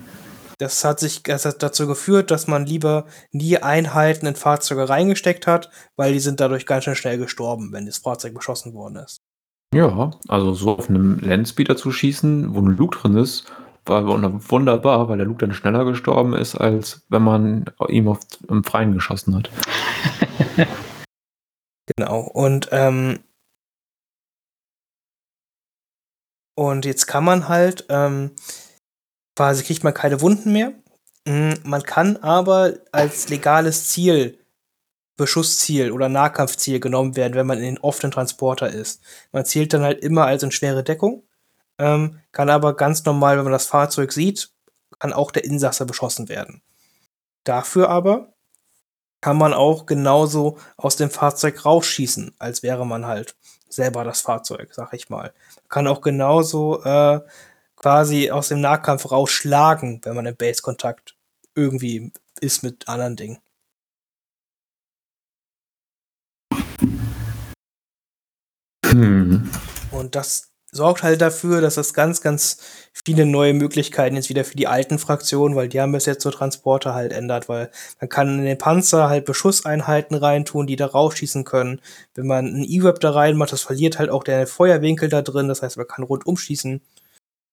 [0.58, 5.48] Das hat sich das hat dazu geführt, dass man lieber nie Einheiten in Fahrzeuge reingesteckt
[5.48, 9.18] hat, weil die sind dadurch ganz schön schnell gestorben, wenn das Fahrzeug beschossen worden ist.
[9.74, 13.52] Ja, also so auf einem Landspeeder zu schießen, wo ein Luke drin ist,
[13.86, 18.20] war wunder- wunderbar, weil der Luke dann schneller gestorben ist, als wenn man ihm auf,
[18.48, 19.50] im Freien geschossen hat.
[21.98, 22.22] Genau.
[22.22, 23.20] Und, ähm,
[26.58, 28.32] und jetzt kann man halt, ähm,
[29.36, 30.74] quasi kriegt man keine Wunden mehr.
[31.26, 34.40] Mm, Man kann aber als legales Ziel,
[35.18, 39.02] Beschussziel oder Nahkampfziel genommen werden, wenn man in den offenen Transporter ist.
[39.32, 41.24] Man zielt dann halt immer als in schwere Deckung,
[41.78, 44.52] ähm, kann aber ganz normal, wenn man das Fahrzeug sieht,
[45.00, 46.62] kann auch der Insasse beschossen werden.
[47.44, 48.34] Dafür aber
[49.22, 53.36] kann man auch genauso aus dem Fahrzeug rausschießen, als wäre man halt
[53.70, 55.34] selber das Fahrzeug, sag ich mal.
[55.70, 57.22] Kann auch genauso äh,
[57.76, 61.16] quasi aus dem Nahkampf rausschlagen, wenn man im Base-Kontakt
[61.56, 63.40] irgendwie ist mit anderen Dingen.
[68.86, 69.50] Hm.
[69.92, 72.58] Und das sorgt halt dafür, dass es ganz, ganz
[72.94, 76.32] viele neue Möglichkeiten jetzt wieder für die alten Fraktionen, weil die haben bis jetzt so
[76.32, 77.72] Transporter halt ändert, weil
[78.02, 81.82] man kann in den Panzer halt Beschusseinheiten reintun, die da rausschießen können.
[82.14, 85.62] Wenn man einen E-Web da reinmacht, das verliert halt auch der Feuerwinkel da drin, das
[85.62, 86.82] heißt, man kann rundum schießen.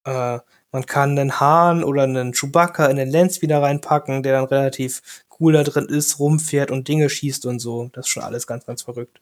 [0.05, 0.39] Äh,
[0.71, 5.25] man kann einen Hahn oder einen Chewbacca in den Lens wieder reinpacken, der dann relativ
[5.39, 7.91] cool da drin ist, rumfährt und Dinge schießt und so.
[7.93, 9.21] Das ist schon alles ganz, ganz verrückt.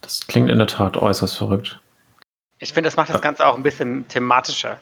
[0.00, 1.80] Das klingt in der Tat äußerst verrückt.
[2.58, 4.80] Ich finde, das macht das Ganze auch ein bisschen thematischer.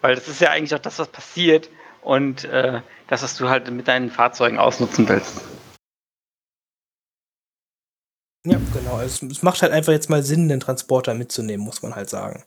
[0.00, 1.70] Weil das ist ja eigentlich auch das, was passiert
[2.02, 5.40] und äh, das, was du halt mit deinen Fahrzeugen ausnutzen willst.
[8.46, 9.00] Ja, genau.
[9.00, 12.44] Es, es macht halt einfach jetzt mal Sinn, den Transporter mitzunehmen, muss man halt sagen.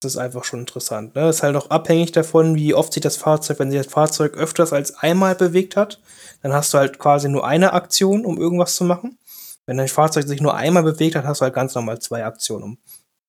[0.00, 1.16] Das ist einfach schon interessant.
[1.16, 1.28] Ne?
[1.28, 4.72] Ist halt auch abhängig davon, wie oft sich das Fahrzeug, wenn sich das Fahrzeug öfters
[4.72, 6.00] als einmal bewegt hat,
[6.42, 9.18] dann hast du halt quasi nur eine Aktion, um irgendwas zu machen.
[9.66, 12.62] Wenn dein Fahrzeug sich nur einmal bewegt hat, hast du halt ganz normal zwei Aktionen,
[12.62, 12.78] um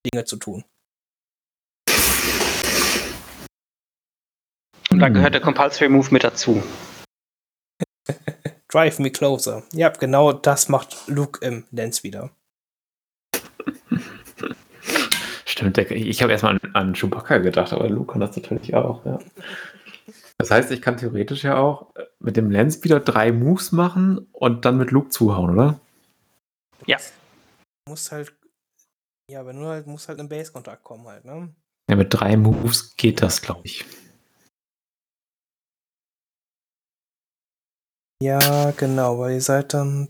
[0.06, 0.64] Dinge zu tun.
[4.92, 5.14] Und da Hm.
[5.16, 6.62] gehört der Compulsory Move mit dazu.
[8.70, 9.64] Drive me closer.
[9.74, 12.30] Ja, genau das macht Luke im Lens wieder.
[15.46, 19.20] Stimmt, ich habe erstmal an, an Chewbacca gedacht, aber Luke kann das natürlich auch, ja.
[20.38, 24.78] Das heißt, ich kann theoretisch ja auch mit dem Landspeeder drei Moves machen und dann
[24.78, 25.80] mit Luke zuhauen, oder?
[26.86, 26.98] Ja.
[27.86, 28.32] Du musst halt,
[29.30, 31.54] ja, aber nur halt, musst halt im Base-Kontakt kommen halt, ne?
[31.90, 33.84] Ja, mit drei Moves geht das, glaube ich.
[38.22, 40.08] Ja, genau, weil ihr seid dann.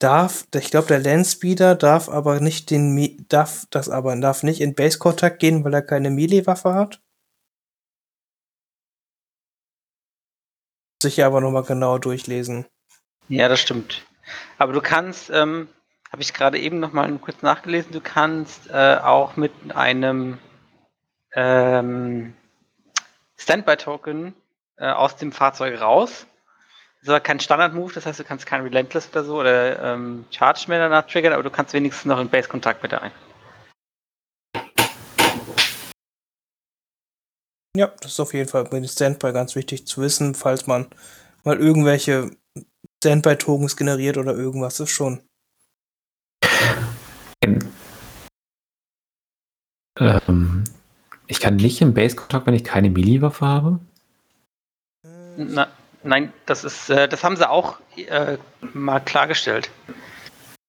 [0.00, 4.74] Darf, ich glaube, der Landspeeder darf aber nicht den, darf das aber, darf nicht in
[4.74, 7.02] Base-Kontakt gehen, weil er keine Melee-Waffe hat.
[11.02, 12.66] Sich aber nochmal genau durchlesen.
[13.28, 14.06] Ja, das stimmt.
[14.56, 15.68] Aber du kannst, ähm,
[16.10, 20.38] habe ich gerade eben noch mal kurz nachgelesen, du kannst äh, auch mit einem
[21.34, 22.34] ähm,
[23.36, 24.34] Standby-Token
[24.76, 26.26] äh, aus dem Fahrzeug raus.
[27.00, 30.24] Das ist aber kein Standard-Move, das heißt, du kannst kein Relentless oder so oder ähm,
[30.30, 33.12] Charge mehr danach triggern, aber du kannst wenigstens noch in Base-Kontakt mit rein.
[37.76, 40.86] Ja, das ist auf jeden Fall bei den Standby ganz wichtig zu wissen, falls man
[41.42, 42.30] mal irgendwelche
[43.02, 45.20] Standby-Tokens generiert oder irgendwas ist schon.
[50.00, 50.64] Ähm,
[51.26, 53.80] ich kann nicht im Base-Kontakt, wenn ich keine Melee-Waffe habe.
[55.36, 55.68] Na,
[56.02, 58.38] nein, das ist, äh, das haben sie auch äh,
[58.72, 59.70] mal klargestellt.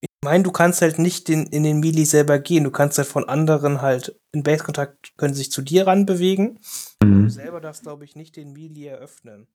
[0.02, 2.64] Ich meine, du kannst halt nicht in, in den Melee selber gehen.
[2.64, 6.60] Du kannst halt von anderen halt in Base-Kontakt können sich zu dir ranbewegen.
[7.00, 7.30] Du Mhm.
[7.30, 9.48] selber darfst, glaube ich, nicht den Melee eröffnen.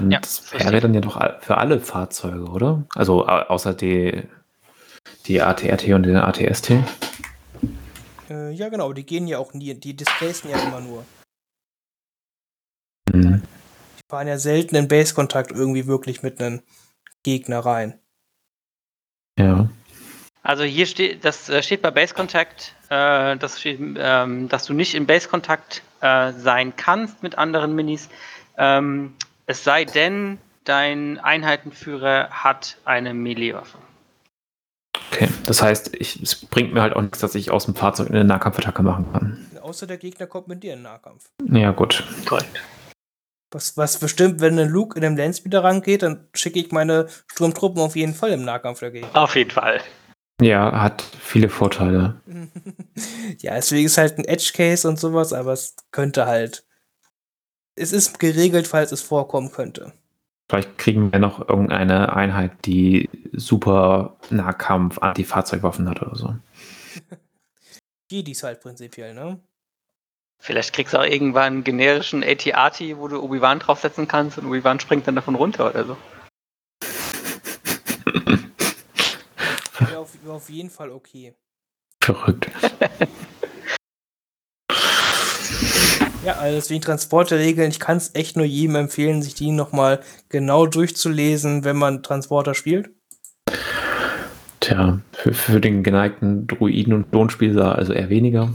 [0.00, 2.84] Und Ja, das wäre dann ja doch für alle Fahrzeuge, oder?
[2.94, 4.22] Also au- außer die,
[5.26, 6.84] die ATRT und den ATST.
[8.30, 11.04] Äh, ja, genau, die gehen ja auch nie, die displacen ja immer nur.
[14.08, 16.62] Fahren ja selten in Base-Kontakt irgendwie wirklich mit einem
[17.22, 17.98] Gegner rein.
[19.38, 19.68] Ja.
[20.42, 24.72] Also hier steht, das äh, steht bei Base Contact, äh, das steht, ähm, dass du
[24.72, 28.08] nicht in Base Kontakt äh, sein kannst mit anderen Minis.
[28.56, 29.14] Ähm,
[29.46, 33.78] es sei denn, dein Einheitenführer hat eine Melee-Waffe.
[35.12, 38.08] Okay, das heißt, ich, es bringt mir halt auch nichts, dass ich aus dem Fahrzeug
[38.08, 39.46] eine Nahkampfattacke machen kann.
[39.60, 41.28] Außer der Gegner kommt mit dir in den Nahkampf.
[41.50, 42.04] Ja, gut.
[42.26, 42.62] Korrekt.
[43.50, 47.80] Was, was bestimmt, wenn ein Luke in dem Landspeeder rangeht, dann schicke ich meine Sturmtruppen
[47.80, 49.06] auf jeden Fall im Nahkampf dagegen.
[49.14, 49.80] Auf jeden Fall.
[50.40, 52.20] Ja, hat viele Vorteile.
[53.38, 56.64] ja, deswegen ist halt ein Edge Case und sowas, aber es könnte halt.
[57.74, 59.92] Es ist geregelt, falls es vorkommen könnte.
[60.50, 66.36] Vielleicht kriegen wir noch irgendeine Einheit, die super Nahkampf Anti-Fahrzeugwaffen hat oder so.
[68.10, 69.40] Jedis halt prinzipiell, ne?
[70.40, 74.80] Vielleicht kriegst du auch irgendwann einen generischen AT-AT, wo du Obi-Wan draufsetzen kannst und Obi-Wan
[74.80, 75.96] springt dann davon runter oder so.
[79.80, 81.34] Wäre auf, wär auf jeden Fall okay.
[82.02, 82.50] Verrückt.
[86.24, 90.66] Ja, also deswegen Transporterregeln, ich kann es echt nur jedem empfehlen, sich die nochmal genau
[90.66, 92.90] durchzulesen, wenn man Transporter spielt.
[94.60, 98.52] Tja, für, für den geneigten Druiden- und Klonspieler also eher weniger.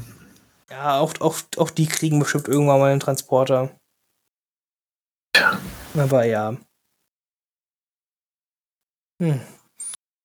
[0.74, 3.80] Ja, auch, auch, auch die kriegen bestimmt irgendwann mal einen Transporter.
[5.36, 5.62] Tja.
[5.96, 6.58] Aber ja.
[9.22, 9.40] Hm.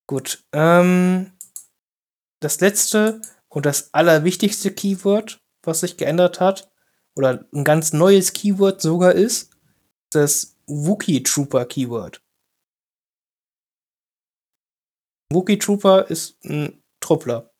[0.07, 0.43] Gut.
[0.53, 1.37] Ähm,
[2.41, 3.21] das letzte
[3.51, 6.73] und das allerwichtigste Keyword, was sich geändert hat,
[7.15, 9.55] oder ein ganz neues Keyword sogar ist,
[10.13, 12.23] das Wookie Trooper Keyword.
[15.31, 17.51] Wookie Trooper ist ein Truppler.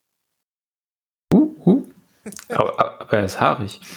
[2.49, 3.79] Aber, aber er ist haarig.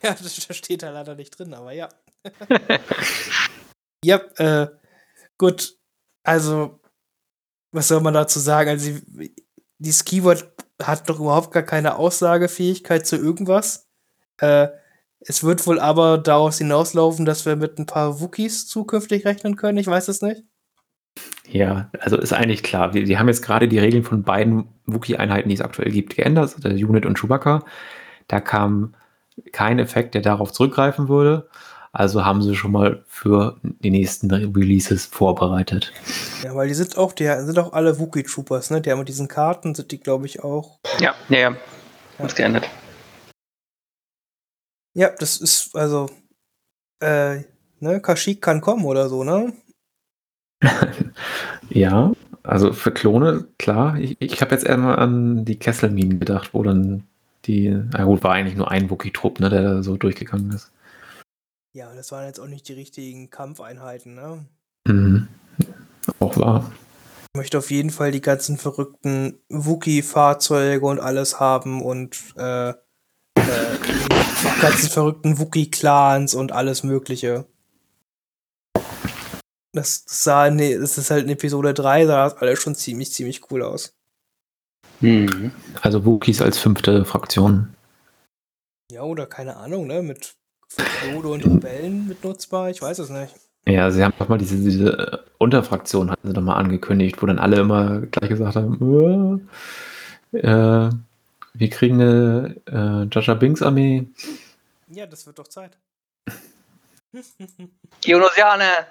[0.00, 1.88] Ja, das steht da leider nicht drin, aber ja.
[4.04, 4.68] ja, äh,
[5.36, 5.76] gut.
[6.22, 6.78] Also,
[7.72, 8.70] was soll man dazu sagen?
[8.70, 8.92] Also,
[9.78, 13.88] dieses Keyword hat doch überhaupt gar keine Aussagefähigkeit zu irgendwas.
[14.40, 14.68] Äh,
[15.20, 19.78] es wird wohl aber daraus hinauslaufen, dass wir mit ein paar Wookies zukünftig rechnen können.
[19.78, 20.44] Ich weiß es nicht.
[21.50, 22.90] Ja, also ist eigentlich klar.
[22.90, 26.62] Die, die haben jetzt gerade die Regeln von beiden Wookie-Einheiten, die es aktuell gibt, geändert.
[26.62, 27.64] Der Unit und Chewbacca.
[28.26, 28.94] Da kam
[29.52, 31.48] kein Effekt, der darauf zurückgreifen würde.
[31.92, 35.92] Also haben sie schon mal für die nächsten Releases vorbereitet.
[36.44, 38.82] Ja, weil die sind auch, die sind auch alle Wookie Troopers, ne?
[38.82, 40.78] Die haben mit diesen Karten, sind die, glaube ich, auch.
[41.00, 41.56] Ja, ja, ja.
[42.18, 42.68] Hat's geändert.
[44.94, 46.10] Ja, das ist, also,
[47.00, 47.42] äh,
[47.80, 49.52] ne, Kashyyyk kann kommen oder so, ne?
[51.70, 52.12] ja,
[52.42, 53.98] also für Klone, klar.
[53.98, 57.04] Ich, ich habe jetzt einmal an die Kesselminen gedacht, wo dann
[57.44, 60.70] die, na gut, war eigentlich nur ein Wookie-Trupp, ne, der da so durchgegangen ist.
[61.74, 64.44] Ja, das waren jetzt auch nicht die richtigen Kampfeinheiten, ne?
[64.86, 65.28] Mhm.
[66.18, 66.72] Auch wahr.
[67.34, 72.74] Ich möchte auf jeden Fall die ganzen verrückten Wookie-Fahrzeuge und alles haben und äh, äh,
[73.34, 77.46] die ganzen verrückten Wookie-Clans und alles Mögliche.
[79.78, 83.48] Das sah, nee, das ist halt in Episode 3, sah das alles schon ziemlich, ziemlich
[83.50, 83.94] cool aus.
[84.98, 85.52] Mhm.
[85.80, 87.72] Also Wookies als fünfte Fraktion.
[88.90, 90.02] Ja, oder keine Ahnung, ne?
[90.02, 90.34] Mit
[90.68, 93.32] Frodo und Rebellen mit nutzbar, ich weiß es nicht.
[93.66, 97.38] Ja, sie haben doch mal diese, diese Unterfraktion hatten sie doch mal angekündigt, wo dann
[97.38, 99.46] alle immer gleich gesagt haben,
[100.32, 100.90] äh, äh,
[101.54, 104.08] wir kriegen eine äh, Jaja Binks Armee.
[104.88, 105.78] Ja, das wird doch Zeit.
[108.00, 108.86] Geonosianer!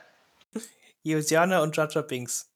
[1.08, 2.52] Geosianer und Jaja Binks.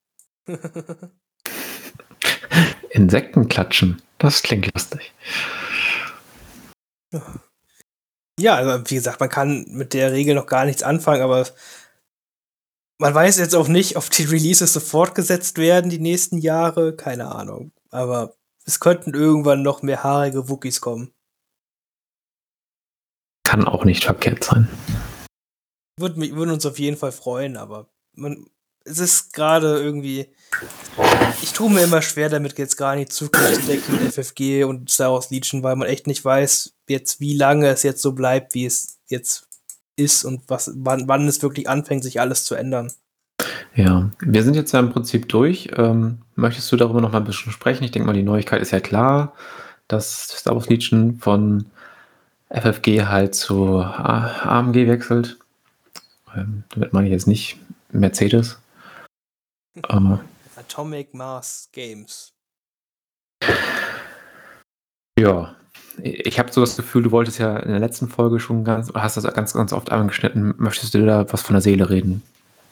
[2.90, 4.02] Insekten klatschen.
[4.18, 5.14] Das klingt lustig.
[8.38, 11.48] Ja, also wie gesagt, man kann mit der Regel noch gar nichts anfangen, aber
[12.98, 16.95] man weiß jetzt auch nicht, ob die Releases so fortgesetzt werden die nächsten Jahre.
[16.95, 17.72] Keine Ahnung.
[17.90, 21.14] Aber es könnten irgendwann noch mehr haarige Wookies kommen.
[23.44, 24.68] Kann auch nicht verkehrt sein.
[25.98, 27.90] Würden, würden uns auf jeden Fall freuen, aber
[28.22, 28.45] man,
[28.85, 30.27] es ist gerade irgendwie.
[31.41, 34.89] Ich tue mir immer schwer damit, jetzt gar nicht Zukunft zu decken mit FFG und
[34.89, 38.53] Star Wars Legion, weil man echt nicht weiß, jetzt wie lange es jetzt so bleibt,
[38.53, 39.48] wie es jetzt
[39.95, 42.91] ist und was, wann, wann es wirklich anfängt, sich alles zu ändern.
[43.76, 45.69] Ja, wir sind jetzt ja im Prinzip durch.
[45.77, 47.84] Ähm, möchtest du darüber noch mal ein bisschen sprechen?
[47.84, 49.34] Ich denke mal, die Neuigkeit ist ja klar,
[49.88, 51.65] dass Star Wars Legion von
[52.49, 55.38] FFG halt zu AMG wechselt.
[56.35, 57.57] Ähm, damit meine ich jetzt nicht
[57.92, 58.60] Mercedes.
[59.90, 60.20] ähm,
[60.56, 62.34] Atomic Mass Games.
[65.20, 65.56] Ja,
[66.02, 69.18] ich habe so das Gefühl, du wolltest ja in der letzten Folge schon ganz, hast
[69.18, 70.54] das ganz, ganz oft angeschnitten.
[70.58, 72.24] Möchtest du da was von der Seele reden?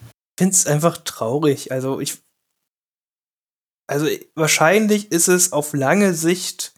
[0.02, 1.70] Ich finde es einfach traurig.
[1.70, 2.18] Also ich,
[3.86, 6.72] also wahrscheinlich ist es auf lange Sicht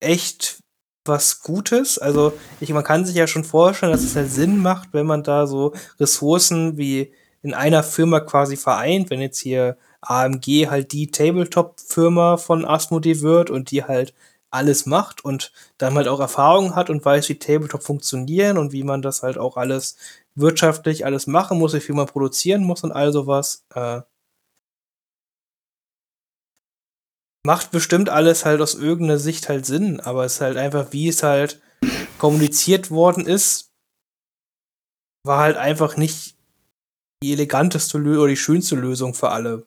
[0.00, 0.58] echt
[1.04, 1.98] was Gutes.
[1.98, 5.22] Also ich, man kann sich ja schon vorstellen, dass es halt Sinn macht, wenn man
[5.22, 7.14] da so Ressourcen wie
[7.46, 13.50] in einer Firma quasi vereint, wenn jetzt hier AMG halt die Tabletop-Firma von Asmodee wird
[13.50, 14.14] und die halt
[14.50, 18.82] alles macht und dann halt auch Erfahrung hat und weiß, wie Tabletop funktionieren und wie
[18.82, 19.96] man das halt auch alles
[20.34, 23.64] wirtschaftlich alles machen muss, wie viel man produzieren muss und all sowas.
[23.72, 24.00] Äh,
[27.46, 31.06] macht bestimmt alles halt aus irgendeiner Sicht halt Sinn, aber es ist halt einfach, wie
[31.06, 31.60] es halt
[32.18, 33.72] kommuniziert worden ist,
[35.24, 36.35] war halt einfach nicht
[37.22, 39.66] die eleganteste Lö oder die schönste Lösung für alle.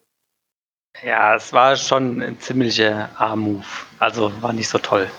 [1.03, 3.63] Ja, es war schon ein ziemlicher A-Move.
[3.99, 5.09] Also war nicht so toll.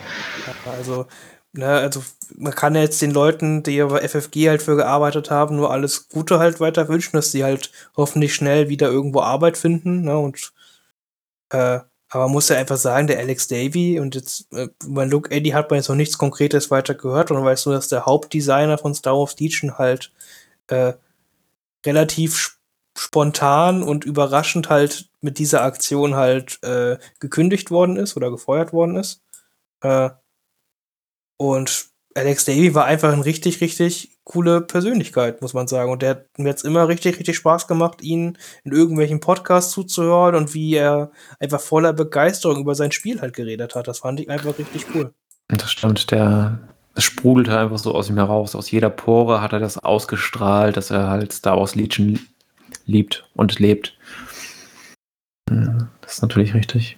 [0.66, 1.06] Also,
[1.52, 2.02] ne, also
[2.36, 6.08] man kann ja jetzt den Leuten, die bei FFG halt für gearbeitet haben, nur alles
[6.08, 10.02] Gute halt weiter wünschen, dass sie halt hoffentlich schnell wieder irgendwo Arbeit finden.
[10.02, 10.52] Ne, und
[11.50, 11.80] äh,
[12.12, 15.50] aber man muss ja einfach sagen, der Alex Davy und jetzt äh, bei Luke Eddy
[15.50, 18.94] hat man jetzt noch nichts Konkretes weiter gehört und weißt du, dass der Hauptdesigner von
[18.94, 20.12] Star Wars Legion halt
[20.66, 20.94] äh,
[21.84, 22.58] relativ
[22.96, 28.96] spontan und überraschend halt mit dieser Aktion halt äh, gekündigt worden ist oder gefeuert worden
[28.96, 29.22] ist.
[29.82, 30.10] Äh,
[31.38, 35.90] und Alex Davy war einfach eine richtig, richtig coole Persönlichkeit, muss man sagen.
[35.92, 40.34] Und der hat mir jetzt immer richtig, richtig Spaß gemacht, ihn in irgendwelchen Podcasts zuzuhören
[40.34, 43.86] und wie er einfach voller Begeisterung über sein Spiel halt geredet hat.
[43.88, 45.14] Das fand ich einfach richtig cool.
[45.48, 46.58] Das stimmt, der
[46.94, 48.54] es sprudelte einfach so aus ihm heraus.
[48.54, 52.18] Aus jeder Pore hat er das ausgestrahlt, dass er halt Star Wars Legion
[52.86, 53.96] liebt und lebt.
[55.46, 56.96] Das ist natürlich richtig.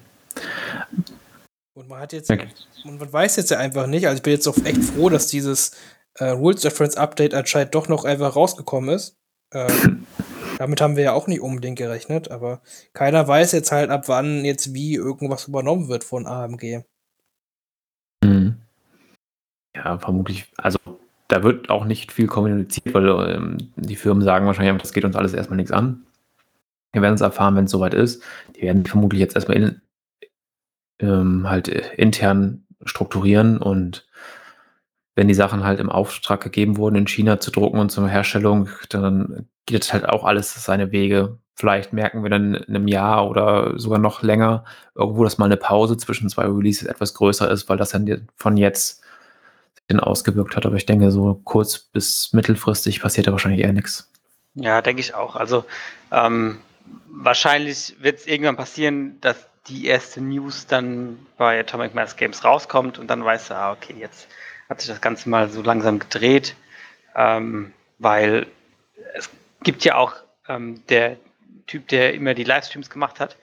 [1.75, 2.49] Und man hat jetzt, okay.
[2.85, 5.27] und man weiß jetzt ja einfach nicht, also ich bin jetzt auch echt froh, dass
[5.27, 5.73] dieses
[6.15, 9.17] äh, Rules Reference Update anscheinend doch noch einfach rausgekommen ist.
[9.51, 9.71] Äh,
[10.59, 12.63] damit haben wir ja auch nicht unbedingt gerechnet, aber
[12.93, 16.83] keiner weiß jetzt halt, ab wann jetzt wie irgendwas übernommen wird von AMG.
[18.23, 18.62] Mhm.
[19.85, 20.79] Ja, vermutlich, also
[21.29, 25.17] da wird auch nicht viel kommuniziert, weil ähm, die Firmen sagen wahrscheinlich, das geht uns
[25.17, 26.05] alles erstmal nichts an.
[26.93, 28.23] Wir werden es erfahren, wenn es soweit ist.
[28.55, 29.81] Die werden vermutlich jetzt erstmal in,
[31.01, 34.07] ähm, halt äh, intern strukturieren und
[35.15, 38.69] wenn die Sachen halt im Auftrag gegeben wurden, in China zu drucken und zur Herstellung,
[38.89, 41.39] dann geht halt auch alles seine Wege.
[41.55, 44.65] Vielleicht merken wir dann in einem Jahr oder sogar noch länger
[44.95, 48.57] irgendwo, dass mal eine Pause zwischen zwei Releases etwas größer ist, weil das dann von
[48.57, 49.02] jetzt
[49.91, 50.67] denn ausgewirkt hat.
[50.67, 54.11] Aber ich denke, so kurz bis mittelfristig passiert da wahrscheinlich eher nichts.
[54.55, 55.37] Ja, denke ich auch.
[55.37, 55.65] Also
[56.11, 56.59] ähm,
[57.09, 59.37] wahrscheinlich wird es irgendwann passieren, dass
[59.69, 63.95] die erste News dann bei Atomic Mass Games rauskommt und dann weißt du, ah, okay,
[63.99, 64.29] jetzt
[64.69, 66.57] hat sich das Ganze mal so langsam gedreht,
[67.15, 68.47] ähm, weil
[69.15, 69.31] es
[69.63, 70.15] gibt ja auch
[70.49, 71.17] ähm, der
[71.67, 73.37] Typ, der immer die Livestreams gemacht hat,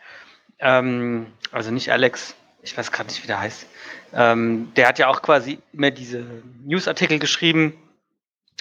[0.60, 3.68] ähm, also nicht Alex, ich weiß gerade nicht, wie der heißt,
[4.14, 6.26] ähm, der hat ja auch quasi immer diese
[6.66, 7.74] Newsartikel geschrieben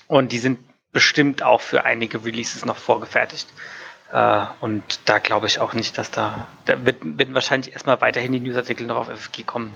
[0.06, 0.58] und die sind
[0.92, 3.48] bestimmt auch für einige Releases noch vorgefertigt.
[4.12, 8.32] Äh, und da glaube ich auch nicht, dass da, da wird, wird wahrscheinlich erstmal weiterhin
[8.32, 9.74] die Newsartikel noch auf FFG kommen.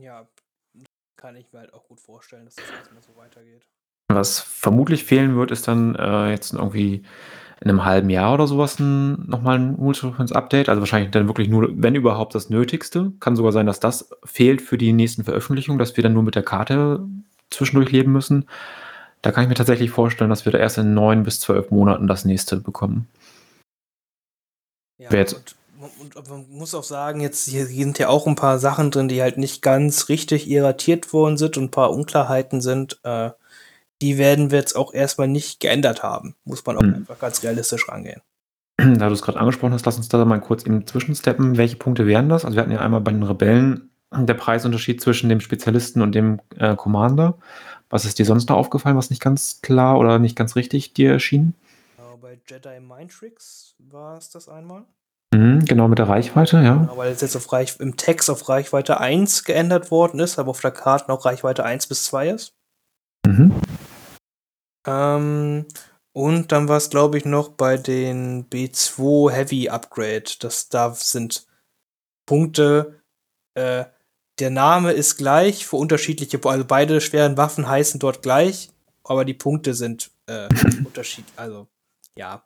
[0.00, 0.26] Ja,
[1.16, 3.66] kann ich mir halt auch gut vorstellen, dass das erstmal so weitergeht.
[4.08, 7.04] Was vermutlich fehlen wird, ist dann äh, jetzt irgendwie
[7.60, 10.68] in einem halben Jahr oder sowas ein, nochmal ein Multi-Update.
[10.68, 13.12] Also wahrscheinlich dann wirklich nur, wenn überhaupt, das Nötigste.
[13.18, 16.34] Kann sogar sein, dass das fehlt für die nächsten Veröffentlichungen, dass wir dann nur mit
[16.34, 17.00] der Karte
[17.50, 18.46] zwischendurch leben müssen.
[19.22, 22.06] Da kann ich mir tatsächlich vorstellen, dass wir da erst in neun bis zwölf Monaten
[22.06, 23.08] das nächste bekommen.
[24.98, 25.56] Ja, jetzt
[26.00, 29.08] und, und, man muss auch sagen, jetzt hier sind ja auch ein paar Sachen drin,
[29.08, 32.98] die halt nicht ganz richtig irratiert worden sind und ein paar Unklarheiten sind.
[33.02, 33.30] Äh,
[34.02, 36.36] die werden wir jetzt auch erstmal nicht geändert haben.
[36.44, 36.94] Muss man auch hm.
[36.94, 38.20] einfach ganz realistisch rangehen.
[38.76, 41.56] Da du es gerade angesprochen hast, lass uns da mal kurz eben zwischensteppen.
[41.56, 42.44] Welche Punkte wären das?
[42.44, 46.40] Also wir hatten ja einmal bei den Rebellen der Preisunterschied zwischen dem Spezialisten und dem
[46.58, 47.38] äh, Commander.
[47.88, 51.12] Was ist dir sonst noch aufgefallen, was nicht ganz klar oder nicht ganz richtig dir
[51.12, 51.54] erschien?
[51.96, 54.84] Genau, bei Jedi Mind Tricks war es das einmal.
[55.34, 56.76] Mhm, genau, mit der Reichweite, ja.
[56.76, 60.50] Genau, weil es jetzt auf Reich im Text auf Reichweite 1 geändert worden ist, aber
[60.50, 62.54] auf der Karte noch Reichweite 1 bis 2 ist.
[63.26, 63.52] Mhm.
[64.86, 65.66] Ähm,
[66.12, 70.24] und dann war es, glaube ich, noch bei den B2 Heavy Upgrade.
[70.40, 71.46] Das da sind
[72.26, 73.02] Punkte,
[73.54, 73.84] äh,
[74.38, 78.70] der Name ist gleich für unterschiedliche, also beide schweren Waffen heißen dort gleich,
[79.04, 80.48] aber die Punkte sind äh,
[80.84, 81.38] unterschiedlich.
[81.38, 81.68] Also,
[82.16, 82.42] ja.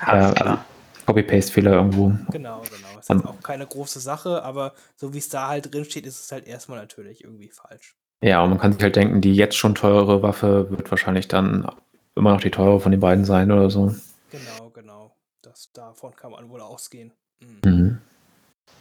[0.00, 0.64] Alles klar.
[1.06, 2.12] Copy-Paste-Fehler irgendwo.
[2.30, 2.98] Genau, genau.
[2.98, 6.20] Ist um, auch keine große Sache, aber so wie es da halt drin steht, ist
[6.20, 7.96] es halt erstmal natürlich irgendwie falsch.
[8.20, 11.68] Ja, und man kann sich halt denken, die jetzt schon teure Waffe wird wahrscheinlich dann
[12.16, 13.94] immer noch die teure von den beiden sein oder so.
[14.30, 15.16] Genau, genau.
[15.42, 17.12] Das, davon kann man wohl ausgehen.
[17.40, 17.70] Mhm.
[17.70, 17.98] Mhm.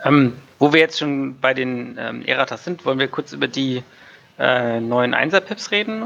[0.03, 3.83] Ähm, wo wir jetzt schon bei den ähm, Eratas sind, wollen wir kurz über die
[4.39, 6.03] äh, neuen Einser-Pips reden?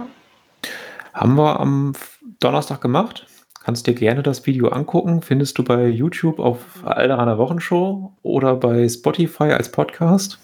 [1.13, 1.93] Haben wir am
[2.39, 3.27] Donnerstag gemacht.
[3.63, 5.21] Kannst dir gerne das Video angucken.
[5.21, 10.39] Findest du bei YouTube auf Alderaner Wochenshow oder bei Spotify als Podcast.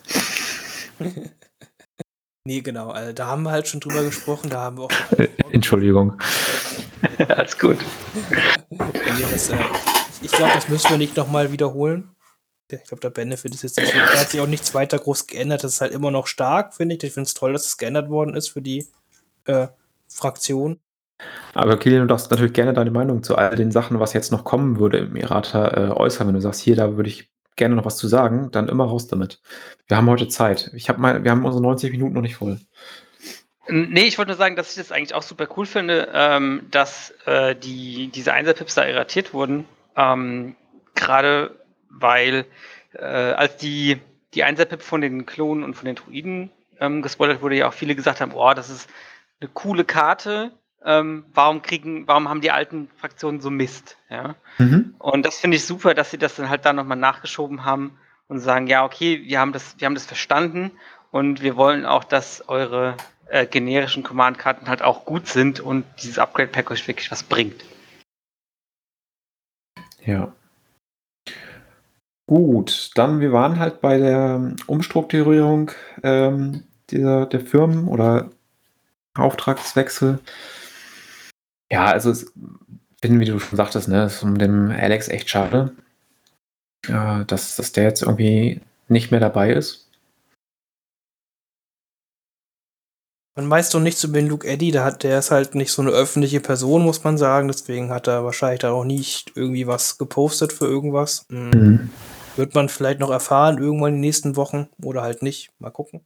[2.47, 2.89] nee, genau.
[2.89, 4.49] Also, da haben wir halt schon drüber gesprochen.
[4.49, 4.91] Da haben wir auch.
[5.51, 6.19] Entschuldigung.
[7.27, 7.77] Alles gut.
[9.31, 9.57] das, äh,
[10.21, 12.09] ich glaube, das müssen wir nicht nochmal wiederholen.
[12.69, 13.77] Ich glaube, der Benefit ist jetzt.
[13.77, 15.63] Da hat sich auch nichts weiter groß geändert.
[15.63, 17.03] Das ist halt immer noch stark, finde ich.
[17.03, 18.87] Ich finde es toll, dass es geändert worden ist für die
[19.45, 19.67] äh,
[20.07, 20.79] Fraktion.
[21.53, 24.43] Aber Kilian, du darfst natürlich gerne deine Meinung zu all den Sachen, was jetzt noch
[24.43, 26.27] kommen würde im Errata, äh, äußern.
[26.27, 29.07] Wenn du sagst, hier, da würde ich gerne noch was zu sagen, dann immer raus
[29.07, 29.41] damit.
[29.88, 30.71] Wir haben heute Zeit.
[30.73, 32.59] Ich hab mal, wir haben unsere 90 Minuten noch nicht voll.
[33.69, 37.13] Nee, ich wollte nur sagen, dass ich das eigentlich auch super cool finde, ähm, dass
[37.25, 39.65] äh, die, diese Einserpips da erratiert wurden.
[39.97, 40.55] Ähm,
[40.95, 41.59] Gerade
[41.89, 42.45] weil
[42.93, 43.97] äh, als die,
[44.34, 47.95] die Einserpip von den Klonen und von den Druiden ähm, gespoilert wurde, ja auch viele
[47.95, 48.89] gesagt haben, oh, das ist
[49.41, 50.51] eine coole Karte,
[50.83, 53.97] ähm, warum kriegen, warum haben die alten Fraktionen so Mist?
[54.09, 54.35] Ja?
[54.57, 54.95] Mhm.
[54.99, 57.97] Und das finde ich super, dass sie das dann halt da nochmal nachgeschoben haben
[58.27, 60.71] und sagen, ja, okay, wir haben das, wir haben das verstanden
[61.11, 62.95] und wir wollen auch, dass eure
[63.29, 67.63] äh, generischen Command-Karten halt auch gut sind und dieses Upgrade-Pack euch wirklich was bringt.
[70.05, 70.33] Ja.
[72.27, 75.71] Gut, dann wir waren halt bei der Umstrukturierung
[76.03, 78.29] ähm, dieser, der Firmen oder
[79.15, 80.19] Auftragswechsel.
[81.72, 82.31] Ja, also es
[83.02, 85.76] bin, wie du schon sagtest, ne, ist um den Alex echt schade,
[86.88, 89.88] äh, dass, dass der jetzt irgendwie nicht mehr dabei ist.
[93.35, 95.84] Man weiß doch nichts über den Luke Eddy, der, hat, der ist halt nicht so
[95.84, 97.48] eine öffentliche Person, muss man sagen.
[97.48, 101.27] Deswegen hat er wahrscheinlich da auch nicht irgendwie was gepostet für irgendwas.
[101.30, 101.52] Mhm.
[101.53, 101.89] Mhm.
[102.35, 105.52] Wird man vielleicht noch erfahren, irgendwann in den nächsten Wochen oder halt nicht.
[105.60, 106.02] Mal gucken.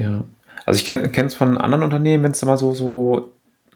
[0.00, 0.24] Ja.
[0.66, 3.32] Also ich kenne es von anderen Unternehmen, wenn es da mal so, so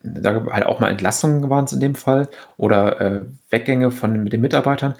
[0.06, 3.20] da halt auch mal Entlassungen waren es in dem Fall oder äh,
[3.50, 4.94] Weggänge von mit den Mitarbeitern.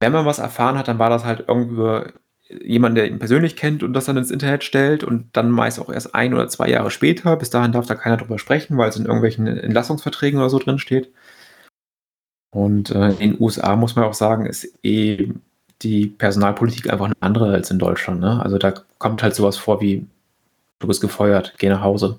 [0.00, 2.12] Wenn man was erfahren hat, dann war das halt irgendwie
[2.48, 5.90] jemand, der ihn persönlich kennt und das dann ins Internet stellt und dann meist auch
[5.90, 7.36] erst ein oder zwei Jahre später.
[7.36, 10.78] Bis dahin darf da keiner drüber sprechen, weil es in irgendwelchen Entlassungsverträgen oder so drin
[10.78, 11.10] steht.
[12.50, 15.32] Und äh, in den USA muss man auch sagen, ist eh
[15.82, 18.20] die Personalpolitik einfach eine andere als in Deutschland.
[18.20, 18.40] Ne?
[18.42, 20.06] Also da kommt halt sowas vor wie,
[20.78, 22.18] du bist gefeuert, geh nach Hause.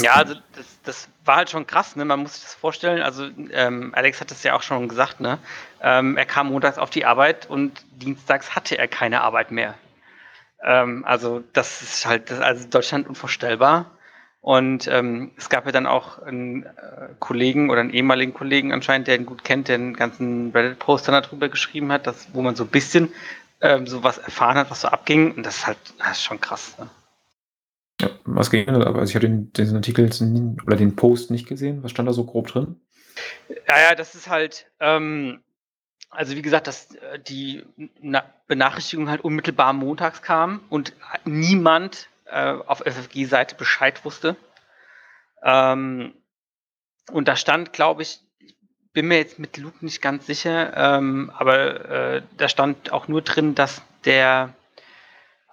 [0.00, 2.04] Ja, also das, das war halt schon krass, ne?
[2.04, 3.02] Man muss sich das vorstellen.
[3.02, 5.38] Also ähm, Alex hat es ja auch schon gesagt, ne?
[5.80, 9.74] Ähm, er kam montags auf die Arbeit und dienstags hatte er keine Arbeit mehr.
[10.62, 13.90] Ähm, also das ist halt, das, also Deutschland unvorstellbar.
[14.40, 19.08] Und ähm, es gab ja dann auch einen äh, Kollegen oder einen ehemaligen Kollegen anscheinend,
[19.08, 22.56] der ihn gut kennt, der einen ganzen Reddit-Post dann darüber geschrieben hat, dass, wo man
[22.56, 23.12] so ein bisschen
[23.60, 25.32] ähm, so was erfahren hat, was so abging.
[25.34, 26.76] Und das ist halt das ist schon krass.
[26.78, 26.88] Ne?
[28.02, 30.10] Ja, was ging also ich habe den, den Artikel
[30.66, 31.84] oder den Post nicht gesehen.
[31.84, 32.80] Was stand da so grob drin?
[33.68, 35.40] Ja, ja, das ist halt, ähm,
[36.10, 37.64] also wie gesagt, dass äh, die
[38.00, 44.36] Na Benachrichtigung halt unmittelbar montags kam und niemand äh, auf FFG-Seite Bescheid wusste.
[45.44, 46.14] Ähm,
[47.12, 48.56] und da stand, glaube ich, ich
[48.92, 53.22] bin mir jetzt mit Luke nicht ganz sicher, ähm, aber äh, da stand auch nur
[53.22, 54.54] drin, dass der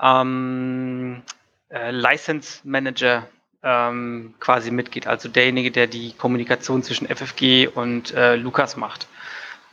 [0.01, 1.21] ähm,
[1.69, 3.27] äh, License Manager
[3.63, 9.07] ähm, quasi mitgeht, also derjenige, der die Kommunikation zwischen FFG und äh, Lukas macht.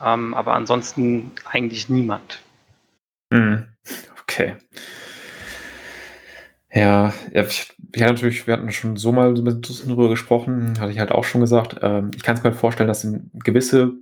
[0.05, 2.41] Ähm, aber ansonsten eigentlich niemand.
[3.31, 3.69] Mhm.
[4.23, 4.57] Okay.
[6.73, 11.13] Ja, ja, ich, ja, natürlich, wir hatten schon so mal darüber gesprochen, hatte ich halt
[11.13, 11.79] auch schon gesagt.
[11.81, 13.95] Ähm, ich kann es mir vorstellen, dass eine gewisse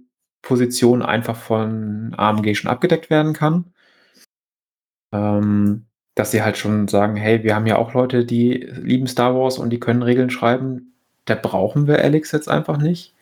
[0.42, 3.72] Position einfach von AMG schon abgedeckt werden kann.
[5.12, 9.34] Ähm, dass sie halt schon sagen, hey, wir haben ja auch Leute, die lieben Star
[9.34, 10.92] Wars und die können Regeln schreiben.
[11.24, 13.14] Da brauchen wir Alex jetzt einfach nicht.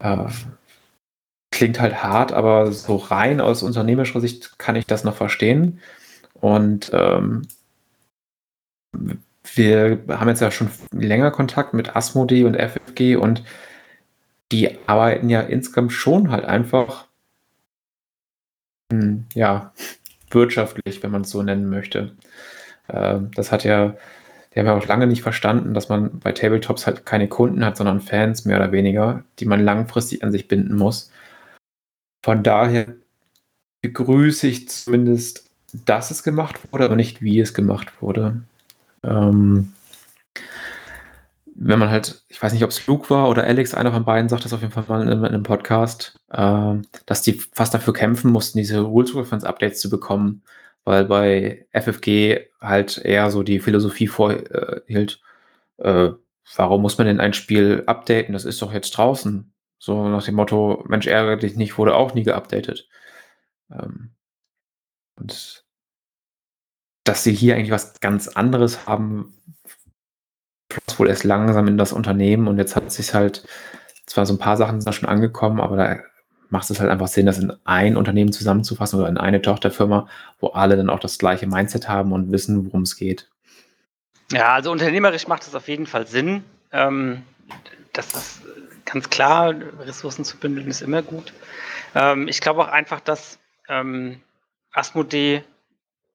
[0.00, 0.28] Äh,
[1.50, 5.80] klingt halt hart, aber so rein aus unternehmerischer Sicht kann ich das noch verstehen.
[6.34, 7.42] Und ähm,
[9.54, 13.44] wir haben jetzt ja schon länger Kontakt mit Asmodee und FFG und
[14.50, 17.06] die arbeiten ja insgesamt schon halt einfach,
[18.92, 19.72] hm, ja,
[20.34, 22.12] wirtschaftlich, wenn man es so nennen möchte.
[22.88, 23.96] Ähm, das hat ja,
[24.54, 27.76] die haben ja auch lange nicht verstanden, dass man bei Tabletops halt keine Kunden hat,
[27.76, 31.10] sondern Fans mehr oder weniger, die man langfristig an sich binden muss.
[32.24, 32.86] Von daher
[33.82, 38.42] begrüße ich zumindest, dass es gemacht wurde, aber nicht wie es gemacht wurde.
[39.02, 39.72] Ähm,
[41.54, 44.28] wenn man halt, ich weiß nicht, ob es Luke war oder Alex, einer von beiden
[44.28, 46.74] sagt das auf jeden Fall mal in, in einem Podcast, äh,
[47.06, 50.42] dass die fast dafür kämpfen mussten, diese Rules Reference Updates zu bekommen,
[50.84, 55.20] weil bei FFG halt eher so die Philosophie vorhielt,
[55.78, 56.10] äh,
[56.56, 58.32] warum muss man denn ein Spiel updaten?
[58.32, 59.52] Das ist doch jetzt draußen.
[59.78, 62.88] So nach dem Motto, Mensch, ärgere dich nicht, wurde auch nie geupdatet.
[63.70, 64.14] Ähm,
[65.16, 65.64] und
[67.04, 69.34] dass sie hier eigentlich was ganz anderes haben,
[70.72, 73.44] floss wohl erst langsam in das Unternehmen und jetzt hat sich halt,
[74.06, 75.96] zwar so ein paar Sachen sind da schon angekommen, aber da
[76.50, 80.08] macht es halt einfach Sinn, das in ein Unternehmen zusammenzufassen oder in eine Tochterfirma,
[80.38, 83.28] wo alle dann auch das gleiche Mindset haben und wissen, worum es geht.
[84.30, 86.44] Ja, also unternehmerisch macht es auf jeden Fall Sinn.
[86.70, 87.22] Ähm,
[87.92, 88.42] das ist
[88.84, 91.32] ganz klar, Ressourcen zu bündeln ist immer gut.
[91.94, 93.38] Ähm, ich glaube auch einfach, dass
[93.68, 94.20] ähm,
[94.72, 95.42] Asmodee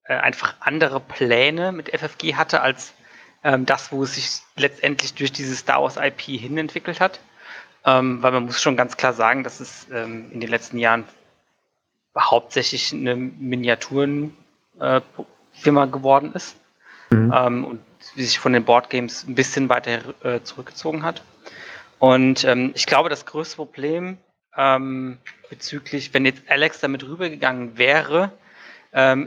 [0.04, 2.94] äh, einfach andere Pläne mit FFG hatte als
[3.44, 7.20] ähm, das, wo es sich letztendlich durch dieses Star Wars IP hin entwickelt hat.
[7.86, 11.06] Ähm, weil man muss schon ganz klar sagen, dass es ähm, in den letzten Jahren
[12.18, 14.34] hauptsächlich eine Miniaturenfirma
[14.82, 16.58] äh, geworden ist
[17.12, 17.34] mhm.
[17.34, 17.82] ähm, und
[18.16, 21.22] sich von den Boardgames ein bisschen weiter äh, zurückgezogen hat.
[22.00, 24.18] Und ähm, ich glaube, das größte Problem
[24.56, 25.20] ähm,
[25.50, 28.32] bezüglich, wenn jetzt Alex damit rübergegangen wäre,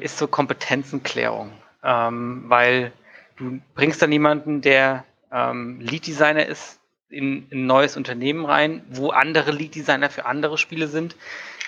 [0.00, 1.52] ist so Kompetenzenklärung.
[1.84, 2.92] Ähm, weil
[3.40, 9.10] du bringst dann jemanden, der ähm, Lead-Designer ist, in, in, ein neues Unternehmen rein, wo
[9.10, 11.16] andere Lead-Designer für andere Spiele sind.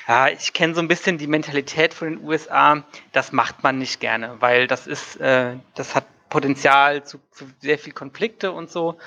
[0.07, 2.85] Ja, ich kenne so ein bisschen die Mentalität von den USA.
[3.13, 7.79] Das macht man nicht gerne, weil das ist, äh, das hat Potenzial zu, zu, sehr
[7.79, 8.99] viel Konflikte und so.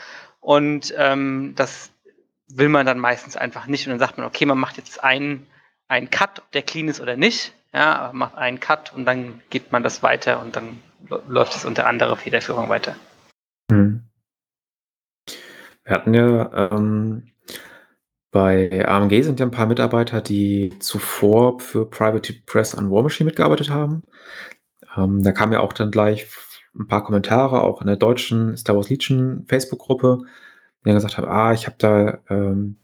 [0.42, 1.92] Und ähm, das
[2.48, 3.88] will man dann meistens einfach nicht.
[3.88, 5.48] Und dann sagt man, okay, man macht jetzt einen,
[5.88, 7.54] einen Cut, ob der clean ist oder nicht.
[7.74, 10.82] Ja, macht einen Cut und dann gibt man das weiter und dann
[11.28, 12.96] läuft es unter anderer Federführung weiter.
[13.72, 14.04] Hm.
[15.84, 17.32] Wir hatten ja ähm,
[18.36, 23.28] bei AMG sind ja ein paar Mitarbeiter, die zuvor für Private Press an War Machine
[23.28, 24.04] mitgearbeitet haben.
[24.98, 26.28] Ähm, da kamen ja auch dann gleich
[26.76, 30.20] ein paar Kommentare, auch in der deutschen Star Wars Legion Facebook-Gruppe,
[30.82, 32.76] die dann gesagt haben, ah, ich habe da, ähm,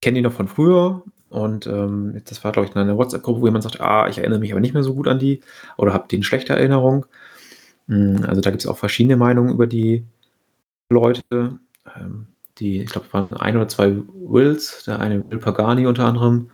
[0.00, 3.64] kenne die noch von früher und ähm, das war, glaube ich, eine WhatsApp-Gruppe, wo jemand
[3.64, 5.42] sagt, ah, ich erinnere mich aber nicht mehr so gut an die
[5.76, 7.04] oder habe eine schlechte Erinnerung.
[7.88, 10.04] Hm, also da gibt es auch verschiedene Meinungen über die
[10.90, 11.58] Leute.
[11.96, 12.26] Ähm,
[12.58, 16.50] die, ich glaube, es waren ein oder zwei Wills, der eine Will Pagani unter anderem.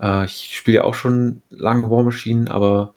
[0.00, 2.94] Äh, ich spiele ja auch schon lange War Machine, aber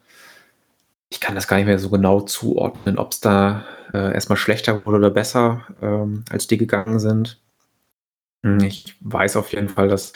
[1.10, 4.86] ich kann das gar nicht mehr so genau zuordnen, ob es da äh, erstmal schlechter
[4.86, 7.42] wurde oder besser, ähm, als die gegangen sind.
[8.44, 10.14] Hm, ich weiß auf jeden Fall, dass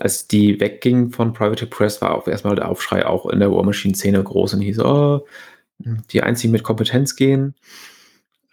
[0.00, 3.64] als die wegging von Private Press, war auch erstmal der Aufschrei auch in der War
[3.64, 5.26] Machine-Szene groß und hieß, oh,
[5.78, 7.54] die einzigen mit Kompetenz gehen.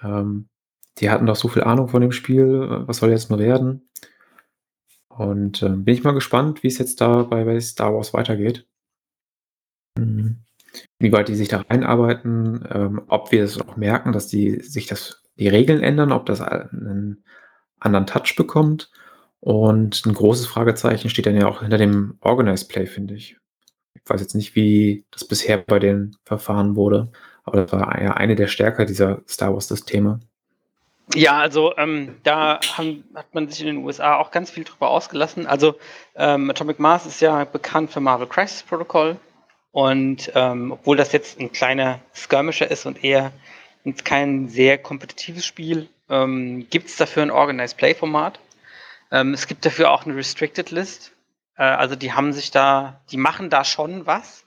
[0.01, 0.49] Ähm,
[0.97, 3.89] die hatten doch so viel Ahnung von dem Spiel, was soll jetzt nur werden?
[5.07, 8.67] Und äh, bin ich mal gespannt, wie es jetzt da bei, bei Star Wars weitergeht.
[9.97, 10.43] Mhm.
[10.99, 14.87] Wie weit die sich da reinarbeiten, ähm, ob wir es auch merken, dass die sich
[14.87, 17.23] das, die Regeln ändern, ob das einen
[17.79, 18.91] anderen Touch bekommt.
[19.39, 23.37] Und ein großes Fragezeichen steht dann ja auch hinter dem Organized Play, finde ich.
[24.03, 27.11] Ich weiß jetzt nicht, wie das bisher bei den Verfahren wurde,
[27.43, 30.19] aber das war ja eine der Stärker dieser Star Wars-Systeme.
[31.13, 34.89] Ja, also ähm, da haben, hat man sich in den USA auch ganz viel drüber
[34.89, 35.47] ausgelassen.
[35.47, 35.75] Also
[36.15, 39.17] ähm, Atomic Mars ist ja bekannt für Marvel Crisis Protocol.
[39.71, 43.31] Und ähm, obwohl das jetzt ein kleiner Skirmisher ist und eher
[44.03, 48.39] kein sehr kompetitives Spiel, ähm, gibt es dafür ein Organized Play Format.
[49.11, 51.12] Ähm, es gibt dafür auch eine Restricted List.
[51.57, 54.45] Äh, also die haben sich da, die machen da schon was.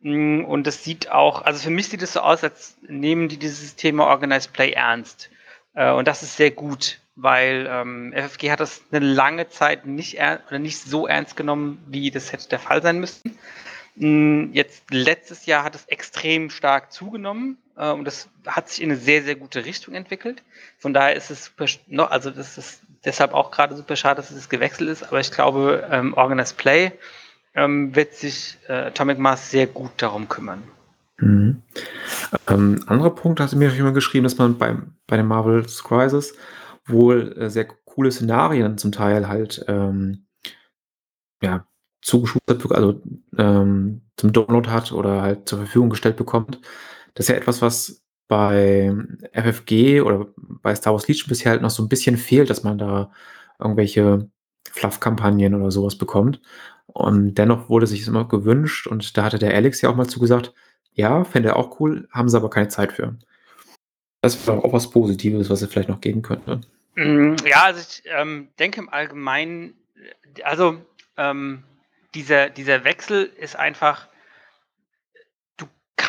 [0.00, 3.38] Mm, und es sieht auch, also für mich sieht es so aus, als nehmen die
[3.38, 5.30] dieses Thema Organized Play ernst.
[5.74, 10.16] Äh, und das ist sehr gut, weil ähm, FFG hat das eine lange Zeit nicht,
[10.18, 13.38] oder nicht so ernst genommen, wie das hätte der Fall sein müssen.
[13.94, 18.90] Mm, jetzt letztes Jahr hat es extrem stark zugenommen äh, und das hat sich in
[18.90, 20.42] eine sehr, sehr gute Richtung entwickelt.
[20.78, 21.66] Von daher ist es super,
[22.10, 25.86] also das ist deshalb auch gerade super schade, dass es gewechselt ist, aber ich glaube,
[25.90, 26.92] ähm, Organized Play
[27.54, 30.62] ähm, wird sich äh, Atomic Mars sehr gut darum kümmern.
[31.18, 31.62] Mhm.
[32.48, 36.34] Ähm, anderer Punkt, hast du mir immer geschrieben, dass man beim, bei den Marvel's Crisis
[36.86, 40.26] wohl äh, sehr coole Szenarien zum Teil halt ähm,
[41.42, 41.66] ja,
[42.00, 43.00] zugeschustert, also
[43.38, 46.60] ähm, zum Download hat oder halt zur Verfügung gestellt bekommt.
[47.14, 48.01] Das ist ja etwas, was
[48.32, 48.90] bei
[49.34, 52.78] FFG oder bei Star Wars Legion bisher halt noch so ein bisschen fehlt, dass man
[52.78, 53.12] da
[53.58, 54.26] irgendwelche
[54.70, 56.40] Fluff-Kampagnen oder sowas bekommt.
[56.86, 60.06] Und dennoch wurde sich das immer gewünscht und da hatte der Alex ja auch mal
[60.06, 60.54] zugesagt,
[60.94, 63.18] ja, fände er auch cool, haben sie aber keine Zeit für.
[64.22, 66.62] Das wäre auch was Positives, was er vielleicht noch geben könnte.
[66.94, 69.74] Mm, ja, also ich ähm, denke im Allgemeinen,
[70.42, 70.78] also
[71.18, 71.64] ähm,
[72.14, 74.08] dieser, dieser Wechsel ist einfach,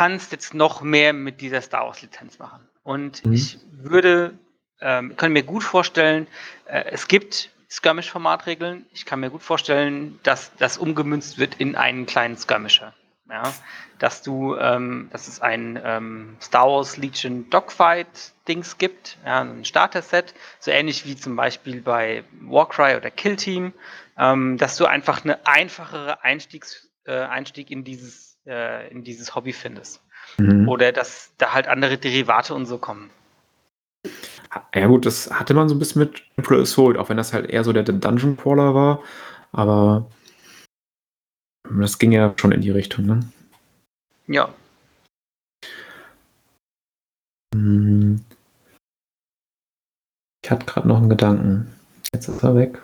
[0.04, 2.68] kannst jetzt noch mehr mit dieser Star Wars Lizenz machen.
[2.84, 3.32] Und mhm.
[3.32, 4.38] ich würde
[4.82, 6.28] ähm, kann mir gut vorstellen,
[6.66, 8.86] äh, es gibt Skirmish-Formatregeln.
[8.92, 12.94] Ich kann mir gut vorstellen, dass das umgemünzt wird in einen kleinen Skirmisher.
[13.30, 13.54] Ja,
[14.00, 20.34] dass du, ähm, dass es ein ähm, Star Wars Legion Dogfight-Dings gibt, ja, ein Starter-Set,
[20.60, 23.74] so ähnlich wie zum Beispiel bei Warcry oder Kill Team,
[24.18, 29.54] ähm, dass du einfach eine einfachere Einstiegs, äh, Einstieg in dieses, äh, in dieses Hobby
[29.54, 30.02] findest.
[30.38, 30.68] Mhm.
[30.68, 33.10] Oder dass da halt andere Derivate und so kommen.
[34.76, 37.50] Ja gut, das hatte man so ein bisschen mit April Assault, auch wenn das halt
[37.50, 39.04] eher so der Dungeon Crawler war,
[39.52, 40.06] aber
[41.80, 43.20] das ging ja schon in die Richtung, ne?
[44.28, 44.54] Ja.
[47.56, 48.24] Hm.
[50.44, 51.74] Ich hatte gerade noch einen Gedanken.
[52.14, 52.82] Jetzt ist er weg.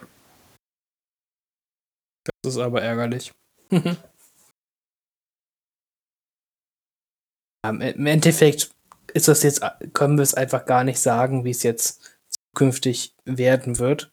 [2.41, 3.31] Das ist aber ärgerlich.
[7.67, 8.71] Im Endeffekt
[9.13, 9.61] ist das jetzt,
[9.93, 12.17] können wir es einfach gar nicht sagen, wie es jetzt
[12.53, 14.11] zukünftig werden wird.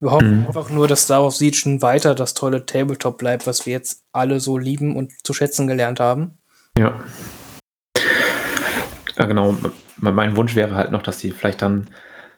[0.00, 0.46] Wir hoffen Mhm.
[0.46, 4.40] einfach nur, dass Star Wars Legion weiter das tolle Tabletop bleibt, was wir jetzt alle
[4.40, 6.38] so lieben und zu schätzen gelernt haben.
[6.76, 7.00] Ja.
[9.16, 9.56] Ja, genau.
[9.98, 11.88] Mein Wunsch wäre halt noch, dass die vielleicht dann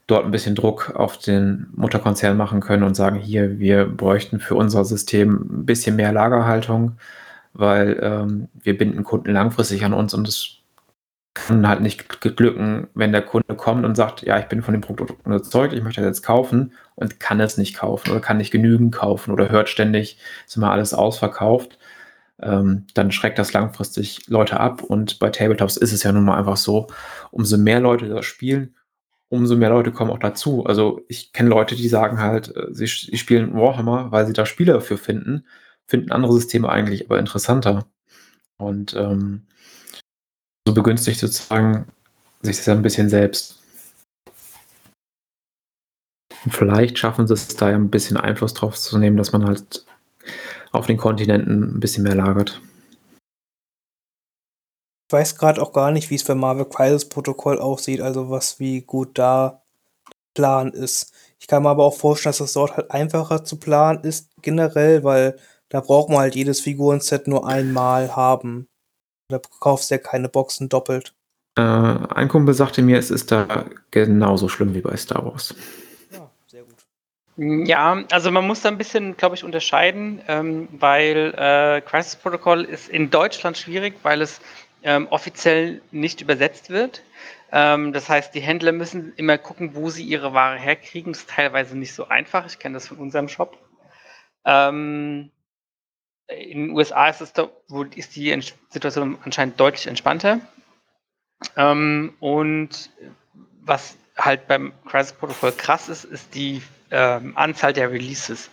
[0.07, 4.55] dort ein bisschen Druck auf den Mutterkonzern machen können und sagen, hier, wir bräuchten für
[4.57, 6.99] unser System ein bisschen mehr Lagerhaltung,
[7.55, 10.59] weil ähm, wir binden Kunden langfristig an uns und es
[11.35, 14.83] kann halt nicht glücken, wenn der Kunde kommt und sagt, ja, ich bin von dem
[14.83, 18.53] Produkt überzeugt, ich möchte das jetzt kaufen und kann es nicht kaufen oder kann nicht
[18.53, 21.79] genügend kaufen oder hört ständig, ist immer alles ausverkauft
[22.43, 24.83] ähm, dann schreckt das langfristig Leute ab.
[24.83, 26.89] Und bei Tabletops ist es ja nun mal einfach so,
[27.31, 28.75] umso mehr Leute das spielen,
[29.29, 30.65] umso mehr Leute kommen auch dazu.
[30.67, 34.47] Also ich kenne Leute, die sagen halt, äh, sie, sie spielen Warhammer, weil sie da
[34.47, 35.47] Spieler dafür finden,
[35.87, 37.87] finden andere Systeme eigentlich aber interessanter.
[38.57, 39.47] Und ähm,
[40.67, 41.87] so begünstigt sozusagen
[42.43, 43.61] sich das ein bisschen selbst.
[46.45, 49.47] Und vielleicht schaffen sie es da ja ein bisschen Einfluss drauf zu nehmen, dass man
[49.47, 49.87] halt
[50.73, 52.61] auf den Kontinenten ein bisschen mehr lagert.
[55.09, 58.59] Ich weiß gerade auch gar nicht, wie es für Marvel Crisis Protokoll aussieht, also was
[58.59, 59.63] wie gut da
[60.35, 61.13] Plan ist.
[61.39, 65.05] Ich kann mir aber auch vorstellen, dass das dort halt einfacher zu planen ist, generell,
[65.05, 65.39] weil
[65.69, 68.69] da braucht man halt jedes Figurenset nur einmal haben.
[69.29, 71.15] Da kaufst du ja keine Boxen doppelt.
[71.57, 75.55] Äh, ein Kumpel sagte mir, es ist da genauso schlimm wie bei Star Wars.
[76.11, 77.67] Ja, sehr gut.
[77.67, 82.63] Ja, also man muss da ein bisschen, glaube ich, unterscheiden, ähm, weil äh, Crisis Protocol
[82.65, 84.41] ist in Deutschland schwierig, weil es
[84.83, 87.03] ähm, offiziell nicht übersetzt wird.
[87.51, 91.13] Ähm, das heißt, die Händler müssen immer gucken, wo sie ihre Ware herkriegen.
[91.13, 92.47] Das ist teilweise nicht so einfach.
[92.47, 93.57] Ich kenne das von unserem Shop.
[94.45, 95.31] Ähm,
[96.29, 97.33] in den USA ist, es
[97.97, 100.41] ist die Situation anscheinend deutlich entspannter.
[101.57, 102.91] Ähm, und
[103.63, 108.51] was halt beim Crisis Protocol krass ist, ist die ähm, Anzahl der Releases.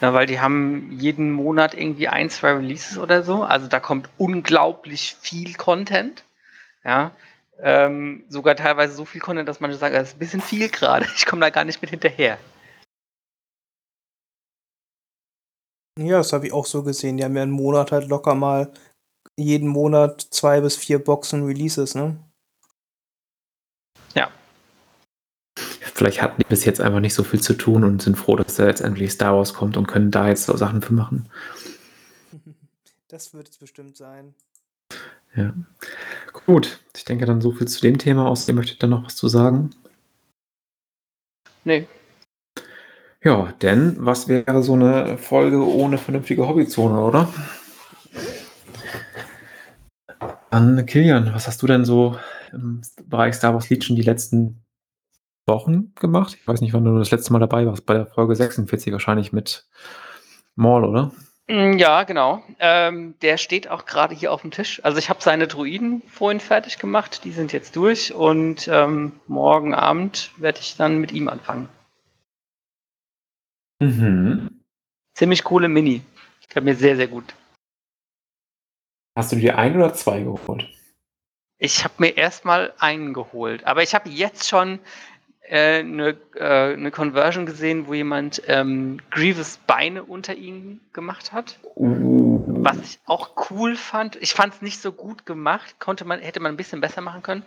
[0.00, 3.44] Ja, weil die haben jeden Monat irgendwie ein, zwei Releases oder so.
[3.44, 6.24] Also da kommt unglaublich viel Content.
[6.84, 7.12] Ja.
[7.60, 11.06] Ähm, sogar teilweise so viel Content, dass man sagt, das ist ein bisschen viel gerade.
[11.16, 12.38] Ich komme da gar nicht mit hinterher.
[15.98, 17.16] Ja, das habe ich auch so gesehen.
[17.16, 18.72] Die haben ja einen Monat halt locker mal
[19.36, 22.16] jeden Monat zwei bis vier Boxen Releases, ne?
[24.14, 24.30] Ja.
[25.56, 28.56] Vielleicht hatten die bis jetzt einfach nicht so viel zu tun und sind froh, dass
[28.56, 31.28] da jetzt endlich Star Wars kommt und können da jetzt so Sachen für machen.
[33.08, 34.34] Das wird es bestimmt sein.
[35.36, 35.52] Ja.
[36.46, 38.26] Gut, ich denke dann so viel zu dem Thema.
[38.26, 39.68] Außerdem möchte ich dann noch was zu sagen.
[41.64, 41.86] Nee.
[43.24, 47.28] Ja, denn was wäre so eine Folge ohne vernünftige Hobbyzone, oder?
[50.50, 52.16] Dann Kilian, was hast du denn so
[52.52, 54.64] im Bereich Star Wars Legion die letzten
[55.46, 56.36] Wochen gemacht?
[56.40, 59.32] Ich weiß nicht, wann du das letzte Mal dabei warst, bei der Folge 46 wahrscheinlich
[59.32, 59.66] mit
[60.56, 61.12] Maul, oder?
[61.48, 62.42] Mm, Ja, genau.
[62.58, 64.80] Ähm, der steht auch gerade hier auf dem Tisch.
[64.84, 69.74] Also ich habe seine Druiden vorhin fertig gemacht, die sind jetzt durch und ähm, morgen
[69.74, 71.68] Abend werde ich dann mit ihm anfangen.
[73.82, 74.62] Mhm.
[75.14, 76.02] Ziemlich coole Mini.
[76.46, 77.34] Gefällt mir sehr, sehr gut.
[79.16, 80.68] Hast du dir ein oder zwei geholt?
[81.58, 84.78] Ich habe mir erstmal einen geholt, aber ich habe jetzt schon
[85.42, 91.58] äh, eine äh, eine Conversion gesehen, wo jemand ähm, Grievous Beine unter ihn gemacht hat.
[91.74, 96.20] Uh, Was ich auch cool fand, ich fand es nicht so gut gemacht, konnte man,
[96.20, 97.44] hätte man ein bisschen besser machen können.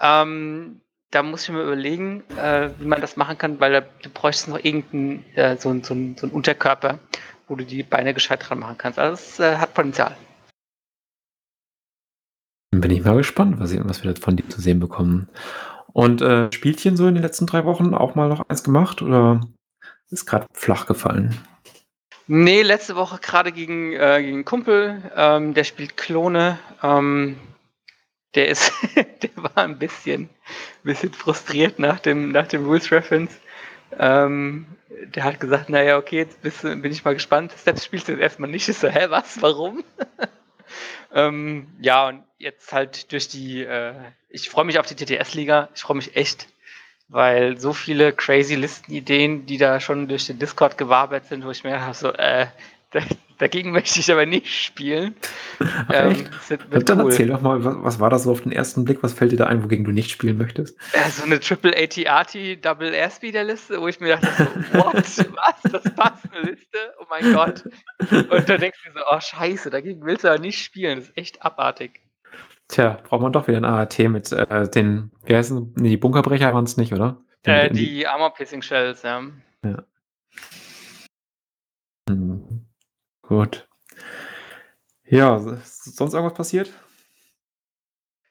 [0.00, 0.80] Ähm,
[1.14, 4.48] da muss ich mir überlegen, äh, wie man das machen kann, weil da, du bräuchtest
[4.48, 6.98] noch irgendeinen äh, so, so, so einen Unterkörper,
[7.46, 8.98] wo du die Beine gescheit dran machen kannst.
[8.98, 10.16] Also es äh, hat Potenzial.
[12.72, 15.28] Dann bin ich mal gespannt, was, ich, was wir von dir zu sehen bekommen.
[15.92, 19.40] Und äh, Spielchen so in den letzten drei Wochen auch mal noch eins gemacht oder
[20.10, 21.38] ist gerade flach gefallen?
[22.26, 26.58] Nee, letzte Woche gerade gegen, äh, gegen einen Kumpel, ähm, der spielt Klone.
[26.82, 27.36] Ähm,
[28.34, 30.28] der ist, der war ein bisschen,
[30.82, 33.32] bisschen frustriert nach dem, nach dem Rules Reference.
[33.98, 34.66] Ähm,
[35.14, 37.52] der hat gesagt, naja, okay, jetzt bist, bin ich mal gespannt.
[37.58, 38.68] Steps spielst du jetzt erstmal nicht.
[38.68, 39.40] Ich so, hä, was?
[39.42, 39.84] Warum?
[41.14, 43.94] ähm, ja, und jetzt halt durch die, äh,
[44.28, 45.68] ich freue mich auf die TTS-Liga.
[45.74, 46.48] Ich freue mich echt,
[47.08, 51.64] weil so viele crazy Listenideen, die da schon durch den Discord gewabert sind, wo ich
[51.64, 52.46] mir so, äh,
[53.38, 55.14] dagegen möchte ich aber nicht spielen.
[55.92, 56.28] ähm,
[56.86, 57.10] dann cool.
[57.10, 59.02] erzähl doch mal, was, war das so auf den ersten Blick?
[59.02, 60.78] Was fällt dir da ein, wogegen du nicht spielen möchtest?
[60.92, 64.28] Äh, so eine Triple AT-AT Double Airspeeder-Liste, wo ich mir dachte,
[64.72, 64.94] so, what?
[64.94, 65.72] was?
[65.72, 66.78] Das passt eine Liste?
[67.00, 67.64] Oh mein Gott.
[68.10, 70.98] Und dann denkst du dir so, oh scheiße, dagegen willst du aber nicht spielen.
[70.98, 72.00] Das ist echt abartig.
[72.68, 76.54] Tja, braucht man doch wieder ein AAT mit äh, den, wie heißen nee, die Bunkerbrecher
[76.54, 77.18] waren es nicht, oder?
[77.42, 79.22] Äh, die, die Armor-Piercing Shells, ja.
[79.64, 79.84] Ja.
[83.28, 83.66] Gut.
[85.06, 86.70] Ja, sonst irgendwas passiert?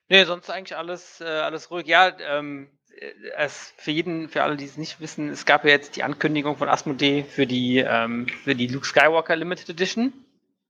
[0.10, 1.88] Nee, sonst eigentlich alles, äh, alles ruhig.
[1.88, 5.72] Ja, ähm, äh, es für jeden, für alle, die es nicht wissen, es gab ja
[5.72, 10.14] jetzt die Ankündigung von Asmodee für die, ähm, für die Luke Skywalker Limited Edition.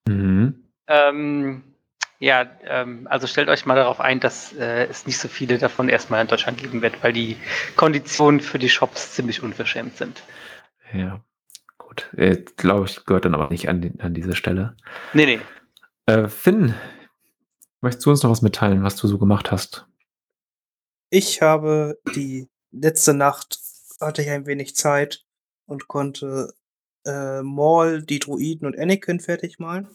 [0.07, 0.63] Mhm.
[0.87, 1.63] Ähm,
[2.19, 5.89] ja, ähm, also stellt euch mal darauf ein, dass äh, es nicht so viele davon
[5.89, 7.37] erstmal in Deutschland geben wird, weil die
[7.75, 10.23] Konditionen für die Shops ziemlich unverschämt sind.
[10.93, 11.19] Ja,
[11.93, 12.09] gut.
[12.17, 14.75] Äh, Glaube ich, gehört dann aber nicht an, die, an diese Stelle.
[15.13, 15.39] Nee, nee.
[16.05, 16.73] Äh, Finn,
[17.81, 19.87] möchtest du uns noch was mitteilen, was du so gemacht hast?
[21.09, 23.59] Ich habe die letzte Nacht
[24.01, 25.25] hatte ich ein wenig Zeit
[25.65, 26.53] und konnte
[27.05, 29.87] äh, Maul, die Druiden und Anakin fertig malen.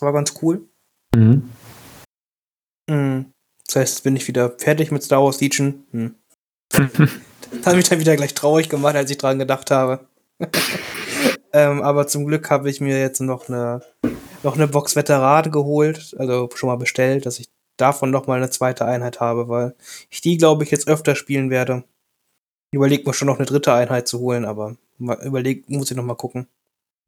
[0.00, 0.68] War ganz cool.
[1.14, 1.50] Mhm.
[2.88, 3.32] Mhm.
[3.66, 5.84] Das heißt, bin ich wieder fertig mit Star Wars Legion.
[5.92, 6.14] Hm.
[6.70, 10.06] das hat mich dann wieder gleich traurig gemacht, als ich dran gedacht habe.
[11.52, 13.82] ähm, aber zum Glück habe ich mir jetzt noch eine,
[14.42, 18.50] noch eine Box Veteran geholt, also schon mal bestellt, dass ich davon noch mal eine
[18.50, 19.74] zweite Einheit habe, weil
[20.10, 21.84] ich die, glaube ich, jetzt öfter spielen werde.
[22.70, 26.04] Ich überlege mir schon noch eine dritte Einheit zu holen, aber überlegt, muss ich noch
[26.04, 26.48] mal gucken.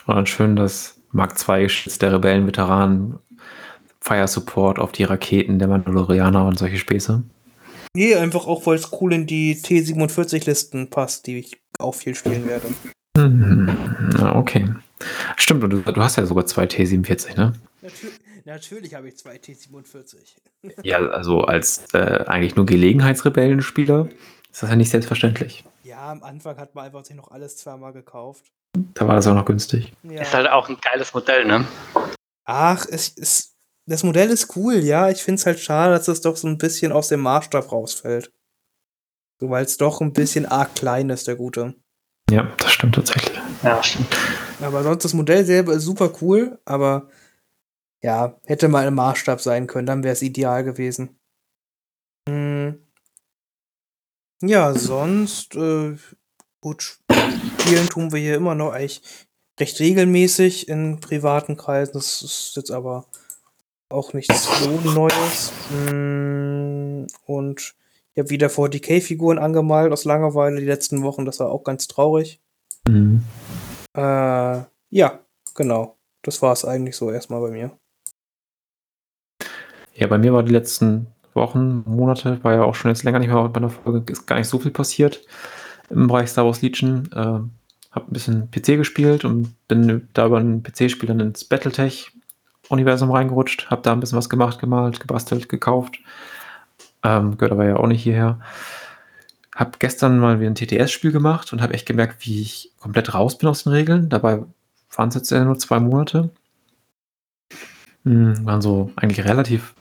[0.07, 1.69] War schön, dass Mark II
[2.01, 3.19] der Rebellenveteranen
[4.01, 7.23] Fire Support auf die Raketen der Mandalorianer und solche Späße?
[7.95, 12.47] Nee, einfach auch, weil es cool in die T47-Listen passt, die ich auch viel spielen
[12.47, 12.69] werde.
[13.17, 13.77] Mhm.
[14.35, 14.69] Okay.
[15.37, 17.55] Stimmt, und du, du, hast ja sogar zwei T47, ne?
[17.81, 20.17] Natürlich, natürlich habe ich zwei T47.
[20.83, 24.09] ja, also als äh, eigentlich nur Gelegenheitsrebellenspieler
[24.51, 25.65] ist das ja nicht selbstverständlich.
[25.85, 28.45] Ja, am Anfang hat man einfach sich noch alles zweimal gekauft.
[28.95, 29.93] Da war das auch noch günstig.
[30.03, 30.23] Ja.
[30.23, 31.65] Ist halt auch ein geiles Modell, ne?
[32.45, 33.51] Ach, es ist
[33.87, 35.11] das Modell ist cool, ja.
[35.11, 38.31] Ich finde es halt schade, dass es doch so ein bisschen aus dem Maßstab rausfällt.
[39.41, 41.75] So, weil es doch ein bisschen arg klein ist, der gute.
[42.31, 43.39] Ja, das stimmt tatsächlich.
[43.63, 44.17] Ja, stimmt.
[44.61, 47.09] Aber sonst das Modell selber ist super cool, aber
[48.03, 51.19] ja, hätte mal ein Maßstab sein können, dann wäre es ideal gewesen.
[52.29, 52.79] Hm.
[54.43, 55.97] Ja, sonst, äh,
[56.61, 56.99] gut,
[57.61, 59.03] spielen tun wir hier immer noch eigentlich
[59.59, 61.93] recht regelmäßig in privaten Kreisen.
[61.93, 63.07] Das ist jetzt aber
[63.91, 65.53] auch nichts so Neues.
[65.71, 67.75] Mm, und
[68.21, 71.25] ich habe wieder 40k-Figuren angemalt aus Langeweile die letzten Wochen.
[71.25, 72.39] Das war auch ganz traurig.
[72.87, 73.25] Mhm.
[73.97, 74.01] Äh,
[74.91, 75.21] ja,
[75.55, 75.97] genau.
[76.21, 77.71] Das war es eigentlich so erstmal bei mir.
[79.95, 83.29] Ja, bei mir war die letzten Wochen, Monate, war ja auch schon jetzt länger nicht
[83.29, 85.25] mehr bei einer Folge, ist gar nicht so viel passiert
[85.89, 87.09] im Bereich Star Wars Legion.
[87.13, 87.41] Äh,
[87.91, 92.13] hab ein bisschen PC gespielt und bin da über ein PC-Spiel dann ins Battletech
[92.69, 95.99] Universum reingerutscht, habe da ein bisschen was gemacht, gemalt, gebastelt, gekauft.
[97.03, 98.41] Ähm, gehört aber ja auch nicht hierher.
[99.55, 103.39] Habe gestern mal wieder ein TTS-Spiel gemacht und habe echt gemerkt, wie ich komplett raus
[103.39, 104.09] bin aus den Regeln.
[104.09, 104.45] Dabei
[104.95, 106.31] waren es jetzt ja nur zwei Monate.
[108.05, 109.75] Hm, waren so eigentlich relativ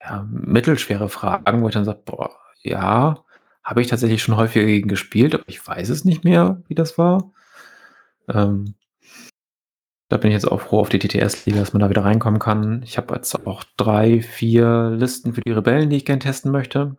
[0.00, 2.30] ja, mittelschwere Fragen, wo ich dann sage, boah,
[2.62, 3.22] ja,
[3.62, 6.96] habe ich tatsächlich schon häufiger gegen gespielt, aber ich weiß es nicht mehr, wie das
[6.98, 7.30] war.
[8.28, 8.74] Ähm,
[10.10, 12.82] da bin ich jetzt auch froh auf die TTS-Liga, dass man da wieder reinkommen kann.
[12.82, 16.96] Ich habe jetzt auch drei, vier Listen für die Rebellen, die ich gerne testen möchte.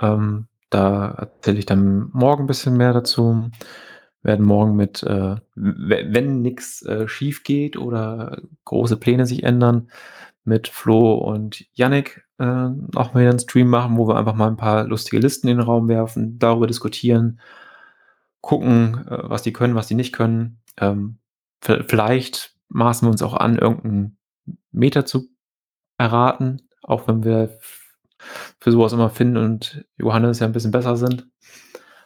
[0.00, 3.50] Ähm, da erzähle ich dann morgen ein bisschen mehr dazu.
[4.22, 9.90] Werden morgen mit, äh, wenn nichts äh, schief geht oder große Pläne sich ändern,
[10.44, 14.58] mit Flo und Yannick äh, auch mal einen Stream machen, wo wir einfach mal ein
[14.58, 17.40] paar lustige Listen in den Raum werfen, darüber diskutieren,
[18.42, 20.58] gucken, äh, was die können, was die nicht können.
[20.78, 21.18] Ähm,
[21.64, 24.18] vielleicht maßen wir uns auch an, irgendeinen
[24.72, 25.28] Meter zu
[25.98, 27.58] erraten, auch wenn wir
[28.60, 31.28] für sowas immer Finn und Johannes ja ein bisschen besser sind.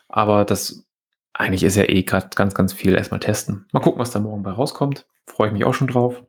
[0.08, 0.86] Aber das
[1.32, 3.66] eigentlich ist ja eh gerade ganz, ganz viel erstmal testen.
[3.72, 5.06] Mal gucken, was da morgen bei rauskommt.
[5.26, 6.22] Freue ich mich auch schon drauf.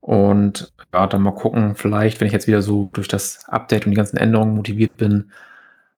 [0.00, 3.90] Und ja, dann mal gucken, vielleicht, wenn ich jetzt wieder so durch das Update und
[3.90, 5.32] die ganzen Änderungen motiviert bin,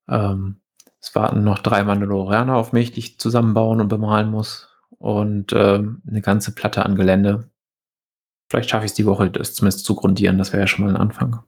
[0.09, 0.61] ähm,
[1.01, 4.68] es warten noch drei Mandalorianer auf mich, die ich zusammenbauen und bemalen muss.
[4.99, 7.49] Und ähm, eine ganze Platte an Gelände.
[8.51, 10.39] Vielleicht schaffe ich es die Woche, das zumindest zu grundieren.
[10.39, 11.45] Das wäre ja schon mal ein Anfang.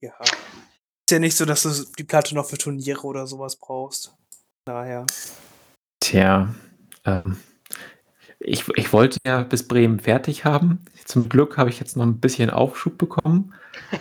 [0.00, 0.12] Ja.
[0.20, 4.16] Ist ja nicht so, dass du die Platte noch für Turniere oder sowas brauchst.
[4.64, 5.06] Daher.
[6.00, 6.54] Tja,
[7.04, 7.38] ähm,
[8.38, 10.84] ich, ich wollte ja bis Bremen fertig haben.
[11.04, 13.54] Zum Glück habe ich jetzt noch ein bisschen Aufschub bekommen.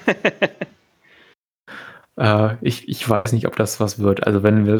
[2.18, 4.28] äh, ich, ich weiß nicht, ob das was wird.
[4.28, 4.80] Also wenn wir,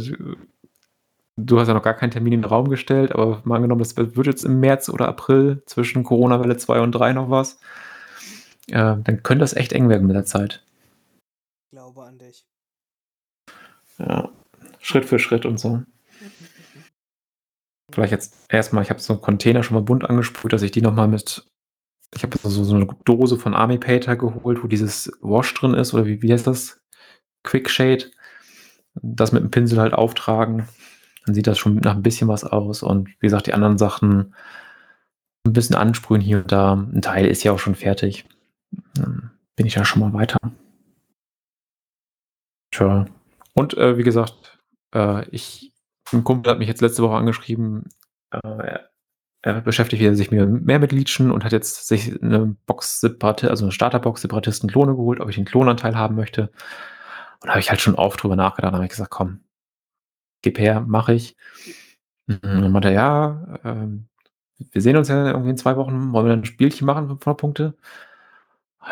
[1.38, 3.96] du hast ja noch gar keinen Termin in den Raum gestellt, aber mal angenommen, das
[3.96, 7.60] wird jetzt im März oder April zwischen Corona-Welle 2 und 3 noch was,
[8.68, 10.64] äh, dann könnte das echt eng werden mit der Zeit.
[11.66, 12.46] Ich glaube an dich.
[14.00, 14.30] Ja,
[14.80, 15.84] Schritt für Schritt und so.
[17.94, 20.82] Vielleicht jetzt erstmal, ich habe so einen Container schon mal bunt angesprüht, dass ich die
[20.82, 21.48] nochmal mit,
[22.16, 25.94] ich habe so, so eine Dose von Army Pater geholt, wo dieses Wash drin ist,
[25.94, 26.82] oder wie, wie heißt das?
[27.44, 28.12] Quick Shade.
[29.02, 30.68] Das mit dem Pinsel halt auftragen.
[31.28, 32.82] Dann sieht das schon nach ein bisschen was aus.
[32.82, 34.34] Und wie gesagt, die anderen Sachen
[35.46, 36.74] ein bisschen ansprühen hier und da.
[36.74, 38.26] Ein Teil ist ja auch schon fertig.
[38.96, 40.40] Dann bin ich da schon mal weiter.
[42.72, 43.06] Tja.
[43.54, 44.60] Und äh, wie gesagt,
[44.96, 45.74] äh, ich
[46.14, 47.90] ein Kumpel hat mich jetzt letzte Woche angeschrieben,
[48.32, 48.80] äh,
[49.44, 54.22] er beschäftigt sich mehr mit Leechen und hat jetzt sich eine Box also eine Starterbox
[54.22, 56.50] Separatisten Klone geholt, ob ich den Klonanteil haben möchte.
[57.40, 59.42] Und da habe ich halt schon oft drüber nachgedacht, habe ich gesagt, komm,
[60.42, 61.36] gib her, mache ich.
[62.28, 64.08] Und dann meinte er, ja, ähm,
[64.58, 67.40] wir sehen uns ja irgendwie in zwei Wochen, wollen wir dann ein Spielchen machen, 500
[67.40, 67.78] Punkte?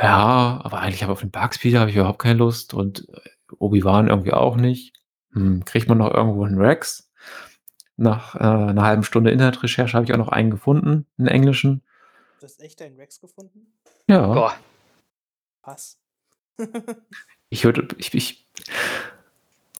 [0.02, 4.08] Ja, aber eigentlich habe auf den Barkspeeder habe ich überhaupt keine Lust und äh, Obi-Wan
[4.08, 4.94] irgendwie auch nicht.
[5.32, 7.12] Hm, kriegt man noch irgendwo einen Rex?
[7.98, 11.82] Nach äh, einer halben Stunde Internetrecherche habe ich auch noch einen gefunden, einen englischen.
[12.40, 13.74] Du hast echt einen Rex gefunden?
[14.08, 14.28] Ja.
[14.28, 14.56] Boah.
[15.64, 16.00] Was?
[17.50, 18.48] ich würde, ich, ich,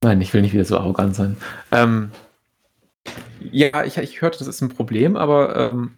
[0.06, 1.38] nein, ich will nicht wieder so arrogant sein.
[1.72, 2.12] Ähm,
[3.52, 5.98] ja, ich, ich hörte, das ist ein Problem, aber ähm,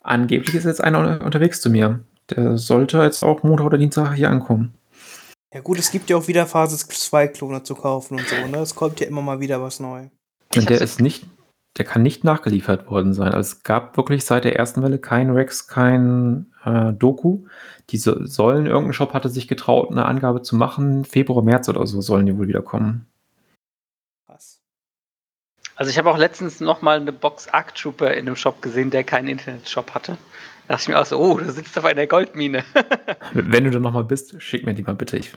[0.00, 2.00] angeblich ist jetzt einer unterwegs zu mir.
[2.30, 4.74] Der sollte jetzt auch Montag oder Dienstag hier ankommen.
[5.52, 8.58] Ja gut, es gibt ja auch wieder Phase 2 Klone zu kaufen und so, ne?
[8.58, 10.08] Es kommt ja immer mal wieder was neu.
[10.56, 11.26] Und der ist nicht,
[11.76, 13.32] der kann nicht nachgeliefert worden sein.
[13.32, 17.44] Also es gab wirklich seit der ersten Welle kein Rex, kein äh, Doku.
[17.90, 21.04] Die so, sollen, irgendein Shop hatte sich getraut, eine Angabe zu machen.
[21.04, 23.06] Februar, März oder so sollen die wohl wieder kommen.
[25.76, 28.90] Also ich habe auch letztens noch mal eine Box Arc Trooper in einem Shop gesehen,
[28.90, 30.16] der keinen Internetshop hatte.
[30.66, 32.64] Da dachte ich mir auch so, oh, du sitzt auf einer Goldmine.
[33.32, 35.16] Wenn du da nochmal bist, schick mir die mal bitte.
[35.16, 35.32] Ich,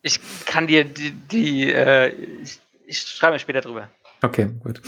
[0.00, 2.08] ich kann dir die, die äh,
[2.42, 3.88] ich, ich schreibe mir später drüber.
[4.22, 4.80] Okay, gut.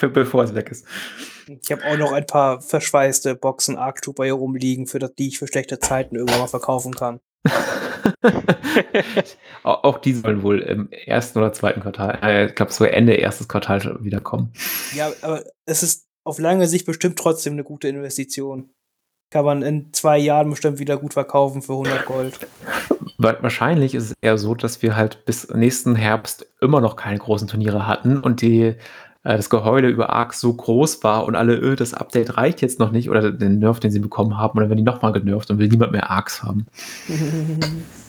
[0.00, 0.86] Bevor es weg ist.
[1.46, 5.28] Ich habe auch noch ein paar verschweißte Boxen Arc Trooper hier rumliegen, für das, die
[5.28, 7.20] ich für schlechte Zeiten irgendwann mal verkaufen kann.
[9.62, 13.48] auch die sollen wohl im ersten oder zweiten Quartal, äh, ich glaube so Ende erstes
[13.48, 14.52] Quartal schon wieder kommen.
[14.94, 18.70] Ja, aber es ist auf lange Sicht bestimmt trotzdem eine gute Investition.
[19.30, 22.38] Kann man in zwei Jahren bestimmt wieder gut verkaufen für 100 Gold.
[23.18, 27.48] Wahrscheinlich ist es eher so, dass wir halt bis nächsten Herbst immer noch keine großen
[27.48, 28.76] Turniere hatten und die, äh,
[29.22, 32.90] das Geheule über Ark so groß war und alle, öh, das Update reicht jetzt noch
[32.90, 35.68] nicht oder den Nerf, den sie bekommen haben, oder wenn die nochmal genervt und will
[35.68, 36.66] niemand mehr Arcs haben.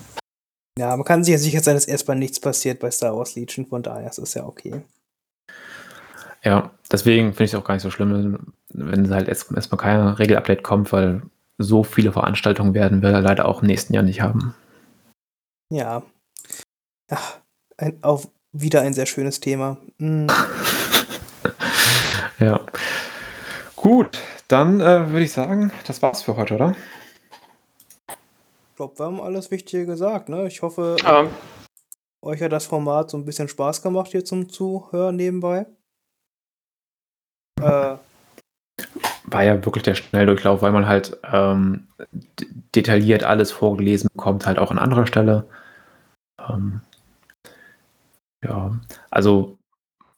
[0.77, 3.65] ja, man kann sich ja sicher sein, dass erstmal nichts passiert bei Star Wars Legion,
[3.65, 4.81] von daher ist es ja okay.
[6.43, 10.63] Ja, deswegen finde ich es auch gar nicht so schlimm, wenn halt erstmal kein Regelupdate
[10.63, 11.23] kommt, weil
[11.57, 14.53] so viele Veranstaltungen werden wir leider auch im nächsten Jahr nicht haben.
[15.69, 16.03] Ja.
[17.09, 17.37] Ach,
[17.77, 19.77] ein, auch wieder ein sehr schönes Thema.
[19.97, 20.27] Mm.
[22.39, 22.59] ja.
[23.75, 26.75] Gut, dann äh, würde ich sagen, das war's für heute, oder?
[28.77, 30.45] Ich glaube, wir haben alles Wichtige gesagt, ne?
[30.45, 31.29] Ich hoffe, um.
[32.21, 35.65] euch hat das Format so ein bisschen Spaß gemacht hier zum Zuhören nebenbei.
[37.59, 37.97] Äh,
[39.25, 41.87] war ja wirklich der Schnelldurchlauf, weil man halt ähm,
[42.75, 45.49] detailliert alles vorgelesen bekommt, halt auch an anderer Stelle.
[46.47, 46.81] Ähm,
[48.43, 48.79] ja,
[49.09, 49.57] also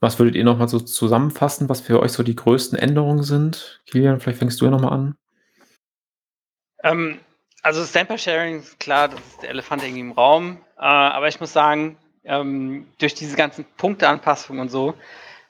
[0.02, 3.81] was würdet ihr nochmal so zusammenfassen, was für euch so die größten Änderungen sind?
[3.86, 5.15] Kilian, vielleicht fängst du ja nochmal an.
[6.84, 7.19] Ähm,
[7.64, 11.98] also Stamper-Sharing, klar, das ist der Elefant irgendwie im Raum, äh, aber ich muss sagen,
[12.23, 14.94] ähm, durch diese ganzen Punkteanpassungen und so,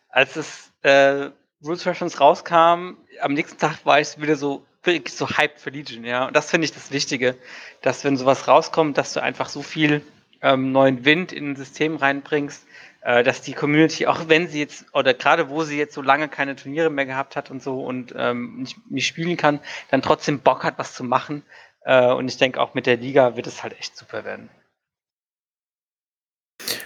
[0.10, 1.30] als es äh,
[1.64, 6.06] Rules Reference rauskam, am nächsten Tag war ich wieder so wirklich so hyped für Legion,
[6.06, 6.28] ja.
[6.28, 7.36] Und das finde ich das Wichtige,
[7.82, 10.02] dass wenn sowas rauskommt, dass du einfach so viel
[10.42, 12.66] ähm, neuen Wind in ein System reinbringst,
[13.02, 16.30] äh, dass die Community, auch wenn sie jetzt, oder gerade wo sie jetzt so lange
[16.30, 19.60] keine Turniere mehr gehabt hat und so und ähm, nicht, nicht spielen kann,
[19.92, 21.44] dann trotzdem Bock hat, was zu machen.
[21.90, 24.50] Äh, und ich denke, auch mit der Liga wird es halt echt super werden.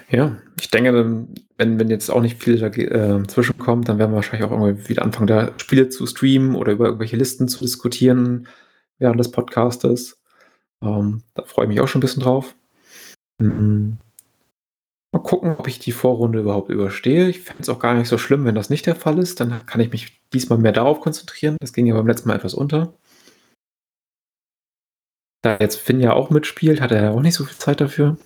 [0.10, 0.94] Ja, ich denke,
[1.58, 5.02] wenn, wenn jetzt auch nicht viel äh, zwischenkommt, dann werden wir wahrscheinlich auch irgendwie wieder
[5.02, 8.48] anfangen, da Spiele zu streamen oder über irgendwelche Listen zu diskutieren
[8.98, 10.22] während des Podcastes.
[10.82, 12.56] Ähm, da freue ich mich auch schon ein bisschen drauf.
[13.40, 13.98] Mhm.
[15.12, 17.28] Mal gucken, ob ich die Vorrunde überhaupt überstehe.
[17.28, 19.42] Ich fände es auch gar nicht so schlimm, wenn das nicht der Fall ist.
[19.42, 21.58] Dann kann ich mich diesmal mehr darauf konzentrieren.
[21.60, 22.94] Das ging ja beim letzten Mal etwas unter.
[25.44, 28.18] Da jetzt Finn ja auch mitspielt, hat er ja auch nicht so viel Zeit dafür.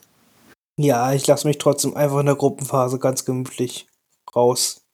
[0.80, 3.88] Ja, ich lasse mich trotzdem einfach in der Gruppenphase ganz gemütlich
[4.36, 4.86] raus.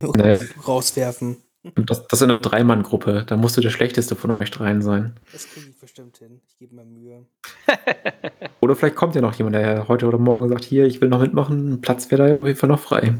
[0.00, 0.38] Nee.
[0.66, 1.42] Rauswerfen.
[1.76, 3.24] Das, das ist eine Dreimann-Gruppe.
[3.26, 5.14] Da musst du der schlechteste von euch dreien sein.
[5.32, 6.40] Das kriege ich bestimmt hin.
[6.46, 7.26] Ich gebe mir Mühe.
[8.60, 11.20] oder vielleicht kommt ja noch jemand, der heute oder morgen sagt: Hier, ich will noch
[11.20, 11.74] mitmachen.
[11.74, 13.14] Ein Platz wäre da auf jeden Fall noch frei.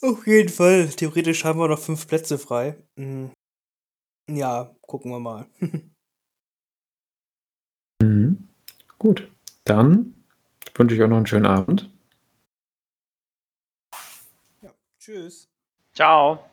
[0.00, 0.88] Auf jeden Fall.
[0.88, 2.76] Theoretisch haben wir noch fünf Plätze frei.
[4.32, 5.46] Ja, gucken wir mal.
[8.00, 8.48] mhm.
[8.96, 9.28] Gut,
[9.64, 10.14] dann
[10.74, 11.90] wünsche ich euch noch einen schönen Abend.
[14.62, 15.48] Ja, tschüss.
[15.94, 16.48] Ciao.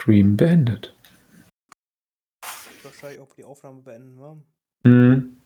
[0.00, 0.94] Stream beendet.
[2.84, 4.36] Wahrscheinlich auch die Aufnahme beenden, wa?
[4.84, 5.37] Mhm.